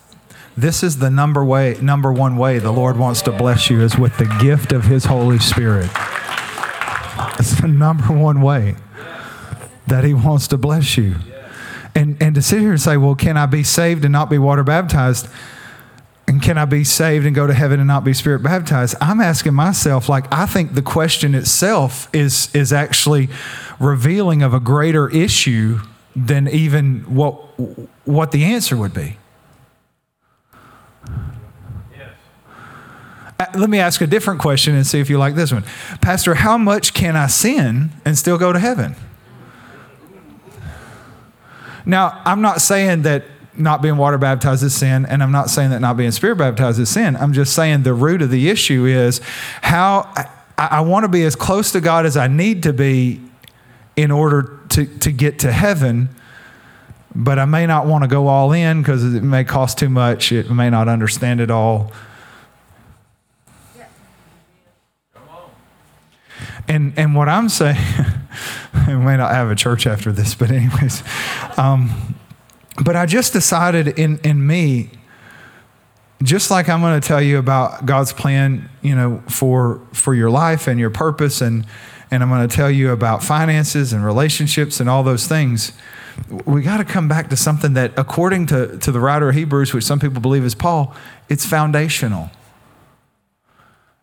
This 0.56 0.82
is 0.82 0.98
the 0.98 1.10
number 1.10 1.44
way, 1.44 1.78
number 1.80 2.12
one 2.12 2.36
way 2.36 2.58
the 2.58 2.72
Lord 2.72 2.98
wants 2.98 3.22
to 3.22 3.32
bless 3.32 3.70
you 3.70 3.80
is 3.80 3.96
with 3.96 4.18
the 4.18 4.26
gift 4.40 4.72
of 4.72 4.84
His 4.84 5.06
Holy 5.06 5.38
Spirit. 5.38 5.90
It's 7.38 7.60
the 7.60 7.68
number 7.68 8.12
one 8.12 8.42
way 8.42 8.74
that 9.86 10.04
He 10.04 10.12
wants 10.12 10.48
to 10.48 10.58
bless 10.58 10.96
you. 10.98 11.16
And, 11.94 12.20
and 12.22 12.34
to 12.34 12.42
sit 12.42 12.60
here 12.60 12.70
and 12.70 12.80
say, 12.80 12.96
well, 12.96 13.14
can 13.14 13.36
I 13.36 13.46
be 13.46 13.62
saved 13.62 14.04
and 14.04 14.12
not 14.12 14.28
be 14.28 14.38
water 14.38 14.64
baptized? 14.64 15.28
And 16.26 16.42
can 16.42 16.56
I 16.58 16.64
be 16.64 16.84
saved 16.84 17.26
and 17.26 17.34
go 17.34 17.46
to 17.46 17.54
heaven 17.54 17.80
and 17.80 17.86
not 17.86 18.04
be 18.04 18.12
spirit 18.12 18.42
baptized? 18.42 18.94
I'm 19.00 19.20
asking 19.20 19.54
myself, 19.54 20.08
like, 20.08 20.32
I 20.32 20.46
think 20.46 20.74
the 20.74 20.82
question 20.82 21.34
itself 21.34 22.08
is, 22.14 22.54
is 22.54 22.72
actually 22.72 23.28
revealing 23.78 24.42
of 24.42 24.54
a 24.54 24.60
greater 24.60 25.08
issue 25.10 25.80
than 26.14 26.48
even 26.48 27.00
what, 27.14 27.34
what 28.04 28.32
the 28.32 28.44
answer 28.44 28.76
would 28.76 28.94
be. 28.94 29.16
Uh, 33.38 33.46
let 33.56 33.68
me 33.70 33.78
ask 33.78 34.00
a 34.00 34.06
different 34.06 34.40
question 34.40 34.74
and 34.74 34.86
see 34.86 35.00
if 35.00 35.10
you 35.10 35.18
like 35.18 35.34
this 35.34 35.52
one. 35.52 35.64
Pastor, 36.00 36.34
how 36.34 36.56
much 36.56 36.94
can 36.94 37.16
I 37.16 37.26
sin 37.26 37.90
and 38.04 38.16
still 38.16 38.38
go 38.38 38.52
to 38.52 38.58
heaven? 38.58 38.94
Now, 41.84 42.22
I'm 42.24 42.40
not 42.40 42.60
saying 42.60 43.02
that 43.02 43.24
not 43.56 43.82
being 43.82 43.96
water 43.96 44.18
baptized 44.18 44.62
is 44.62 44.74
sin, 44.74 45.04
and 45.06 45.22
I'm 45.22 45.32
not 45.32 45.50
saying 45.50 45.70
that 45.70 45.80
not 45.80 45.96
being 45.96 46.12
spirit 46.12 46.36
baptized 46.36 46.78
is 46.78 46.88
sin. 46.88 47.16
I'm 47.16 47.32
just 47.32 47.54
saying 47.54 47.82
the 47.82 47.94
root 47.94 48.22
of 48.22 48.30
the 48.30 48.48
issue 48.48 48.86
is 48.86 49.20
how 49.60 50.10
I, 50.16 50.28
I 50.56 50.80
want 50.82 51.04
to 51.04 51.08
be 51.08 51.24
as 51.24 51.34
close 51.34 51.72
to 51.72 51.80
God 51.80 52.06
as 52.06 52.16
I 52.16 52.28
need 52.28 52.62
to 52.62 52.72
be 52.72 53.20
in 53.96 54.10
order 54.10 54.58
to, 54.70 54.86
to 54.98 55.12
get 55.12 55.38
to 55.40 55.52
heaven, 55.52 56.08
but 57.14 57.38
I 57.38 57.44
may 57.44 57.66
not 57.66 57.86
want 57.86 58.04
to 58.04 58.08
go 58.08 58.28
all 58.28 58.52
in 58.52 58.80
because 58.80 59.14
it 59.14 59.22
may 59.22 59.44
cost 59.44 59.78
too 59.78 59.90
much. 59.90 60.32
It 60.32 60.50
may 60.50 60.70
not 60.70 60.88
understand 60.88 61.40
it 61.40 61.50
all. 61.50 61.92
And, 66.68 66.94
and 66.96 67.14
what 67.14 67.28
I'm 67.28 67.48
saying, 67.48 67.76
we 68.86 68.94
may 68.94 69.16
not 69.16 69.32
have 69.32 69.50
a 69.50 69.54
church 69.54 69.86
after 69.86 70.12
this, 70.12 70.34
but 70.34 70.50
anyways, 70.50 71.02
um, 71.58 72.14
but 72.82 72.96
I 72.96 73.04
just 73.04 73.32
decided 73.32 73.98
in, 73.98 74.18
in 74.20 74.46
me, 74.46 74.90
just 76.22 76.50
like 76.50 76.68
I'm 76.68 76.80
going 76.80 77.00
to 77.00 77.06
tell 77.06 77.20
you 77.20 77.38
about 77.38 77.84
God's 77.84 78.12
plan, 78.12 78.70
you 78.80 78.94
know, 78.94 79.22
for 79.28 79.80
for 79.92 80.14
your 80.14 80.30
life 80.30 80.68
and 80.68 80.78
your 80.78 80.90
purpose 80.90 81.40
and 81.40 81.66
and 82.12 82.22
I'm 82.22 82.28
going 82.28 82.46
to 82.46 82.54
tell 82.54 82.70
you 82.70 82.90
about 82.90 83.24
finances 83.24 83.94
and 83.94 84.04
relationships 84.04 84.80
and 84.80 84.90
all 84.90 85.02
those 85.02 85.26
things. 85.26 85.72
We 86.44 86.60
got 86.60 86.76
to 86.76 86.84
come 86.84 87.08
back 87.08 87.30
to 87.30 87.36
something 87.36 87.72
that, 87.72 87.94
according 87.96 88.48
to, 88.48 88.76
to 88.80 88.92
the 88.92 89.00
writer 89.00 89.30
of 89.30 89.34
Hebrews, 89.34 89.72
which 89.72 89.84
some 89.84 89.98
people 89.98 90.20
believe 90.20 90.44
is 90.44 90.54
Paul, 90.54 90.94
it's 91.30 91.46
foundational. 91.46 92.30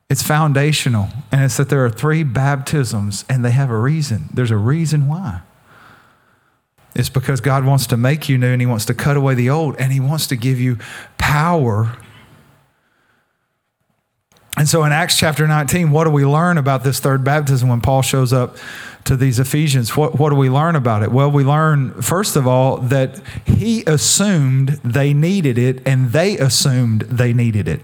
It's 0.10 0.24
foundational. 0.24 1.10
And 1.32 1.44
it's 1.44 1.58
that 1.58 1.70
there 1.70 1.86
are 1.86 1.90
three 1.92 2.24
baptisms 2.24 3.26
and 3.30 3.46
they 3.46 3.52
have 3.52 3.70
a 3.70 3.78
reason. 3.78 4.30
There's 4.34 4.50
a 4.50 4.58
reason 4.58 5.08
why. 5.08 5.42
It's 6.96 7.10
because 7.10 7.42
God 7.42 7.64
wants 7.64 7.86
to 7.88 7.96
make 7.96 8.28
you 8.28 8.40
new 8.40 8.48
and 8.48 8.60
He 8.60 8.66
wants 8.66 8.86
to 8.86 8.96
cut 8.96 9.18
away 9.18 9.36
the 9.36 9.52
old 9.52 9.76
and 9.78 9.94
He 9.94 10.00
wants 10.00 10.26
to 10.28 10.36
give 10.36 10.60
you 10.60 10.80
power 11.20 11.96
and 14.60 14.68
so 14.68 14.84
in 14.84 14.92
Acts 14.92 15.18
chapter 15.18 15.48
19, 15.48 15.90
what 15.90 16.04
do 16.04 16.10
we 16.10 16.26
learn 16.26 16.58
about 16.58 16.84
this 16.84 17.00
third 17.00 17.24
baptism 17.24 17.70
when 17.70 17.80
Paul 17.80 18.02
shows 18.02 18.34
up 18.34 18.58
to 19.06 19.16
these 19.16 19.40
Ephesians? 19.40 19.96
What, 19.96 20.20
what 20.20 20.32
do 20.32 20.36
we 20.36 20.50
learn 20.50 20.76
about 20.76 21.02
it? 21.02 21.14
Well, 21.14 21.32
we 21.32 21.46
learn, 21.46 22.02
first 22.02 22.36
of 22.36 22.46
all, 22.46 22.76
that 22.80 23.22
he 23.46 23.86
assumed 23.88 24.82
they 24.84 25.14
needed 25.14 25.58
it 25.58 25.82
and 25.88 26.12
they 26.12 26.38
assumed 26.38 27.04
they 27.04 27.32
needed 27.32 27.70
it. 27.70 27.80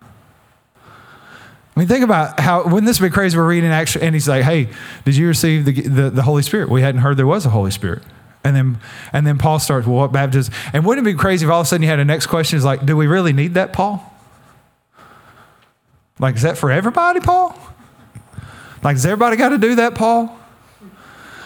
I 0.00 1.80
mean, 1.80 1.88
think 1.88 2.04
about 2.04 2.38
how, 2.38 2.62
wouldn't 2.62 2.86
this 2.86 3.00
be 3.00 3.10
crazy? 3.10 3.36
We're 3.36 3.48
reading 3.48 3.70
Acts, 3.72 3.96
and 3.96 4.14
he's 4.14 4.28
like, 4.28 4.44
hey, 4.44 4.68
did 5.06 5.16
you 5.16 5.26
receive 5.26 5.64
the, 5.64 5.72
the, 5.72 6.10
the 6.10 6.22
Holy 6.22 6.42
Spirit? 6.42 6.68
We 6.68 6.82
hadn't 6.82 7.00
heard 7.00 7.16
there 7.16 7.26
was 7.26 7.46
a 7.46 7.50
Holy 7.50 7.72
Spirit. 7.72 8.04
And 8.44 8.54
then, 8.54 8.78
and 9.12 9.26
then 9.26 9.36
Paul 9.38 9.58
starts, 9.58 9.86
well, 9.86 9.96
what 9.96 10.12
baptism? 10.12 10.54
And 10.72 10.84
wouldn't 10.84 11.06
it 11.06 11.10
be 11.10 11.18
crazy 11.18 11.44
if 11.44 11.52
all 11.52 11.60
of 11.60 11.66
a 11.66 11.68
sudden 11.68 11.82
you 11.82 11.88
had 11.88 11.98
a 11.98 12.04
next 12.04 12.26
question 12.26 12.56
is 12.56 12.64
like, 12.64 12.86
do 12.86 12.96
we 12.96 13.06
really 13.06 13.32
need 13.32 13.54
that, 13.54 13.72
Paul? 13.72 14.14
Like, 16.18 16.36
is 16.36 16.42
that 16.42 16.56
for 16.58 16.70
everybody, 16.70 17.20
Paul? 17.20 17.58
Like, 18.82 18.94
has 18.94 19.04
everybody 19.04 19.36
got 19.36 19.50
to 19.50 19.58
do 19.58 19.76
that, 19.76 19.94
Paul? 19.94 20.36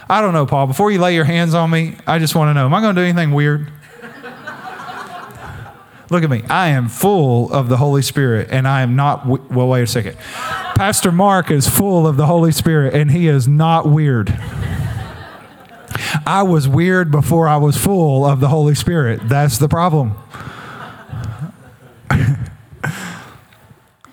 I 0.08 0.20
don't 0.20 0.34
know, 0.34 0.46
Paul. 0.46 0.66
Before 0.66 0.90
you 0.90 1.00
lay 1.00 1.14
your 1.14 1.24
hands 1.24 1.54
on 1.54 1.70
me, 1.70 1.96
I 2.06 2.18
just 2.18 2.34
want 2.34 2.50
to 2.50 2.54
know, 2.54 2.66
am 2.66 2.74
I 2.74 2.80
going 2.80 2.94
to 2.94 3.00
do 3.00 3.04
anything 3.04 3.32
weird? 3.32 3.70
Look 6.10 6.22
at 6.24 6.28
me. 6.28 6.42
I 6.50 6.68
am 6.68 6.88
full 6.88 7.50
of 7.54 7.70
the 7.70 7.78
Holy 7.78 8.02
Spirit, 8.02 8.48
and 8.50 8.68
I 8.68 8.82
am 8.82 8.96
not. 8.96 9.24
Well, 9.26 9.68
wait 9.68 9.82
a 9.82 9.86
second. 9.86 10.18
Pastor 10.18 11.10
Marty 11.10 11.54
is 11.54 11.66
full 11.66 12.06
of 12.06 12.18
the 12.18 12.26
Holy 12.26 12.52
Spirit, 12.52 12.92
and 12.92 13.10
he 13.10 13.28
is 13.28 13.48
not 13.48 13.88
weird. 13.88 14.28
I 16.26 16.42
was 16.42 16.68
weird 16.68 17.10
before 17.10 17.48
I 17.48 17.56
was 17.56 17.76
full 17.76 18.24
of 18.24 18.40
the 18.40 18.48
Holy 18.48 18.74
Spirit. 18.74 19.28
That's 19.28 19.58
the 19.58 19.68
problem. 19.68 20.14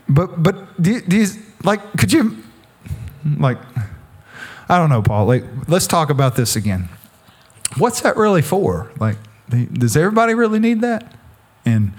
But 0.10 0.41
but 0.41 0.56
you, 0.84 1.28
like 1.64 1.82
could 1.97 2.12
you 2.12 2.38
like 3.38 3.60
I 4.68 4.78
don't 4.78 4.89
know, 4.89 5.04
Paul. 5.04 5.28
Like 5.28 5.43
let's 5.68 5.88
talk 5.88 6.10
about 6.10 6.36
this 6.36 6.56
again. 6.56 6.89
What's 7.78 8.02
that 8.02 8.18
really 8.18 8.41
for? 8.41 8.91
Like 9.00 9.18
does 9.50 9.95
everybody 9.95 10.34
really 10.34 10.60
need 10.60 10.82
that? 10.82 11.14
And 11.64 11.93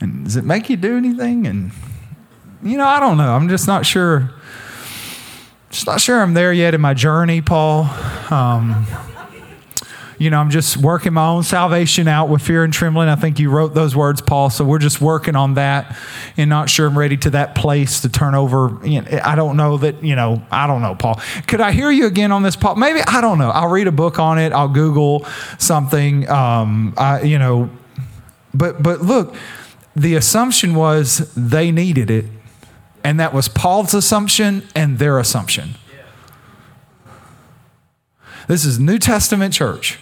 and 0.00 0.24
does 0.24 0.36
it 0.36 0.44
make 0.44 0.68
you 0.68 0.76
do 0.76 0.96
anything? 0.96 1.46
And 1.46 1.70
you 2.62 2.76
know, 2.76 2.86
I 2.86 2.98
don't 2.98 3.16
know. 3.16 3.34
I'm 3.34 3.48
just 3.48 3.68
not 3.68 3.86
sure. 3.86 4.30
Just 5.70 5.86
not 5.86 6.00
sure 6.00 6.20
I'm 6.20 6.34
there 6.34 6.52
yet 6.52 6.74
in 6.74 6.80
my 6.80 6.94
journey, 6.94 7.40
Paul. 7.40 7.84
Um, 8.30 8.86
you 10.18 10.30
know, 10.30 10.38
I'm 10.38 10.50
just 10.50 10.76
working 10.76 11.12
my 11.12 11.28
own 11.28 11.44
salvation 11.44 12.08
out 12.08 12.28
with 12.28 12.42
fear 12.42 12.64
and 12.64 12.72
trembling. 12.72 13.08
I 13.08 13.14
think 13.14 13.38
you 13.38 13.50
wrote 13.50 13.74
those 13.74 13.94
words, 13.94 14.20
Paul. 14.20 14.50
So 14.50 14.64
we're 14.64 14.80
just 14.80 15.00
working 15.00 15.36
on 15.36 15.54
that 15.54 15.96
and 16.36 16.50
not 16.50 16.68
sure 16.68 16.88
I'm 16.88 16.98
ready 16.98 17.16
to 17.18 17.30
that 17.30 17.54
place 17.54 18.00
to 18.00 18.08
turn 18.08 18.34
over. 18.34 18.78
I 18.84 19.36
don't 19.36 19.56
know 19.56 19.78
that, 19.78 20.02
you 20.02 20.16
know, 20.16 20.42
I 20.50 20.66
don't 20.66 20.82
know, 20.82 20.96
Paul. 20.96 21.20
Could 21.46 21.60
I 21.60 21.70
hear 21.70 21.90
you 21.90 22.06
again 22.06 22.32
on 22.32 22.42
this, 22.42 22.56
Paul? 22.56 22.74
Maybe, 22.74 23.00
I 23.06 23.20
don't 23.20 23.38
know. 23.38 23.50
I'll 23.50 23.70
read 23.70 23.86
a 23.86 23.92
book 23.92 24.18
on 24.18 24.38
it. 24.38 24.52
I'll 24.52 24.68
Google 24.68 25.24
something. 25.58 26.28
Um, 26.28 26.94
I, 26.96 27.22
you 27.22 27.38
know, 27.38 27.70
but, 28.52 28.82
but 28.82 29.00
look, 29.02 29.36
the 29.94 30.16
assumption 30.16 30.74
was 30.74 31.32
they 31.34 31.70
needed 31.70 32.10
it. 32.10 32.24
And 33.04 33.20
that 33.20 33.32
was 33.32 33.48
Paul's 33.48 33.94
assumption 33.94 34.66
and 34.74 34.98
their 34.98 35.20
assumption. 35.20 35.76
This 38.48 38.64
is 38.64 38.80
New 38.80 38.98
Testament 38.98 39.54
church. 39.54 39.98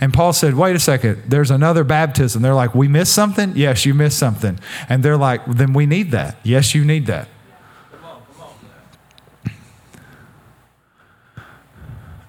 And 0.00 0.14
Paul 0.14 0.32
said, 0.32 0.54
wait 0.54 0.76
a 0.76 0.78
second, 0.78 1.24
there's 1.26 1.50
another 1.50 1.82
baptism. 1.82 2.40
They're 2.40 2.54
like, 2.54 2.74
we 2.74 2.86
missed 2.86 3.12
something? 3.12 3.52
Yes, 3.56 3.84
you 3.84 3.94
missed 3.94 4.18
something. 4.18 4.60
And 4.88 5.02
they're 5.02 5.16
like, 5.16 5.44
then 5.46 5.72
we 5.72 5.86
need 5.86 6.12
that. 6.12 6.36
Yes, 6.44 6.74
you 6.74 6.84
need 6.84 7.06
that. 7.06 7.28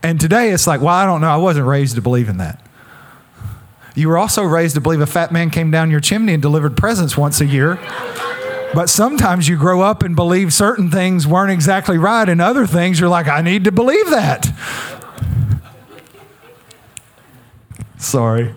And 0.01 0.19
today 0.19 0.51
it's 0.51 0.65
like, 0.65 0.81
well, 0.81 0.95
I 0.95 1.05
don't 1.05 1.21
know. 1.21 1.29
I 1.29 1.37
wasn't 1.37 1.67
raised 1.67 1.95
to 1.95 2.01
believe 2.01 2.29
in 2.29 2.37
that. 2.37 2.65
You 3.95 4.07
were 4.07 4.17
also 4.17 4.43
raised 4.43 4.75
to 4.75 4.81
believe 4.81 5.01
a 5.01 5.05
fat 5.05 5.31
man 5.31 5.49
came 5.49 5.71
down 5.71 5.91
your 5.91 5.99
chimney 5.99 6.33
and 6.33 6.41
delivered 6.41 6.77
presents 6.77 7.17
once 7.17 7.41
a 7.41 7.45
year. 7.45 7.77
But 8.73 8.87
sometimes 8.87 9.47
you 9.49 9.57
grow 9.57 9.81
up 9.81 10.01
and 10.01 10.15
believe 10.15 10.53
certain 10.53 10.89
things 10.89 11.27
weren't 11.27 11.51
exactly 11.51 11.97
right, 11.97 12.29
and 12.29 12.39
other 12.39 12.65
things 12.65 12.99
you're 12.99 13.09
like, 13.09 13.27
I 13.27 13.41
need 13.41 13.65
to 13.65 13.71
believe 13.71 14.09
that. 14.11 14.47
Sorry. 17.99 18.55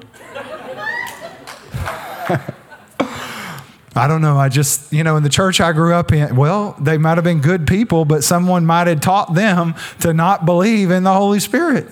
I 3.95 4.07
don't 4.09 4.23
know. 4.23 4.39
I 4.39 4.49
just, 4.49 4.91
you 4.93 5.05
know, 5.05 5.17
in 5.17 5.23
the 5.23 5.29
church 5.29 5.61
I 5.61 5.73
grew 5.73 5.93
up 5.93 6.13
in, 6.13 6.35
well, 6.35 6.75
they 6.81 6.97
might 6.97 7.19
have 7.19 7.25
been 7.25 7.41
good 7.41 7.67
people, 7.67 8.07
but 8.07 8.25
someone 8.25 8.65
might 8.65 8.87
have 8.87 9.01
taught 9.01 9.35
them 9.35 9.75
to 10.01 10.15
not 10.15 10.47
believe 10.47 10.91
in 10.91 11.03
the 11.03 11.13
Holy 11.13 11.41
Spirit 11.41 11.89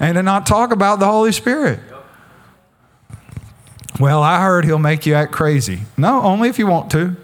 and 0.00 0.16
to 0.16 0.22
not 0.22 0.46
talk 0.46 0.72
about 0.72 0.98
the 0.98 1.06
Holy 1.06 1.30
Spirit. 1.30 1.78
Well, 4.00 4.20
I 4.20 4.40
heard 4.40 4.64
he'll 4.64 4.80
make 4.80 5.06
you 5.06 5.14
act 5.14 5.30
crazy. 5.30 5.82
No, 5.96 6.22
only 6.22 6.48
if 6.48 6.58
you 6.58 6.66
want 6.66 6.90
to. 6.90 7.14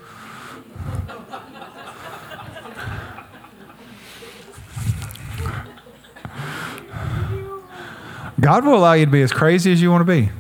God 8.41 8.65
will 8.65 8.75
allow 8.75 8.95
you 8.95 9.05
to 9.05 9.11
be 9.11 9.23
as 9.23 9.33
crazy 9.33 9.73
as 9.73 9.83
you 9.83 9.91
want 9.91 10.07
to 10.07 10.13
be. 10.13 10.31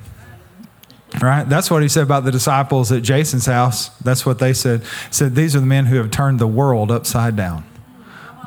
Right? 1.20 1.44
That's 1.48 1.70
what 1.70 1.82
he 1.82 1.88
said 1.88 2.04
about 2.04 2.24
the 2.24 2.30
disciples 2.30 2.92
at 2.92 3.02
Jason's 3.02 3.46
house. 3.46 3.88
That's 3.98 4.24
what 4.24 4.38
they 4.38 4.52
said. 4.52 4.82
He 4.82 5.12
said, 5.12 5.34
These 5.34 5.56
are 5.56 5.60
the 5.60 5.66
men 5.66 5.86
who 5.86 5.96
have 5.96 6.10
turned 6.10 6.38
the 6.38 6.46
world 6.46 6.90
upside 6.90 7.36
down. 7.36 7.64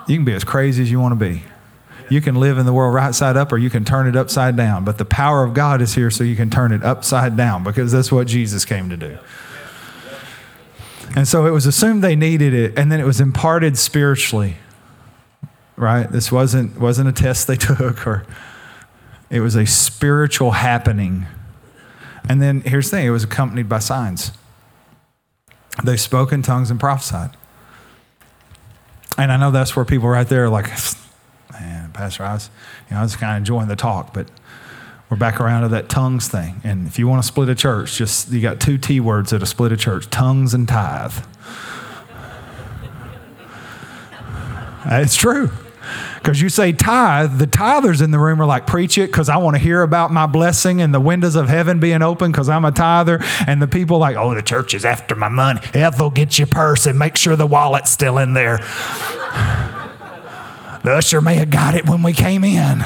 You 0.08 0.18
can 0.18 0.26
be 0.26 0.34
as 0.34 0.44
crazy 0.44 0.82
as 0.82 0.90
you 0.90 1.00
want 1.00 1.12
to 1.12 1.16
be. 1.18 1.44
You 2.10 2.22
can 2.22 2.36
live 2.36 2.58
in 2.58 2.66
the 2.66 2.74
world 2.74 2.94
right 2.94 3.14
side 3.14 3.38
up 3.38 3.52
or 3.52 3.58
you 3.58 3.70
can 3.70 3.86
turn 3.86 4.08
it 4.08 4.16
upside 4.16 4.56
down. 4.56 4.86
But 4.86 4.98
the 4.98 5.06
power 5.06 5.44
of 5.44 5.54
God 5.54 5.82
is 5.82 5.96
here 5.96 6.10
so 6.10 6.24
you 6.24 6.36
can 6.36 6.50
turn 6.50 6.72
it 6.72 6.84
upside 6.84 7.36
down 7.36 7.64
because 7.64 7.92
that's 7.92 8.12
what 8.12 8.28
Jesus 8.28 8.66
came 8.66 8.90
to 8.90 8.98
do. 8.98 9.18
And 11.16 11.28
so 11.28 11.46
it 11.46 11.52
was 11.52 11.66
assumed 11.66 12.04
they 12.04 12.16
needed 12.16 12.54
it, 12.54 12.78
and 12.78 12.92
then 12.92 13.00
it 13.00 13.06
was 13.06 13.22
imparted 13.22 13.78
spiritually. 13.78 14.56
Right? 15.76 16.12
This 16.12 16.32
wasn't, 16.32 16.80
wasn't 16.80 17.10
a 17.10 17.12
test 17.12 17.48
they 17.48 17.56
took 17.58 18.08
or 18.08 18.26
it 19.34 19.42
was 19.42 19.56
a 19.56 19.66
spiritual 19.66 20.52
happening. 20.52 21.26
And 22.30 22.40
then 22.40 22.62
here's 22.62 22.92
the 22.92 22.98
thing 22.98 23.08
it 23.08 23.10
was 23.10 23.24
accompanied 23.24 23.68
by 23.68 23.80
signs. 23.80 24.32
They 25.84 25.98
spoke 25.98 26.32
in 26.32 26.44
tongues 26.44 26.70
and 26.70 26.80
prophesied. 26.80 27.32
And 29.18 29.32
I 29.32 29.38
know 29.38 29.50
that's 29.50 29.76
where 29.76 29.86
people 29.86 30.08
right 30.08 30.28
there 30.28 30.46
are 30.46 30.50
like, 30.50 30.70
man, 31.52 31.92
Pastor, 31.94 32.24
I 32.24 32.36
was, 32.36 32.52
you 32.88 32.94
know, 32.94 33.00
I 33.00 33.04
was 33.04 33.16
kind 33.16 33.32
of 33.32 33.38
enjoying 33.38 33.68
the 33.68 33.76
talk, 33.76 34.14
but 34.14 34.28
we're 35.10 35.18
back 35.18 35.42
around 35.42 35.64
to 35.64 35.68
that 35.70 35.90
tongues 35.90 36.28
thing. 36.28 36.62
And 36.64 36.86
if 36.86 37.00
you 37.00 37.08
want 37.08 37.24
to 37.24 37.28
split 37.28 37.50
a 37.50 37.56
church, 37.56 37.98
just 37.98 38.32
you 38.32 38.40
got 38.40 38.60
two 38.60 38.78
T 38.78 39.00
words 39.00 39.32
that 39.32 39.42
a 39.42 39.48
split 39.48 39.72
a 39.72 39.78
church 39.78 40.12
tongues 40.12 40.54
and 40.54 40.68
tithe. 40.68 41.14
It's 44.86 45.16
true. 45.16 45.50
Because 46.24 46.42
you 46.42 46.48
say 46.48 46.72
tithe, 46.72 47.38
the 47.38 47.46
tithers 47.46 48.02
in 48.02 48.12
the 48.12 48.18
room 48.18 48.42
are 48.42 48.46
like, 48.46 48.66
preach 48.66 48.98
it 48.98 49.08
because 49.08 49.28
I 49.28 49.36
want 49.36 49.58
to 49.58 49.62
hear 49.62 49.82
about 49.82 50.10
my 50.10 50.26
blessing 50.26 50.80
and 50.80 50.94
the 50.94 51.02
windows 51.02 51.36
of 51.36 51.50
heaven 51.50 51.82
being 51.82 52.02
open 52.02 52.32
because 52.32 52.48
I'm 52.48 52.64
a 52.64 52.72
tither. 52.72 53.20
And 53.46 53.62
the 53.62 53.68
people 53.68 53.98
like, 53.98 54.16
oh, 54.16 54.34
the 54.34 54.42
church 54.42 54.74
is 54.74 54.86
after 54.86 55.16
my 55.16 55.28
money. 55.28 55.60
Ethel, 55.74 56.10
get 56.10 56.40
your 56.40 56.48
purse 56.48 56.86
and 56.86 56.98
make 56.98 57.18
sure 57.18 57.36
the 57.36 57.46
wallet's 57.46 57.92
still 57.92 58.18
in 58.18 58.36
there. 58.36 58.60
the 60.84 60.94
usher 60.94 61.20
may 61.20 61.36
have 61.36 61.50
got 61.50 61.76
it 61.76 61.90
when 61.90 62.02
we 62.04 62.14
came 62.14 62.46
in. 62.46 62.82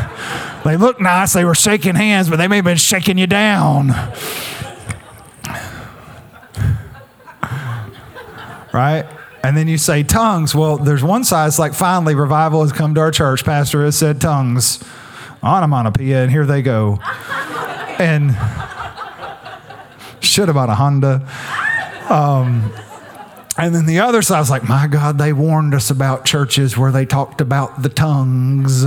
They 0.65 0.75
look 0.75 0.99
nice, 0.99 1.33
they 1.33 1.45
were 1.45 1.53
shaking 1.53 1.93
hands, 1.93 2.31
but 2.31 2.37
they 2.37 2.47
may 2.47 2.55
have 2.55 2.65
been 2.65 2.75
shaking 2.75 3.19
you 3.19 3.27
down. 3.27 3.89
right? 8.73 9.05
And 9.47 9.55
then 9.55 9.69
you 9.69 9.77
say 9.77 10.03
tongues. 10.03 10.53
Well, 10.53 10.75
there's 10.75 11.05
one 11.05 11.23
side, 11.23 11.47
it's 11.47 11.57
like 11.57 11.73
finally 11.73 12.15
revival 12.15 12.63
has 12.63 12.73
come 12.73 12.93
to 12.95 12.99
our 12.99 13.11
church. 13.11 13.45
Pastor 13.45 13.85
has 13.85 13.97
said 13.97 14.19
tongues, 14.19 14.83
onomatopoeia, 15.41 16.23
and 16.23 16.29
here 16.29 16.45
they 16.45 16.61
go. 16.61 16.99
and 17.97 18.31
have 18.31 20.53
bought 20.53 20.69
a 20.69 20.75
Honda. 20.75 21.25
Um, 22.09 22.73
and 23.57 23.73
then 23.73 23.85
the 23.85 24.01
other 24.01 24.21
side 24.21 24.39
was 24.39 24.49
like, 24.49 24.67
my 24.67 24.85
God, 24.85 25.17
they 25.17 25.31
warned 25.31 25.73
us 25.73 25.89
about 25.89 26.25
churches 26.25 26.77
where 26.77 26.91
they 26.91 27.05
talked 27.05 27.39
about 27.39 27.83
the 27.83 27.89
tongues. 27.89 28.83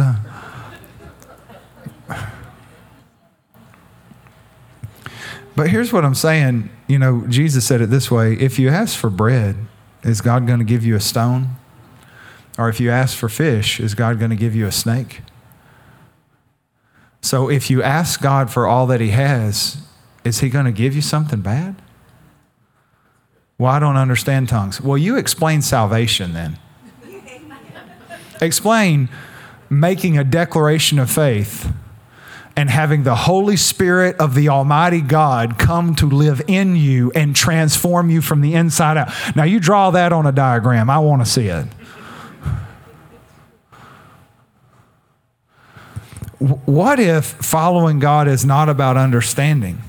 But 5.56 5.70
here's 5.70 5.90
what 5.90 6.04
I'm 6.04 6.14
saying. 6.14 6.68
You 6.86 6.98
know, 6.98 7.24
Jesus 7.28 7.66
said 7.66 7.80
it 7.80 7.88
this 7.88 8.10
way 8.10 8.34
if 8.34 8.58
you 8.58 8.68
ask 8.68 8.98
for 8.98 9.08
bread, 9.08 9.56
is 10.02 10.20
God 10.20 10.46
going 10.46 10.58
to 10.58 10.64
give 10.64 10.84
you 10.84 10.96
a 10.96 11.00
stone? 11.00 11.56
Or 12.58 12.68
if 12.68 12.80
you 12.80 12.90
ask 12.90 13.16
for 13.16 13.28
fish, 13.28 13.80
is 13.80 13.94
God 13.94 14.18
going 14.18 14.30
to 14.30 14.36
give 14.36 14.54
you 14.54 14.66
a 14.66 14.72
snake? 14.72 15.22
So 17.22 17.48
if 17.50 17.70
you 17.70 17.82
ask 17.82 18.20
God 18.20 18.50
for 18.50 18.66
all 18.66 18.86
that 18.86 19.00
He 19.00 19.10
has, 19.10 19.82
is 20.24 20.40
He 20.40 20.48
going 20.48 20.64
to 20.64 20.72
give 20.72 20.94
you 20.94 21.02
something 21.02 21.40
bad? 21.40 21.76
Well, 23.58 23.70
I 23.70 23.78
don't 23.78 23.96
understand 23.96 24.48
tongues. 24.48 24.80
Well, 24.80 24.96
you 24.96 25.16
explain 25.16 25.60
salvation 25.60 26.32
then. 26.32 26.58
explain 28.40 29.10
making 29.68 30.16
a 30.16 30.24
declaration 30.24 30.98
of 30.98 31.10
faith 31.10 31.72
and 32.60 32.68
having 32.68 33.04
the 33.04 33.14
Holy 33.14 33.56
Spirit 33.56 34.16
of 34.18 34.34
the 34.34 34.50
Almighty 34.50 35.00
God 35.00 35.58
come 35.58 35.94
to 35.94 36.04
live 36.04 36.42
in 36.46 36.76
you 36.76 37.10
and 37.14 37.34
transform 37.34 38.10
you 38.10 38.20
from 38.20 38.42
the 38.42 38.54
inside 38.54 38.98
out. 38.98 39.08
Now, 39.34 39.44
you 39.44 39.58
draw 39.58 39.90
that 39.92 40.12
on 40.12 40.26
a 40.26 40.32
diagram. 40.32 40.90
I 40.90 40.98
want 40.98 41.24
to 41.24 41.30
see 41.30 41.46
it. 41.46 41.64
What 46.38 47.00
if 47.00 47.24
following 47.24 47.98
God 47.98 48.28
is 48.28 48.44
not 48.44 48.68
about 48.68 48.98
understanding, 48.98 49.80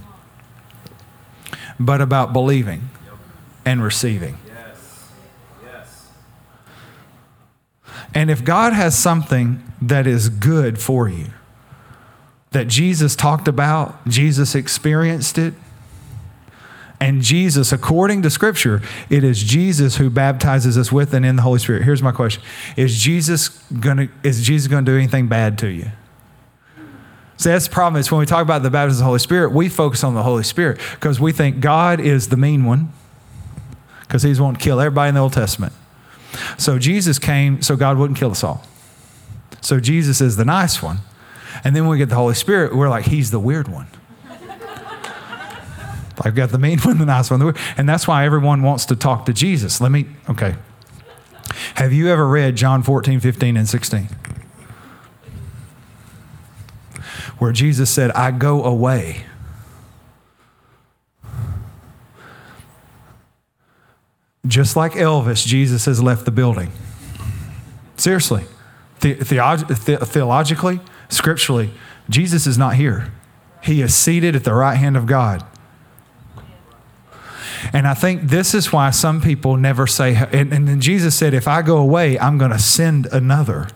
but 1.77 1.99
about 1.99 2.31
believing 2.31 2.89
and 3.65 3.83
receiving? 3.83 4.37
And 8.13 8.31
if 8.31 8.45
God 8.45 8.71
has 8.71 8.97
something 8.97 9.61
that 9.81 10.07
is 10.07 10.29
good 10.29 10.79
for 10.79 11.09
you, 11.09 11.31
that 12.51 12.67
Jesus 12.67 13.15
talked 13.15 13.47
about, 13.47 14.05
Jesus 14.07 14.55
experienced 14.55 15.37
it. 15.37 15.53
And 16.99 17.21
Jesus, 17.23 17.71
according 17.71 18.21
to 18.21 18.29
Scripture, 18.29 18.81
it 19.09 19.23
is 19.23 19.41
Jesus 19.41 19.97
who 19.97 20.09
baptizes 20.11 20.77
us 20.77 20.91
with 20.91 21.13
and 21.15 21.25
in 21.25 21.35
the 21.37 21.41
Holy 21.41 21.57
Spirit. 21.59 21.83
Here's 21.83 22.03
my 22.03 22.11
question: 22.11 22.43
Is 22.77 22.99
Jesus 22.99 23.49
gonna 23.49 24.09
is 24.23 24.43
Jesus 24.45 24.67
gonna 24.67 24.85
do 24.85 24.95
anything 24.95 25.27
bad 25.27 25.57
to 25.59 25.67
you? 25.67 25.91
See, 27.37 27.49
that's 27.49 27.67
the 27.67 27.73
problem. 27.73 27.99
Is 27.99 28.11
when 28.11 28.19
we 28.19 28.27
talk 28.27 28.43
about 28.43 28.61
the 28.61 28.69
baptism 28.69 28.97
of 28.97 28.99
the 28.99 29.05
Holy 29.05 29.19
Spirit, 29.19 29.51
we 29.51 29.67
focus 29.67 30.03
on 30.03 30.13
the 30.13 30.21
Holy 30.21 30.43
Spirit 30.43 30.79
because 30.91 31.19
we 31.19 31.31
think 31.31 31.59
God 31.59 31.99
is 31.99 32.29
the 32.29 32.37
mean 32.37 32.65
one. 32.65 32.91
because 34.01 34.23
he's 34.23 34.41
wanting 34.41 34.59
to 34.59 34.63
kill 34.63 34.79
everybody 34.79 35.09
in 35.09 35.15
the 35.15 35.21
Old 35.21 35.33
Testament. 35.33 35.73
So 36.57 36.77
Jesus 36.77 37.17
came 37.17 37.61
so 37.61 37.75
God 37.77 37.97
wouldn't 37.97 38.19
kill 38.19 38.31
us 38.31 38.43
all. 38.43 38.63
So 39.61 39.79
Jesus 39.79 40.21
is 40.21 40.35
the 40.35 40.45
nice 40.45 40.83
one. 40.83 40.99
And 41.63 41.75
then 41.75 41.83
when 41.83 41.91
we 41.91 41.97
get 41.97 42.09
the 42.09 42.15
Holy 42.15 42.35
Spirit, 42.35 42.75
we're 42.75 42.89
like, 42.89 43.05
he's 43.05 43.31
the 43.31 43.39
weird 43.39 43.67
one. 43.67 43.87
I've 46.23 46.35
got 46.35 46.49
the 46.49 46.59
mean 46.59 46.79
one, 46.79 46.97
the 46.97 47.05
nice 47.05 47.31
one, 47.31 47.39
the 47.39 47.45
weird. 47.47 47.57
And 47.77 47.87
that's 47.87 48.07
why 48.07 48.25
everyone 48.25 48.61
wants 48.61 48.85
to 48.85 48.95
talk 48.95 49.25
to 49.25 49.33
Jesus. 49.33 49.81
Let 49.81 49.91
me, 49.91 50.05
okay. 50.29 50.55
Have 51.75 51.93
you 51.93 52.09
ever 52.09 52.27
read 52.27 52.55
John 52.55 52.83
14, 52.83 53.19
15, 53.19 53.57
and 53.57 53.67
16? 53.67 54.09
Where 57.39 57.51
Jesus 57.51 57.89
said, 57.89 58.11
I 58.11 58.31
go 58.31 58.63
away. 58.63 59.25
Just 64.45 64.75
like 64.75 64.93
Elvis, 64.93 65.45
Jesus 65.45 65.85
has 65.85 66.01
left 66.01 66.25
the 66.25 66.31
building. 66.31 66.71
Seriously. 67.97 68.43
The, 69.01 69.13
the, 69.13 69.97
theologically, 70.05 70.79
scripturally, 71.11 71.71
Jesus 72.09 72.47
is 72.47 72.57
not 72.57 72.75
here. 72.75 73.13
He 73.61 73.81
is 73.81 73.93
seated 73.93 74.35
at 74.35 74.43
the 74.43 74.53
right 74.53 74.75
hand 74.75 74.97
of 74.97 75.05
God. 75.05 75.45
And 77.73 77.87
I 77.87 77.93
think 77.93 78.23
this 78.23 78.55
is 78.55 78.73
why 78.73 78.89
some 78.89 79.21
people 79.21 79.55
never 79.55 79.85
say, 79.85 80.15
and, 80.15 80.51
and 80.51 80.67
then 80.67 80.81
Jesus 80.81 81.15
said, 81.15 81.33
if 81.33 81.47
I 81.47 81.61
go 81.61 81.77
away, 81.77 82.17
I'm 82.17 82.37
going 82.39 82.51
to 82.51 82.59
send 82.59 83.05
another. 83.07 83.67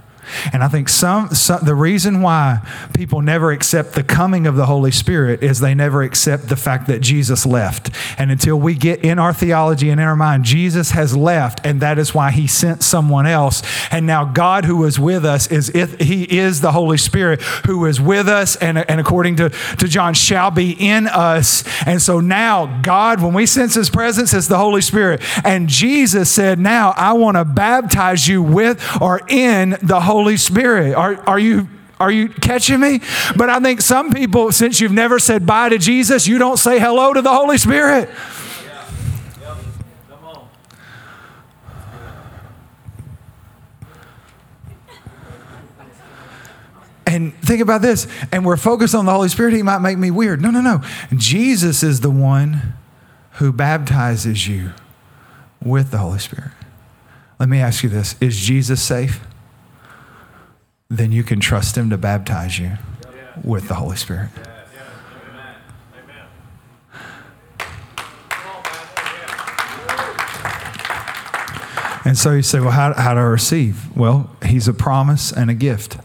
And 0.53 0.63
I 0.63 0.67
think 0.67 0.89
some, 0.89 1.29
some, 1.29 1.63
the 1.63 1.75
reason 1.75 2.21
why 2.21 2.59
people 2.93 3.21
never 3.21 3.51
accept 3.51 3.93
the 3.93 4.03
coming 4.03 4.47
of 4.47 4.55
the 4.55 4.65
Holy 4.65 4.91
Spirit 4.91 5.43
is 5.43 5.59
they 5.59 5.75
never 5.75 6.03
accept 6.03 6.49
the 6.49 6.55
fact 6.55 6.87
that 6.87 7.01
Jesus 7.01 7.45
left. 7.45 7.89
And 8.17 8.31
until 8.31 8.59
we 8.59 8.75
get 8.75 9.03
in 9.03 9.19
our 9.19 9.33
theology 9.33 9.89
and 9.89 9.99
in 9.99 10.07
our 10.07 10.15
mind, 10.15 10.43
Jesus 10.45 10.91
has 10.91 11.15
left, 11.15 11.65
and 11.65 11.81
that 11.81 11.97
is 11.97 12.13
why 12.13 12.31
he 12.31 12.47
sent 12.47 12.83
someone 12.83 13.25
else. 13.25 13.61
And 13.91 14.05
now 14.05 14.25
God 14.25 14.65
who 14.65 14.83
is 14.85 14.99
with 14.99 15.25
us 15.25 15.51
is 15.51 15.69
if 15.69 15.99
he 15.99 16.23
is 16.23 16.61
the 16.61 16.71
Holy 16.71 16.97
Spirit 16.97 17.41
who 17.65 17.85
is 17.85 17.99
with 17.99 18.27
us 18.27 18.55
and, 18.55 18.77
and 18.89 18.99
according 18.99 19.35
to, 19.37 19.49
to 19.49 19.87
John 19.87 20.13
shall 20.13 20.51
be 20.51 20.71
in 20.71 21.07
us. 21.07 21.63
And 21.85 22.01
so 22.01 22.19
now 22.19 22.81
God, 22.81 23.21
when 23.21 23.33
we 23.33 23.45
sense 23.45 23.75
his 23.75 23.89
presence, 23.89 24.33
is 24.33 24.47
the 24.47 24.57
Holy 24.57 24.81
Spirit. 24.81 25.21
And 25.43 25.67
Jesus 25.67 26.31
said, 26.31 26.59
Now 26.59 26.93
I 26.95 27.13
want 27.13 27.37
to 27.37 27.45
baptize 27.45 28.27
you 28.27 28.41
with 28.41 28.81
or 29.01 29.21
in 29.27 29.77
the 29.81 30.01
Holy 30.01 30.14
Holy 30.15 30.37
Spirit. 30.37 30.95
Are, 30.95 31.21
are 31.27 31.37
you 31.37 31.67
are 31.99 32.11
you 32.11 32.29
catching 32.29 32.79
me? 32.79 33.01
But 33.35 33.49
I 33.49 33.59
think 33.59 33.81
some 33.81 34.13
people, 34.13 34.53
since 34.53 34.79
you've 34.79 34.93
never 34.93 35.19
said 35.19 35.45
bye 35.45 35.69
to 35.69 35.77
Jesus, 35.77 36.25
you 36.25 36.37
don't 36.37 36.57
say 36.57 36.79
hello 36.79 37.13
to 37.13 37.21
the 37.21 37.33
Holy 37.33 37.57
Spirit. 37.57 38.09
And 47.05 47.33
think 47.35 47.61
about 47.61 47.81
this, 47.81 48.07
and 48.31 48.45
we're 48.45 48.57
focused 48.57 48.95
on 48.95 49.05
the 49.05 49.11
Holy 49.11 49.29
Spirit, 49.29 49.53
he 49.53 49.63
might 49.63 49.79
make 49.79 49.97
me 49.97 50.11
weird. 50.11 50.41
No, 50.41 50.51
no, 50.51 50.61
no. 50.61 50.81
Jesus 51.15 51.83
is 51.83 51.99
the 51.99 52.09
one 52.09 52.73
who 53.33 53.53
baptizes 53.53 54.47
you 54.47 54.71
with 55.61 55.91
the 55.91 55.97
Holy 55.97 56.19
Spirit. 56.19 56.51
Let 57.39 57.49
me 57.49 57.59
ask 57.59 57.83
you 57.83 57.89
this 57.89 58.15
Is 58.21 58.37
Jesus 58.37 58.81
safe? 58.81 59.21
Then 60.89 61.11
you 61.11 61.23
can 61.23 61.39
trust 61.39 61.77
Him 61.77 61.89
to 61.89 61.97
baptize 61.97 62.59
you 62.59 62.73
with 63.43 63.67
the 63.67 63.75
Holy 63.75 63.97
Spirit. 63.97 64.29
And 72.05 72.15
so 72.15 72.33
you 72.33 72.43
say, 72.43 72.59
well, 72.59 72.69
how, 72.69 72.93
how 72.93 73.15
do 73.15 73.19
I 73.19 73.23
receive? 73.23 73.95
Well, 73.97 74.29
He's 74.45 74.67
a 74.67 74.73
promise 74.73 75.31
and 75.31 75.49
a 75.49 75.55
gift. 75.55 75.97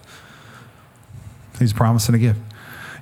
He's 1.59 1.73
a 1.73 1.75
promise 1.75 2.07
and 2.07 2.17
a 2.17 2.19
gift. 2.19 2.41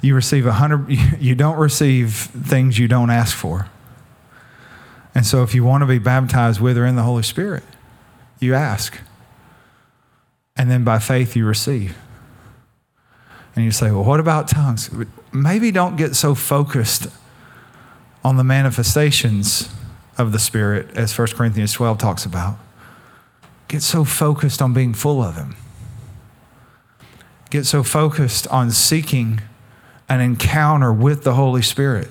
You 0.02 0.14
receive 0.14 0.46
a 0.46 0.52
hundred, 0.52 0.90
you 1.20 1.34
don't 1.34 1.56
receive 1.56 2.14
things 2.14 2.78
you 2.78 2.88
don't 2.88 3.10
ask 3.10 3.36
for. 3.36 3.68
And 5.14 5.24
so 5.24 5.42
if 5.42 5.54
you 5.54 5.64
want 5.64 5.82
to 5.82 5.86
be 5.86 5.98
baptized 5.98 6.60
with 6.60 6.76
or 6.76 6.84
in 6.84 6.96
the 6.96 7.02
Holy 7.02 7.22
Spirit, 7.22 7.64
you 8.40 8.54
ask 8.54 8.98
and 10.58 10.70
then 10.70 10.82
by 10.82 10.98
faith 10.98 11.36
you 11.36 11.46
receive. 11.46 11.96
And 13.54 13.64
you 13.64 13.70
say, 13.70 13.90
well, 13.90 14.04
what 14.04 14.20
about 14.20 14.48
tongues? 14.48 14.90
Maybe 15.32 15.70
don't 15.70 15.96
get 15.96 16.14
so 16.14 16.34
focused 16.34 17.06
on 18.24 18.36
the 18.36 18.44
manifestations 18.44 19.70
of 20.18 20.32
the 20.32 20.38
Spirit, 20.38 20.90
as 20.96 21.16
1 21.16 21.28
Corinthians 21.28 21.72
12 21.72 21.96
talks 21.98 22.24
about. 22.24 22.58
Get 23.68 23.82
so 23.82 24.04
focused 24.04 24.60
on 24.60 24.74
being 24.74 24.92
full 24.92 25.22
of 25.22 25.36
Him. 25.36 25.56
Get 27.50 27.64
so 27.64 27.82
focused 27.82 28.46
on 28.48 28.70
seeking 28.70 29.40
an 30.08 30.20
encounter 30.20 30.92
with 30.92 31.22
the 31.22 31.34
Holy 31.34 31.62
Spirit. 31.62 32.08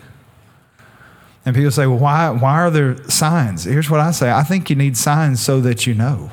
And 1.46 1.56
people 1.56 1.72
say, 1.72 1.88
well, 1.88 2.00
why, 2.00 2.30
why 2.30 2.54
are 2.54 2.72
there 2.72 2.98
signs? 3.10 3.64
Here's 3.66 3.90
what 3.90 4.00
I 4.00 4.12
say 4.12 4.32
I 4.32 4.44
think 4.44 4.70
you 4.70 4.76
need 4.76 4.98
signs 4.98 5.42
so 5.42 5.62
that 5.62 5.86
you 5.86 5.94
know. 5.94 6.32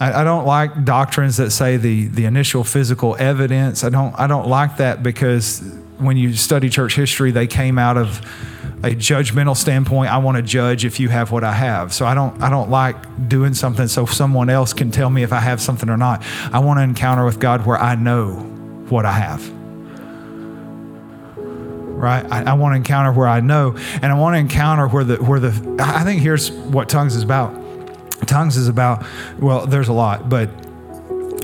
I, 0.00 0.22
I 0.22 0.24
don't 0.24 0.46
like 0.46 0.84
doctrines 0.84 1.36
that 1.36 1.50
say 1.50 1.76
the, 1.76 2.08
the 2.08 2.24
initial 2.24 2.64
physical 2.64 3.16
evidence. 3.18 3.84
I 3.84 3.90
don't, 3.90 4.18
I 4.18 4.26
don't 4.26 4.48
like 4.48 4.78
that 4.78 5.02
because 5.02 5.60
when 5.98 6.16
you 6.16 6.32
study 6.34 6.70
church 6.70 6.96
history, 6.96 7.30
they 7.30 7.46
came 7.46 7.78
out 7.78 7.98
of 7.98 8.18
a 8.82 8.94
judgmental 8.94 9.54
standpoint. 9.54 10.10
I 10.10 10.16
want 10.16 10.38
to 10.38 10.42
judge 10.42 10.86
if 10.86 10.98
you 10.98 11.10
have 11.10 11.30
what 11.30 11.44
I 11.44 11.52
have. 11.52 11.92
So 11.92 12.06
I 12.06 12.14
don't, 12.14 12.42
I 12.42 12.48
don't 12.48 12.70
like 12.70 13.28
doing 13.28 13.52
something 13.52 13.86
so 13.88 14.06
someone 14.06 14.48
else 14.48 14.72
can 14.72 14.90
tell 14.90 15.10
me 15.10 15.22
if 15.22 15.34
I 15.34 15.40
have 15.40 15.60
something 15.60 15.90
or 15.90 15.98
not. 15.98 16.24
I 16.50 16.60
want 16.60 16.78
to 16.78 16.82
encounter 16.82 17.26
with 17.26 17.38
God 17.38 17.66
where 17.66 17.78
I 17.78 17.94
know 17.94 18.32
what 18.88 19.04
I 19.04 19.12
have 19.12 19.60
right? 22.00 22.24
I, 22.32 22.52
I, 22.52 22.54
want 22.54 22.72
to 22.72 22.76
encounter 22.76 23.12
where 23.12 23.28
I 23.28 23.40
know, 23.40 23.76
and 23.76 24.06
I 24.06 24.14
want 24.14 24.32
to 24.32 24.38
encounter 24.38 24.88
where 24.88 25.04
the 25.04 25.16
where 25.16 25.38
the. 25.38 25.76
I 25.78 26.02
think 26.02 26.22
here's 26.22 26.50
what 26.50 26.88
tongues 26.88 27.14
is 27.14 27.22
about. 27.22 27.59
Tongues 28.26 28.56
is 28.56 28.68
about, 28.68 29.04
well, 29.38 29.66
there's 29.66 29.88
a 29.88 29.92
lot, 29.92 30.28
but 30.28 30.48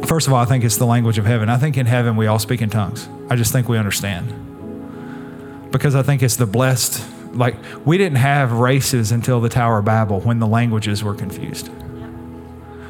first 0.06 0.26
of 0.26 0.32
all, 0.32 0.40
I 0.40 0.44
think 0.44 0.62
it's 0.64 0.76
the 0.76 0.86
language 0.86 1.18
of 1.18 1.26
heaven. 1.26 1.48
I 1.48 1.56
think 1.56 1.76
in 1.76 1.86
heaven 1.86 2.16
we 2.16 2.26
all 2.26 2.38
speak 2.38 2.62
in 2.62 2.70
tongues. 2.70 3.08
I 3.28 3.36
just 3.36 3.52
think 3.52 3.68
we 3.68 3.76
understand. 3.78 5.70
Because 5.72 5.94
I 5.94 6.02
think 6.02 6.22
it's 6.22 6.36
the 6.36 6.46
blessed, 6.46 7.04
like, 7.32 7.56
we 7.84 7.98
didn't 7.98 8.18
have 8.18 8.52
races 8.52 9.10
until 9.10 9.40
the 9.40 9.48
Tower 9.48 9.78
of 9.78 9.84
Babel 9.84 10.20
when 10.20 10.38
the 10.38 10.46
languages 10.46 11.02
were 11.02 11.14
confused. 11.14 11.70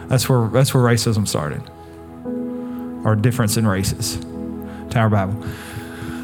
That's 0.09 0.29
where, 0.29 0.49
that's 0.49 0.75
where 0.75 0.85
racism 0.85 1.27
started, 1.27 1.63
or 3.05 3.17
difference 3.17 3.57
in 3.57 3.67
races. 3.67 4.19
Tower 4.91 5.07
of 5.07 5.13
Babel. 5.13 5.43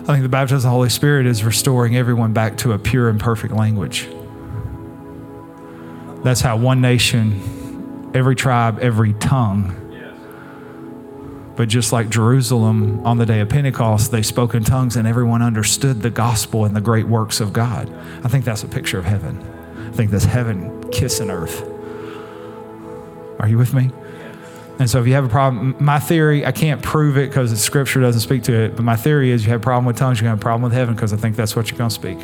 I 0.02 0.06
think 0.06 0.22
the 0.22 0.28
baptism 0.28 0.56
of 0.58 0.62
the 0.62 0.70
Holy 0.70 0.88
Spirit 0.90 1.26
is 1.26 1.42
restoring 1.42 1.96
everyone 1.96 2.32
back 2.32 2.56
to 2.58 2.72
a 2.72 2.78
pure 2.78 3.08
and 3.08 3.18
perfect 3.18 3.54
language. 3.54 4.08
That's 6.22 6.40
how 6.40 6.56
one 6.56 6.80
nation, 6.80 8.10
every 8.14 8.36
tribe, 8.36 8.78
every 8.78 9.12
tongue. 9.14 9.78
But 11.56 11.68
just 11.68 11.92
like 11.92 12.08
Jerusalem 12.08 13.04
on 13.04 13.18
the 13.18 13.26
day 13.26 13.40
of 13.40 13.48
Pentecost, 13.48 14.10
they 14.10 14.22
spoke 14.22 14.54
in 14.54 14.64
tongues 14.64 14.96
and 14.96 15.06
everyone 15.06 15.42
understood 15.42 16.00
the 16.00 16.10
gospel 16.10 16.64
and 16.64 16.74
the 16.74 16.80
great 16.80 17.06
works 17.06 17.40
of 17.40 17.52
God. 17.52 17.92
I 18.24 18.28
think 18.28 18.44
that's 18.44 18.62
a 18.62 18.68
picture 18.68 18.98
of 18.98 19.04
heaven. 19.04 19.38
I 19.88 19.90
think 19.94 20.10
that's 20.10 20.24
heaven 20.24 20.90
kissing 20.90 21.30
earth. 21.30 21.62
Are 23.38 23.48
you 23.48 23.58
with 23.58 23.74
me? 23.74 23.90
And 24.78 24.88
so 24.88 25.00
if 25.00 25.06
you 25.06 25.12
have 25.14 25.24
a 25.24 25.28
problem, 25.28 25.76
my 25.78 25.98
theory, 25.98 26.46
I 26.46 26.52
can't 26.52 26.82
prove 26.82 27.18
it 27.18 27.28
because 27.28 27.50
the 27.50 27.56
scripture 27.56 28.00
doesn't 28.00 28.22
speak 28.22 28.44
to 28.44 28.52
it, 28.52 28.74
but 28.74 28.82
my 28.82 28.96
theory 28.96 29.30
is 29.30 29.44
you 29.44 29.50
have 29.50 29.60
a 29.60 29.62
problem 29.62 29.84
with 29.84 29.96
tongues, 29.96 30.20
you 30.20 30.26
have 30.28 30.38
a 30.38 30.40
problem 30.40 30.62
with 30.62 30.72
heaven 30.72 30.94
because 30.94 31.12
I 31.12 31.16
think 31.16 31.36
that's 31.36 31.54
what 31.54 31.70
you're 31.70 31.78
going 31.78 31.90
to 31.90 31.94
speak. 31.94 32.18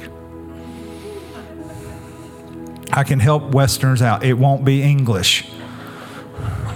I 2.92 3.04
can 3.04 3.20
help 3.20 3.54
Westerners 3.54 4.02
out. 4.02 4.24
It 4.24 4.34
won't 4.34 4.64
be 4.64 4.82
English. 4.82 5.50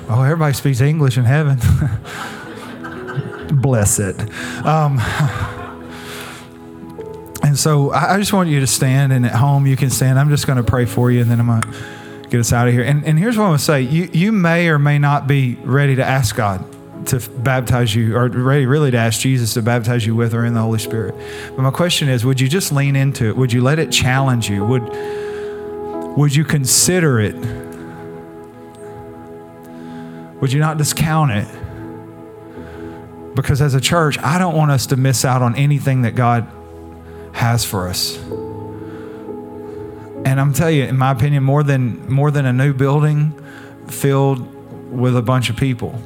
Oh, 0.09 0.23
everybody 0.23 0.53
speaks 0.53 0.81
English 0.81 1.17
in 1.17 1.25
heaven. 1.25 1.59
Bless 3.61 3.99
it. 3.99 4.21
Um, 4.67 4.99
and 7.43 7.59
so 7.59 7.93
I 7.93 8.19
just 8.19 8.33
want 8.33 8.49
you 8.49 8.61
to 8.61 8.67
stand, 8.67 9.13
and 9.13 9.25
at 9.25 9.35
home 9.35 9.67
you 9.67 9.77
can 9.77 9.91
stand. 9.91 10.19
I'm 10.19 10.29
just 10.29 10.47
going 10.47 10.59
to 10.59 10.65
pray 10.65 10.85
for 10.85 11.11
you, 11.11 11.23
and 11.23 11.31
then 11.31 11.41
I'm 11.41 11.47
going 11.47 11.63
to 11.63 12.29
get 12.29 12.41
us 12.41 12.53
out 12.53 12.69
of 12.69 12.75
here. 12.75 12.83
And, 12.83 13.05
and 13.05 13.19
here's 13.19 13.37
what 13.37 13.45
I'm 13.45 13.51
going 13.51 13.59
to 13.59 13.65
say 13.65 13.81
you, 13.83 14.09
you 14.13 14.33
may 14.33 14.69
or 14.69 14.79
may 14.79 14.99
not 14.99 15.27
be 15.27 15.57
ready 15.63 15.97
to 15.97 16.05
ask 16.05 16.37
God 16.37 16.65
to 17.07 17.19
baptize 17.39 17.95
you, 17.95 18.17
or 18.17 18.29
ready 18.29 18.67
really 18.67 18.91
to 18.91 18.97
ask 18.97 19.21
Jesus 19.21 19.55
to 19.55 19.63
baptize 19.63 20.07
you 20.07 20.15
with 20.15 20.35
or 20.35 20.45
in 20.45 20.55
the 20.55 20.61
Holy 20.61 20.79
Spirit. 20.79 21.15
But 21.57 21.63
my 21.63 21.71
question 21.71 22.09
is 22.09 22.25
would 22.25 22.41
you 22.41 22.49
just 22.49 22.73
lean 22.73 22.97
into 22.97 23.29
it? 23.29 23.37
Would 23.37 23.53
you 23.53 23.63
let 23.63 23.79
it 23.79 23.91
challenge 23.91 24.49
you? 24.49 24.65
Would 24.65 24.83
would 26.17 26.35
you 26.35 26.45
consider 26.45 27.21
it? 27.21 27.35
Would 30.41 30.53
you 30.53 30.61
not 30.61 30.77
discount 30.77 31.31
it? 31.33 31.49
Because 33.35 33.63
as 33.63 33.75
a 33.75 33.81
church, 33.81 34.19
I 34.19 34.39
don't 34.39 34.57
want 34.57 34.71
us 34.71 34.87
to 34.87 34.97
miss 34.97 35.25
out 35.25 35.41
on 35.41 35.55
anything 35.57 36.03
that 36.03 36.15
God 36.15 36.47
has 37.33 37.65
for 37.65 37.89
us. 37.89 38.19
And 40.25 40.41
I'm 40.41 40.53
telling 40.53 40.77
you, 40.77 40.85
in 40.85 40.99
my 40.99 41.11
opinion, 41.13 41.43
more 41.43 41.63
than 41.63 42.11
more 42.11 42.31
than 42.31 42.47
a 42.47 42.53
new 42.53 42.73
building 42.75 43.39
filled 43.89 44.47
with 44.93 45.17
a 45.17 45.23
bunch 45.23 45.51
of 45.51 45.57
people, 45.57 45.99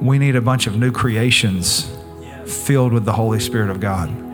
we 0.00 0.18
need 0.18 0.36
a 0.36 0.40
bunch 0.40 0.66
of 0.66 0.76
new 0.76 0.90
creations 0.90 1.90
filled 2.46 2.92
with 2.92 3.04
the 3.04 3.12
Holy 3.12 3.40
Spirit 3.40 3.70
of 3.70 3.80
God. 3.80 4.29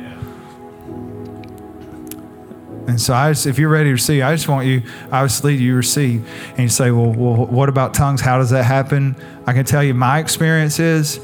And 2.89 3.01
so, 3.01 3.15
I 3.15 3.33
just, 3.33 3.47
if 3.47 3.59
you're 3.59 3.69
ready 3.69 3.89
to 3.89 3.93
receive, 3.93 4.23
I 4.23 4.35
just 4.35 4.47
want 4.47 4.67
you, 4.67 4.83
obviously, 5.11 5.57
you 5.57 5.75
receive. 5.75 6.27
And 6.51 6.61
you 6.61 6.69
say, 6.69 6.93
well, 6.93 7.13
well, 7.13 7.47
what 7.47 7.69
about 7.69 7.95
tongues? 7.95 8.21
How 8.21 8.39
does 8.39 8.51
that 8.51 8.63
happen? 8.65 9.17
I 9.47 9.53
can 9.53 9.65
tell 9.65 9.83
you, 9.83 9.93
my 9.93 10.21
experience 10.21 10.79
is 10.79 11.19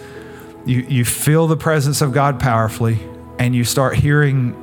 you, 0.67 0.81
you 0.81 1.05
feel 1.05 1.47
the 1.47 1.57
presence 1.57 2.01
of 2.01 2.13
God 2.13 2.41
powerfully, 2.41 2.99
and 3.39 3.55
you 3.55 3.63
start 3.65 3.95
hearing 3.95 4.59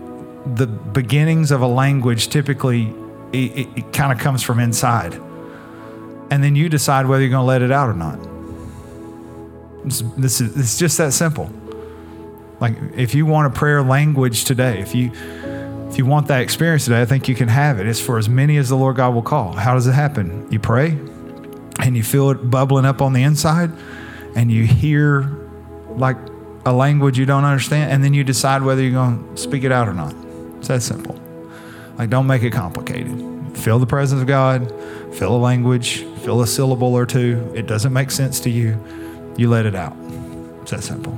the 0.55 0.67
beginnings 0.67 1.51
of 1.51 1.61
a 1.61 1.67
language. 1.67 2.27
Typically, 2.27 2.93
it, 3.31 3.57
it, 3.57 3.67
it 3.77 3.93
kind 3.93 4.11
of 4.11 4.19
comes 4.19 4.43
from 4.43 4.59
inside. 4.59 5.13
And 6.31 6.43
then 6.43 6.55
you 6.55 6.69
decide 6.69 7.05
whether 7.05 7.23
you're 7.23 7.31
going 7.31 7.43
to 7.43 7.47
let 7.47 7.61
it 7.61 7.71
out 7.71 7.89
or 7.89 7.93
not. 7.93 8.19
This, 9.85 10.03
this 10.17 10.41
is 10.41 10.57
it's 10.57 10.77
just 10.77 10.97
that 10.97 11.13
simple. 11.13 11.49
Like, 12.59 12.75
if 12.95 13.15
you 13.15 13.25
want 13.25 13.47
a 13.47 13.57
prayer 13.57 13.81
language 13.81 14.43
today, 14.43 14.79
if 14.79 14.93
you 14.93 15.11
if 15.89 15.97
you 15.97 16.05
want 16.05 16.27
that 16.27 16.41
experience 16.41 16.85
today, 16.85 17.01
I 17.01 17.05
think 17.05 17.27
you 17.27 17.35
can 17.35 17.47
have 17.47 17.79
it. 17.79 17.87
It's 17.87 17.99
for 17.99 18.17
as 18.17 18.29
many 18.29 18.57
as 18.57 18.69
the 18.69 18.75
Lord 18.75 18.97
God 18.97 19.13
will 19.13 19.23
call. 19.23 19.53
How 19.53 19.73
does 19.73 19.87
it 19.87 19.93
happen? 19.93 20.49
You 20.51 20.59
pray 20.59 20.97
and 21.79 21.97
you 21.97 22.03
feel 22.03 22.29
it 22.29 22.49
bubbling 22.49 22.85
up 22.85 23.01
on 23.01 23.13
the 23.13 23.23
inside 23.23 23.71
and 24.35 24.51
you 24.51 24.65
hear 24.65 25.21
like 25.89 26.17
a 26.65 26.73
language 26.73 27.17
you 27.17 27.25
don't 27.25 27.43
understand 27.43 27.91
and 27.91 28.03
then 28.03 28.13
you 28.13 28.23
decide 28.23 28.61
whether 28.61 28.81
you're 28.81 28.91
going 28.91 29.35
to 29.35 29.41
speak 29.41 29.63
it 29.63 29.71
out 29.71 29.87
or 29.87 29.93
not. 29.93 30.13
It's 30.59 30.67
that 30.67 30.81
simple. 30.81 31.19
Like, 31.97 32.09
don't 32.09 32.27
make 32.27 32.43
it 32.43 32.51
complicated. 32.51 33.57
Feel 33.57 33.79
the 33.79 33.87
presence 33.87 34.21
of 34.21 34.27
God, 34.27 34.71
feel 35.15 35.35
a 35.35 35.37
language, 35.37 36.03
feel 36.19 36.41
a 36.41 36.47
syllable 36.47 36.93
or 36.93 37.05
two. 37.05 37.51
It 37.55 37.65
doesn't 37.65 37.91
make 37.91 38.11
sense 38.11 38.39
to 38.41 38.49
you. 38.49 38.79
You 39.37 39.49
let 39.49 39.65
it 39.65 39.75
out. 39.75 39.95
It's 40.61 40.71
that 40.71 40.83
simple. 40.83 41.17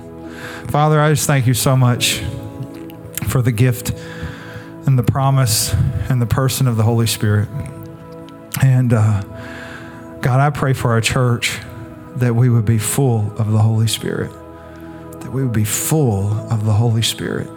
Father, 0.69 1.01
I 1.01 1.11
just 1.11 1.28
thank 1.28 1.45
you 1.45 1.53
so 1.53 1.76
much 1.76 2.24
for 3.28 3.41
the 3.41 3.51
gift 3.51 3.91
and 4.86 4.97
the 4.97 5.03
promise 5.03 5.73
and 6.09 6.21
the 6.21 6.25
person 6.25 6.67
of 6.67 6.77
the 6.77 6.84
Holy 6.84 7.07
Spirit. 7.07 7.47
And 8.61 8.93
uh, 8.93 9.21
God, 10.21 10.39
I 10.39 10.49
pray 10.49 10.73
for 10.73 10.91
our 10.91 11.01
church 11.01 11.59
that 12.15 12.36
we 12.36 12.49
would 12.49 12.65
be 12.65 12.77
full 12.77 13.34
of 13.38 13.51
the 13.51 13.59
Holy 13.59 13.88
Spirit, 13.88 14.32
that 15.21 15.32
we 15.32 15.43
would 15.43 15.53
be 15.53 15.63
full 15.63 16.32
of 16.51 16.65
the 16.65 16.73
Holy 16.73 17.01
Spirit. 17.01 17.47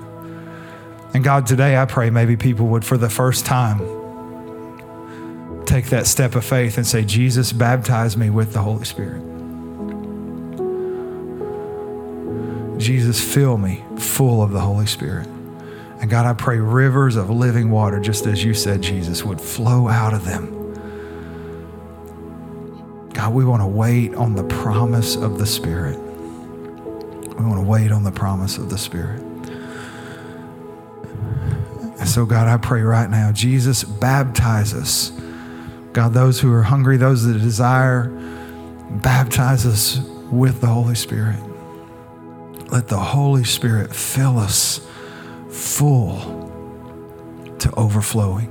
And 1.12 1.22
God, 1.22 1.46
today 1.46 1.76
I 1.76 1.84
pray 1.84 2.10
maybe 2.10 2.36
people 2.36 2.66
would, 2.68 2.84
for 2.84 2.96
the 2.96 3.10
first 3.10 3.46
time, 3.46 3.78
take 5.66 5.86
that 5.86 6.06
step 6.06 6.34
of 6.34 6.44
faith 6.44 6.76
and 6.76 6.86
say, 6.86 7.04
Jesus, 7.04 7.52
baptize 7.52 8.16
me 8.16 8.30
with 8.30 8.52
the 8.52 8.60
Holy 8.60 8.84
Spirit. 8.84 9.22
Jesus, 12.78 13.22
fill 13.22 13.56
me 13.56 13.82
full 13.98 14.42
of 14.42 14.50
the 14.50 14.60
Holy 14.60 14.86
Spirit. 14.86 15.28
And 16.00 16.10
God, 16.10 16.26
I 16.26 16.34
pray 16.34 16.58
rivers 16.58 17.16
of 17.16 17.30
living 17.30 17.70
water, 17.70 18.00
just 18.00 18.26
as 18.26 18.44
you 18.44 18.52
said, 18.54 18.82
Jesus, 18.82 19.24
would 19.24 19.40
flow 19.40 19.88
out 19.88 20.12
of 20.12 20.24
them. 20.24 20.50
God, 23.12 23.32
we 23.32 23.44
want 23.44 23.62
to 23.62 23.66
wait 23.66 24.14
on 24.14 24.34
the 24.34 24.44
promise 24.44 25.16
of 25.16 25.38
the 25.38 25.46
Spirit. 25.46 25.98
We 25.98 27.44
want 27.44 27.56
to 27.56 27.66
wait 27.66 27.90
on 27.92 28.02
the 28.04 28.12
promise 28.12 28.58
of 28.58 28.70
the 28.70 28.78
Spirit. 28.78 29.22
And 32.00 32.08
so, 32.08 32.26
God, 32.26 32.48
I 32.48 32.56
pray 32.58 32.82
right 32.82 33.08
now, 33.08 33.32
Jesus, 33.32 33.84
baptize 33.84 34.74
us. 34.74 35.10
God, 35.92 36.12
those 36.12 36.40
who 36.40 36.52
are 36.52 36.64
hungry, 36.64 36.96
those 36.96 37.24
that 37.24 37.38
desire, 37.38 38.08
baptize 38.90 39.64
us 39.64 40.00
with 40.30 40.60
the 40.60 40.66
Holy 40.66 40.96
Spirit. 40.96 41.38
Let 42.70 42.88
the 42.88 42.98
Holy 42.98 43.44
Spirit 43.44 43.94
fill 43.94 44.38
us 44.38 44.86
full 45.54 46.42
to 47.60 47.72
overflowing. 47.76 48.50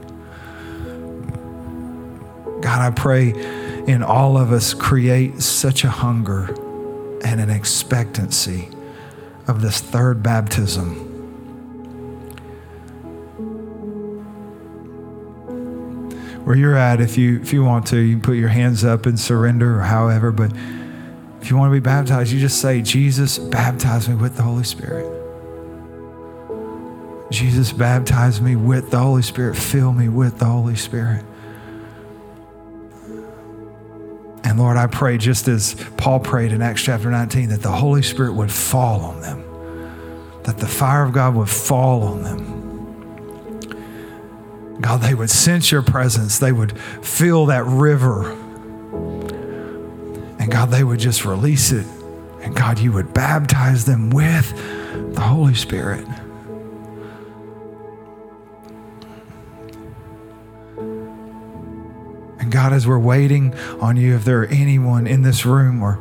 God, 2.62 2.80
I 2.80 2.92
pray 2.92 3.32
in 3.88 4.02
all 4.02 4.38
of 4.38 4.54
us 4.54 4.74
create 4.74 5.42
such 5.42 5.84
a 5.84 5.90
hunger 5.90 6.46
and 7.26 7.42
an 7.42 7.50
expectancy 7.50 8.70
of 9.48 9.62
this 9.62 9.82
third 9.82 10.24
baptism. 10.24 11.10
Where 16.46 16.56
you're 16.56 16.76
at, 16.76 17.02
if 17.02 17.18
you 17.18 17.40
if 17.42 17.54
you 17.54 17.64
want 17.64 17.88
to, 17.88 17.98
you 17.98 18.16
can 18.16 18.22
put 18.22 18.38
your 18.38 18.50
hands 18.50 18.84
up 18.84 19.06
and 19.06 19.20
surrender 19.20 19.80
or 19.80 19.84
however, 19.84 20.32
but 20.32 20.54
if 21.42 21.50
you 21.50 21.58
want 21.58 21.70
to 21.70 21.74
be 21.74 21.82
baptized, 21.82 22.32
you 22.32 22.40
just 22.40 22.62
say, 22.62 22.82
Jesus, 22.82 23.38
baptize 23.38 24.08
me 24.08 24.16
with 24.16 24.38
the 24.38 24.44
Holy 24.44 24.64
Spirit. 24.64 25.23
Jesus, 27.34 27.74
baptize 27.74 28.40
me 28.40 28.56
with 28.56 28.92
the 28.92 29.00
Holy 29.00 29.24
Spirit. 29.24 29.58
Fill 29.58 29.92
me 29.92 30.08
with 30.08 30.38
the 30.38 30.46
Holy 30.46 30.76
Spirit. 30.76 31.26
And 34.44 34.60
Lord, 34.60 34.78
I 34.78 34.86
pray 34.86 35.18
just 35.18 35.48
as 35.48 35.74
Paul 35.98 36.20
prayed 36.20 36.52
in 36.52 36.62
Acts 36.62 36.84
chapter 36.84 37.10
19 37.10 37.50
that 37.50 37.64
the 37.64 37.72
Holy 37.72 38.04
Spirit 38.04 38.34
would 38.34 38.52
fall 38.52 39.02
on 39.02 39.22
them, 39.22 39.44
that 40.44 40.60
the 40.60 40.68
fire 40.68 41.02
of 41.04 41.12
God 41.12 41.34
would 41.34 41.50
fall 41.50 42.04
on 42.04 42.22
them. 42.22 42.54
God, 44.80 45.02
they 45.02 45.16
would 45.16 45.32
sense 45.32 45.72
your 45.72 45.82
presence, 45.82 46.38
they 46.38 46.52
would 46.52 46.78
feel 47.02 47.48
that 47.48 47.66
river. 47.66 48.32
And 50.40 50.52
God, 50.52 50.70
they 50.70 50.84
would 50.84 51.00
just 51.00 51.26
release 51.26 51.72
it. 51.72 51.88
And 52.42 52.56
God, 52.56 52.78
you 52.78 52.92
would 52.92 53.12
baptize 53.12 53.86
them 53.86 54.12
with 54.12 54.54
the 55.16 55.22
Holy 55.22 55.56
Spirit. 55.56 56.06
God, 62.54 62.72
as 62.72 62.86
we're 62.86 63.00
waiting 63.00 63.56
on 63.82 63.98
you, 63.98 64.16
if 64.16 64.26
there 64.26 64.44
are 64.44 64.46
anyone 64.46 65.08
in 65.08 65.24
this 65.24 65.44
room 65.44 65.82
or 65.82 66.00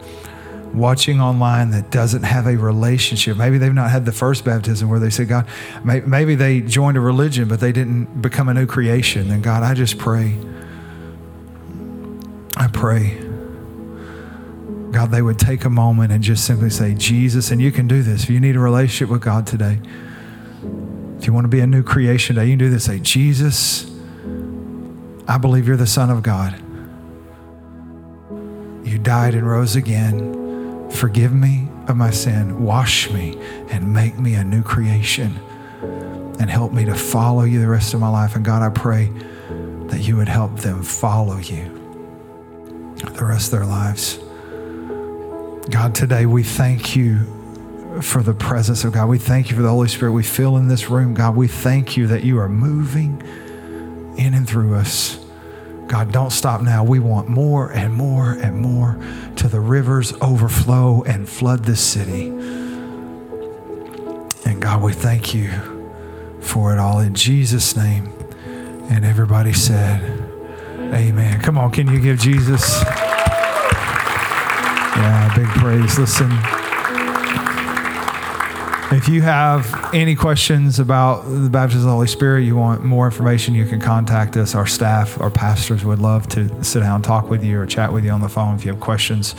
watching 0.75 1.19
online 1.19 1.71
that 1.71 1.91
doesn't 1.91 2.25
have 2.25 2.47
a 2.47 2.59
relationship, 2.59 3.39
maybe 3.39 3.57
they've 3.57 3.73
not 3.73 3.91
had 3.91 4.05
the 4.05 4.13
first 4.13 4.45
baptism 4.45 4.91
where 4.91 5.01
they 5.01 5.09
said, 5.09 5.29
God, 5.29 5.49
maybe 5.83 6.35
they 6.35 6.61
joined 6.61 6.99
a 6.99 7.01
religion, 7.01 7.49
but 7.49 7.59
they 7.61 7.73
didn't 7.73 8.21
become 8.21 8.51
a 8.51 8.55
new 8.55 8.67
creation. 8.67 9.31
Then, 9.31 9.41
God, 9.41 9.63
I 9.63 9.73
just 9.73 9.97
pray, 9.97 10.37
I 12.55 12.69
pray. 12.69 13.17
God, 14.91 15.11
they 15.11 15.23
would 15.23 15.39
take 15.39 15.65
a 15.65 15.71
moment 15.71 16.13
and 16.13 16.23
just 16.23 16.45
simply 16.45 16.69
say, 16.69 16.93
Jesus, 16.93 17.51
and 17.51 17.63
you 17.63 17.73
can 17.73 17.89
do 17.89 18.03
this. 18.03 18.25
If 18.25 18.31
you 18.31 18.41
need 18.41 18.57
a 18.57 18.61
relationship 18.61 19.09
with 19.09 19.23
God 19.23 19.47
today, 19.47 19.81
if 21.19 21.27
you 21.27 21.33
want 21.33 21.45
to 21.45 21.49
be 21.49 21.61
a 21.61 21.67
new 21.67 21.83
creation 21.83 22.37
today, 22.37 22.49
you 22.49 22.53
can 22.53 22.59
do 22.59 22.69
this. 22.69 22.85
Say, 22.85 22.99
Jesus, 22.99 23.91
I 25.33 25.39
believe 25.39 25.66
you're 25.66 25.78
the 25.78 25.87
Son 25.87 26.11
of 26.11 26.22
God. 26.22 26.55
You 28.87 28.99
died 28.99 29.35
and 29.35 29.49
rose 29.49 29.76
again. 29.76 30.91
Forgive 30.91 31.33
me 31.33 31.68
of 31.89 31.97
my 31.97 32.11
sin. 32.11 32.62
Wash 32.62 33.11
me 33.11 33.39
and 33.70 33.95
make 33.95 34.18
me 34.18 34.35
a 34.35 34.45
new 34.45 34.62
creation. 34.62 35.41
And 36.39 36.51
help 36.51 36.74
me 36.74 36.85
to 36.85 36.95
follow 36.95 37.45
you 37.45 37.61
the 37.61 37.68
rest 37.68 37.95
of 37.95 38.01
my 38.01 38.11
life. 38.11 38.37
And 38.37 38.45
God, 38.45 38.61
I 38.61 38.68
pray 38.68 39.11
that 39.87 40.01
you 40.01 40.16
would 40.16 40.28
help 40.28 40.59
them 40.59 40.83
follow 40.83 41.39
you 41.39 41.80
the 42.99 43.24
rest 43.24 43.55
of 43.55 43.59
their 43.59 43.66
lives. 43.66 44.18
God, 45.70 45.95
today 45.95 46.26
we 46.26 46.43
thank 46.43 46.95
you 46.95 48.03
for 48.03 48.22
the 48.22 48.35
presence 48.35 48.85
of 48.85 48.93
God. 48.93 49.09
We 49.09 49.18
thank 49.18 49.49
you 49.49 49.57
for 49.57 49.62
the 49.62 49.70
Holy 49.70 49.89
Spirit 49.89 50.12
we 50.12 50.24
feel 50.24 50.59
in 50.59 50.68
this 50.68 50.91
room. 50.91 51.14
God, 51.14 51.37
we 51.37 51.49
thank 51.49 51.97
you 51.97 52.07
that 52.09 52.22
you 52.22 52.39
are 52.39 52.51
moving 52.51 53.22
in 54.18 54.35
and 54.35 54.47
through 54.47 54.74
us. 54.74 55.22
God, 55.93 56.11
don't 56.11 56.30
stop 56.30 56.62
now. 56.62 56.82
We 56.82 57.01
want 57.01 57.28
more 57.28 57.70
and 57.70 57.93
more 57.93 58.32
and 58.32 58.57
more 58.57 58.99
to 59.36 59.47
the 59.47 59.61
rivers 59.61 60.14
overflow 60.22 61.03
and 61.03 61.28
flood 61.28 61.64
this 61.64 61.86
city. 61.86 62.28
And 64.47 64.62
God, 64.62 64.80
we 64.80 64.95
thank 64.95 65.34
you 65.34 65.51
for 66.40 66.72
it 66.72 66.78
all 66.78 67.01
in 67.01 67.14
Jesus' 67.14 67.76
name. 67.76 68.11
And 68.88 69.05
everybody 69.05 69.53
said, 69.53 70.01
Amen. 70.95 71.43
Come 71.43 71.59
on, 71.59 71.70
can 71.70 71.86
you 71.88 72.01
give 72.01 72.18
Jesus? 72.18 72.82
Yeah, 74.97 75.30
big 75.36 75.49
praise. 75.49 75.99
Listen. 75.99 76.62
If 78.93 79.09
you 79.09 79.22
have 79.22 79.95
any 79.95 80.14
questions 80.14 80.78
about 80.78 81.22
the 81.22 81.49
baptism 81.49 81.80
of 81.80 81.86
the 81.86 81.93
Holy 81.93 82.07
Spirit, 82.07 82.43
you 82.43 82.57
want 82.57 82.84
more 82.84 83.07
information, 83.07 83.55
you 83.55 83.64
can 83.64 83.80
contact 83.80 84.36
us. 84.36 84.55
Our 84.55 84.66
staff, 84.66 85.18
our 85.18 85.30
pastors 85.30 85.82
would 85.82 85.99
love 85.99 86.28
to 86.28 86.62
sit 86.62 86.80
down 86.80 86.97
and 86.97 87.05
talk 87.05 87.30
with 87.30 87.43
you 87.43 87.59
or 87.59 87.64
chat 87.64 87.90
with 87.90 88.05
you 88.05 88.11
on 88.11 88.20
the 88.20 88.28
phone 88.28 88.55
if 88.55 88.66
you 88.66 88.70
have 88.70 88.80
questions. 88.80 89.34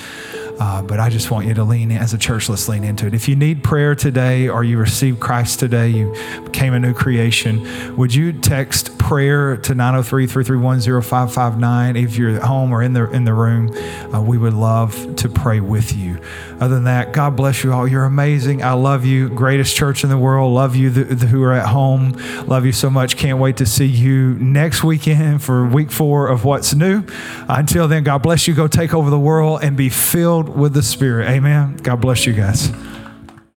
Uh, 0.59 0.81
but 0.81 0.99
I 0.99 1.09
just 1.09 1.29
want 1.29 1.45
you 1.45 1.53
to 1.53 1.63
lean 1.63 1.91
in, 1.91 1.97
as 1.97 2.13
a 2.13 2.17
church, 2.17 2.49
let's 2.49 2.67
lean 2.67 2.83
into 2.83 3.05
it. 3.05 3.13
If 3.13 3.27
you 3.27 3.35
need 3.35 3.63
prayer 3.63 3.93
today 3.93 4.49
or 4.49 4.63
you 4.63 4.79
received 4.79 5.19
Christ 5.19 5.59
today, 5.59 5.89
you 5.89 6.13
became 6.43 6.73
a 6.73 6.79
new 6.79 6.93
creation, 6.93 7.95
would 7.95 8.13
you 8.13 8.33
text 8.33 8.92
prayer 9.03 9.57
to 9.57 9.75
903 9.75 10.27
331 10.27 11.01
0559? 11.01 11.95
If 11.97 12.15
you're 12.15 12.35
at 12.37 12.41
home 12.41 12.71
or 12.71 12.81
in 12.81 12.93
the, 12.93 13.09
in 13.11 13.25
the 13.25 13.33
room, 13.33 13.69
uh, 14.13 14.21
we 14.21 14.37
would 14.37 14.53
love 14.53 15.15
to 15.17 15.27
pray 15.27 15.59
with 15.59 15.93
you. 15.95 16.19
Other 16.59 16.75
than 16.75 16.85
that, 16.85 17.11
God 17.11 17.35
bless 17.35 17.63
you 17.63 17.73
all. 17.73 17.85
You're 17.85 18.05
amazing. 18.05 18.63
I 18.63 18.73
love 18.73 19.05
you. 19.05 19.27
Greatest 19.29 19.75
church 19.75 20.03
in 20.03 20.09
the 20.09 20.17
world. 20.17 20.53
Love 20.53 20.75
you 20.75 20.89
who 20.89 21.43
are 21.43 21.53
at 21.53 21.67
home. 21.67 22.13
Love 22.47 22.65
you 22.65 22.71
so 22.71 22.89
much. 22.89 23.17
Can't 23.17 23.39
wait 23.39 23.57
to 23.57 23.65
see 23.65 23.85
you 23.85 24.35
next 24.35 24.83
weekend 24.83 25.43
for 25.43 25.65
week 25.65 25.91
four 25.91 26.29
of 26.29 26.45
What's 26.45 26.73
New. 26.73 27.03
Until 27.49 27.89
then, 27.89 28.03
God 28.03 28.19
bless 28.19 28.47
you. 28.47 28.53
Go 28.53 28.67
take 28.67 28.93
over 28.93 29.09
the 29.09 29.19
world 29.19 29.59
and 29.63 29.75
be 29.75 29.89
filled 29.89 30.47
with 30.47 30.73
the 30.73 30.83
Spirit. 30.83 31.29
Amen. 31.29 31.75
God 31.77 31.99
bless 31.99 32.25
you 32.25 32.31
guys. 32.31 32.71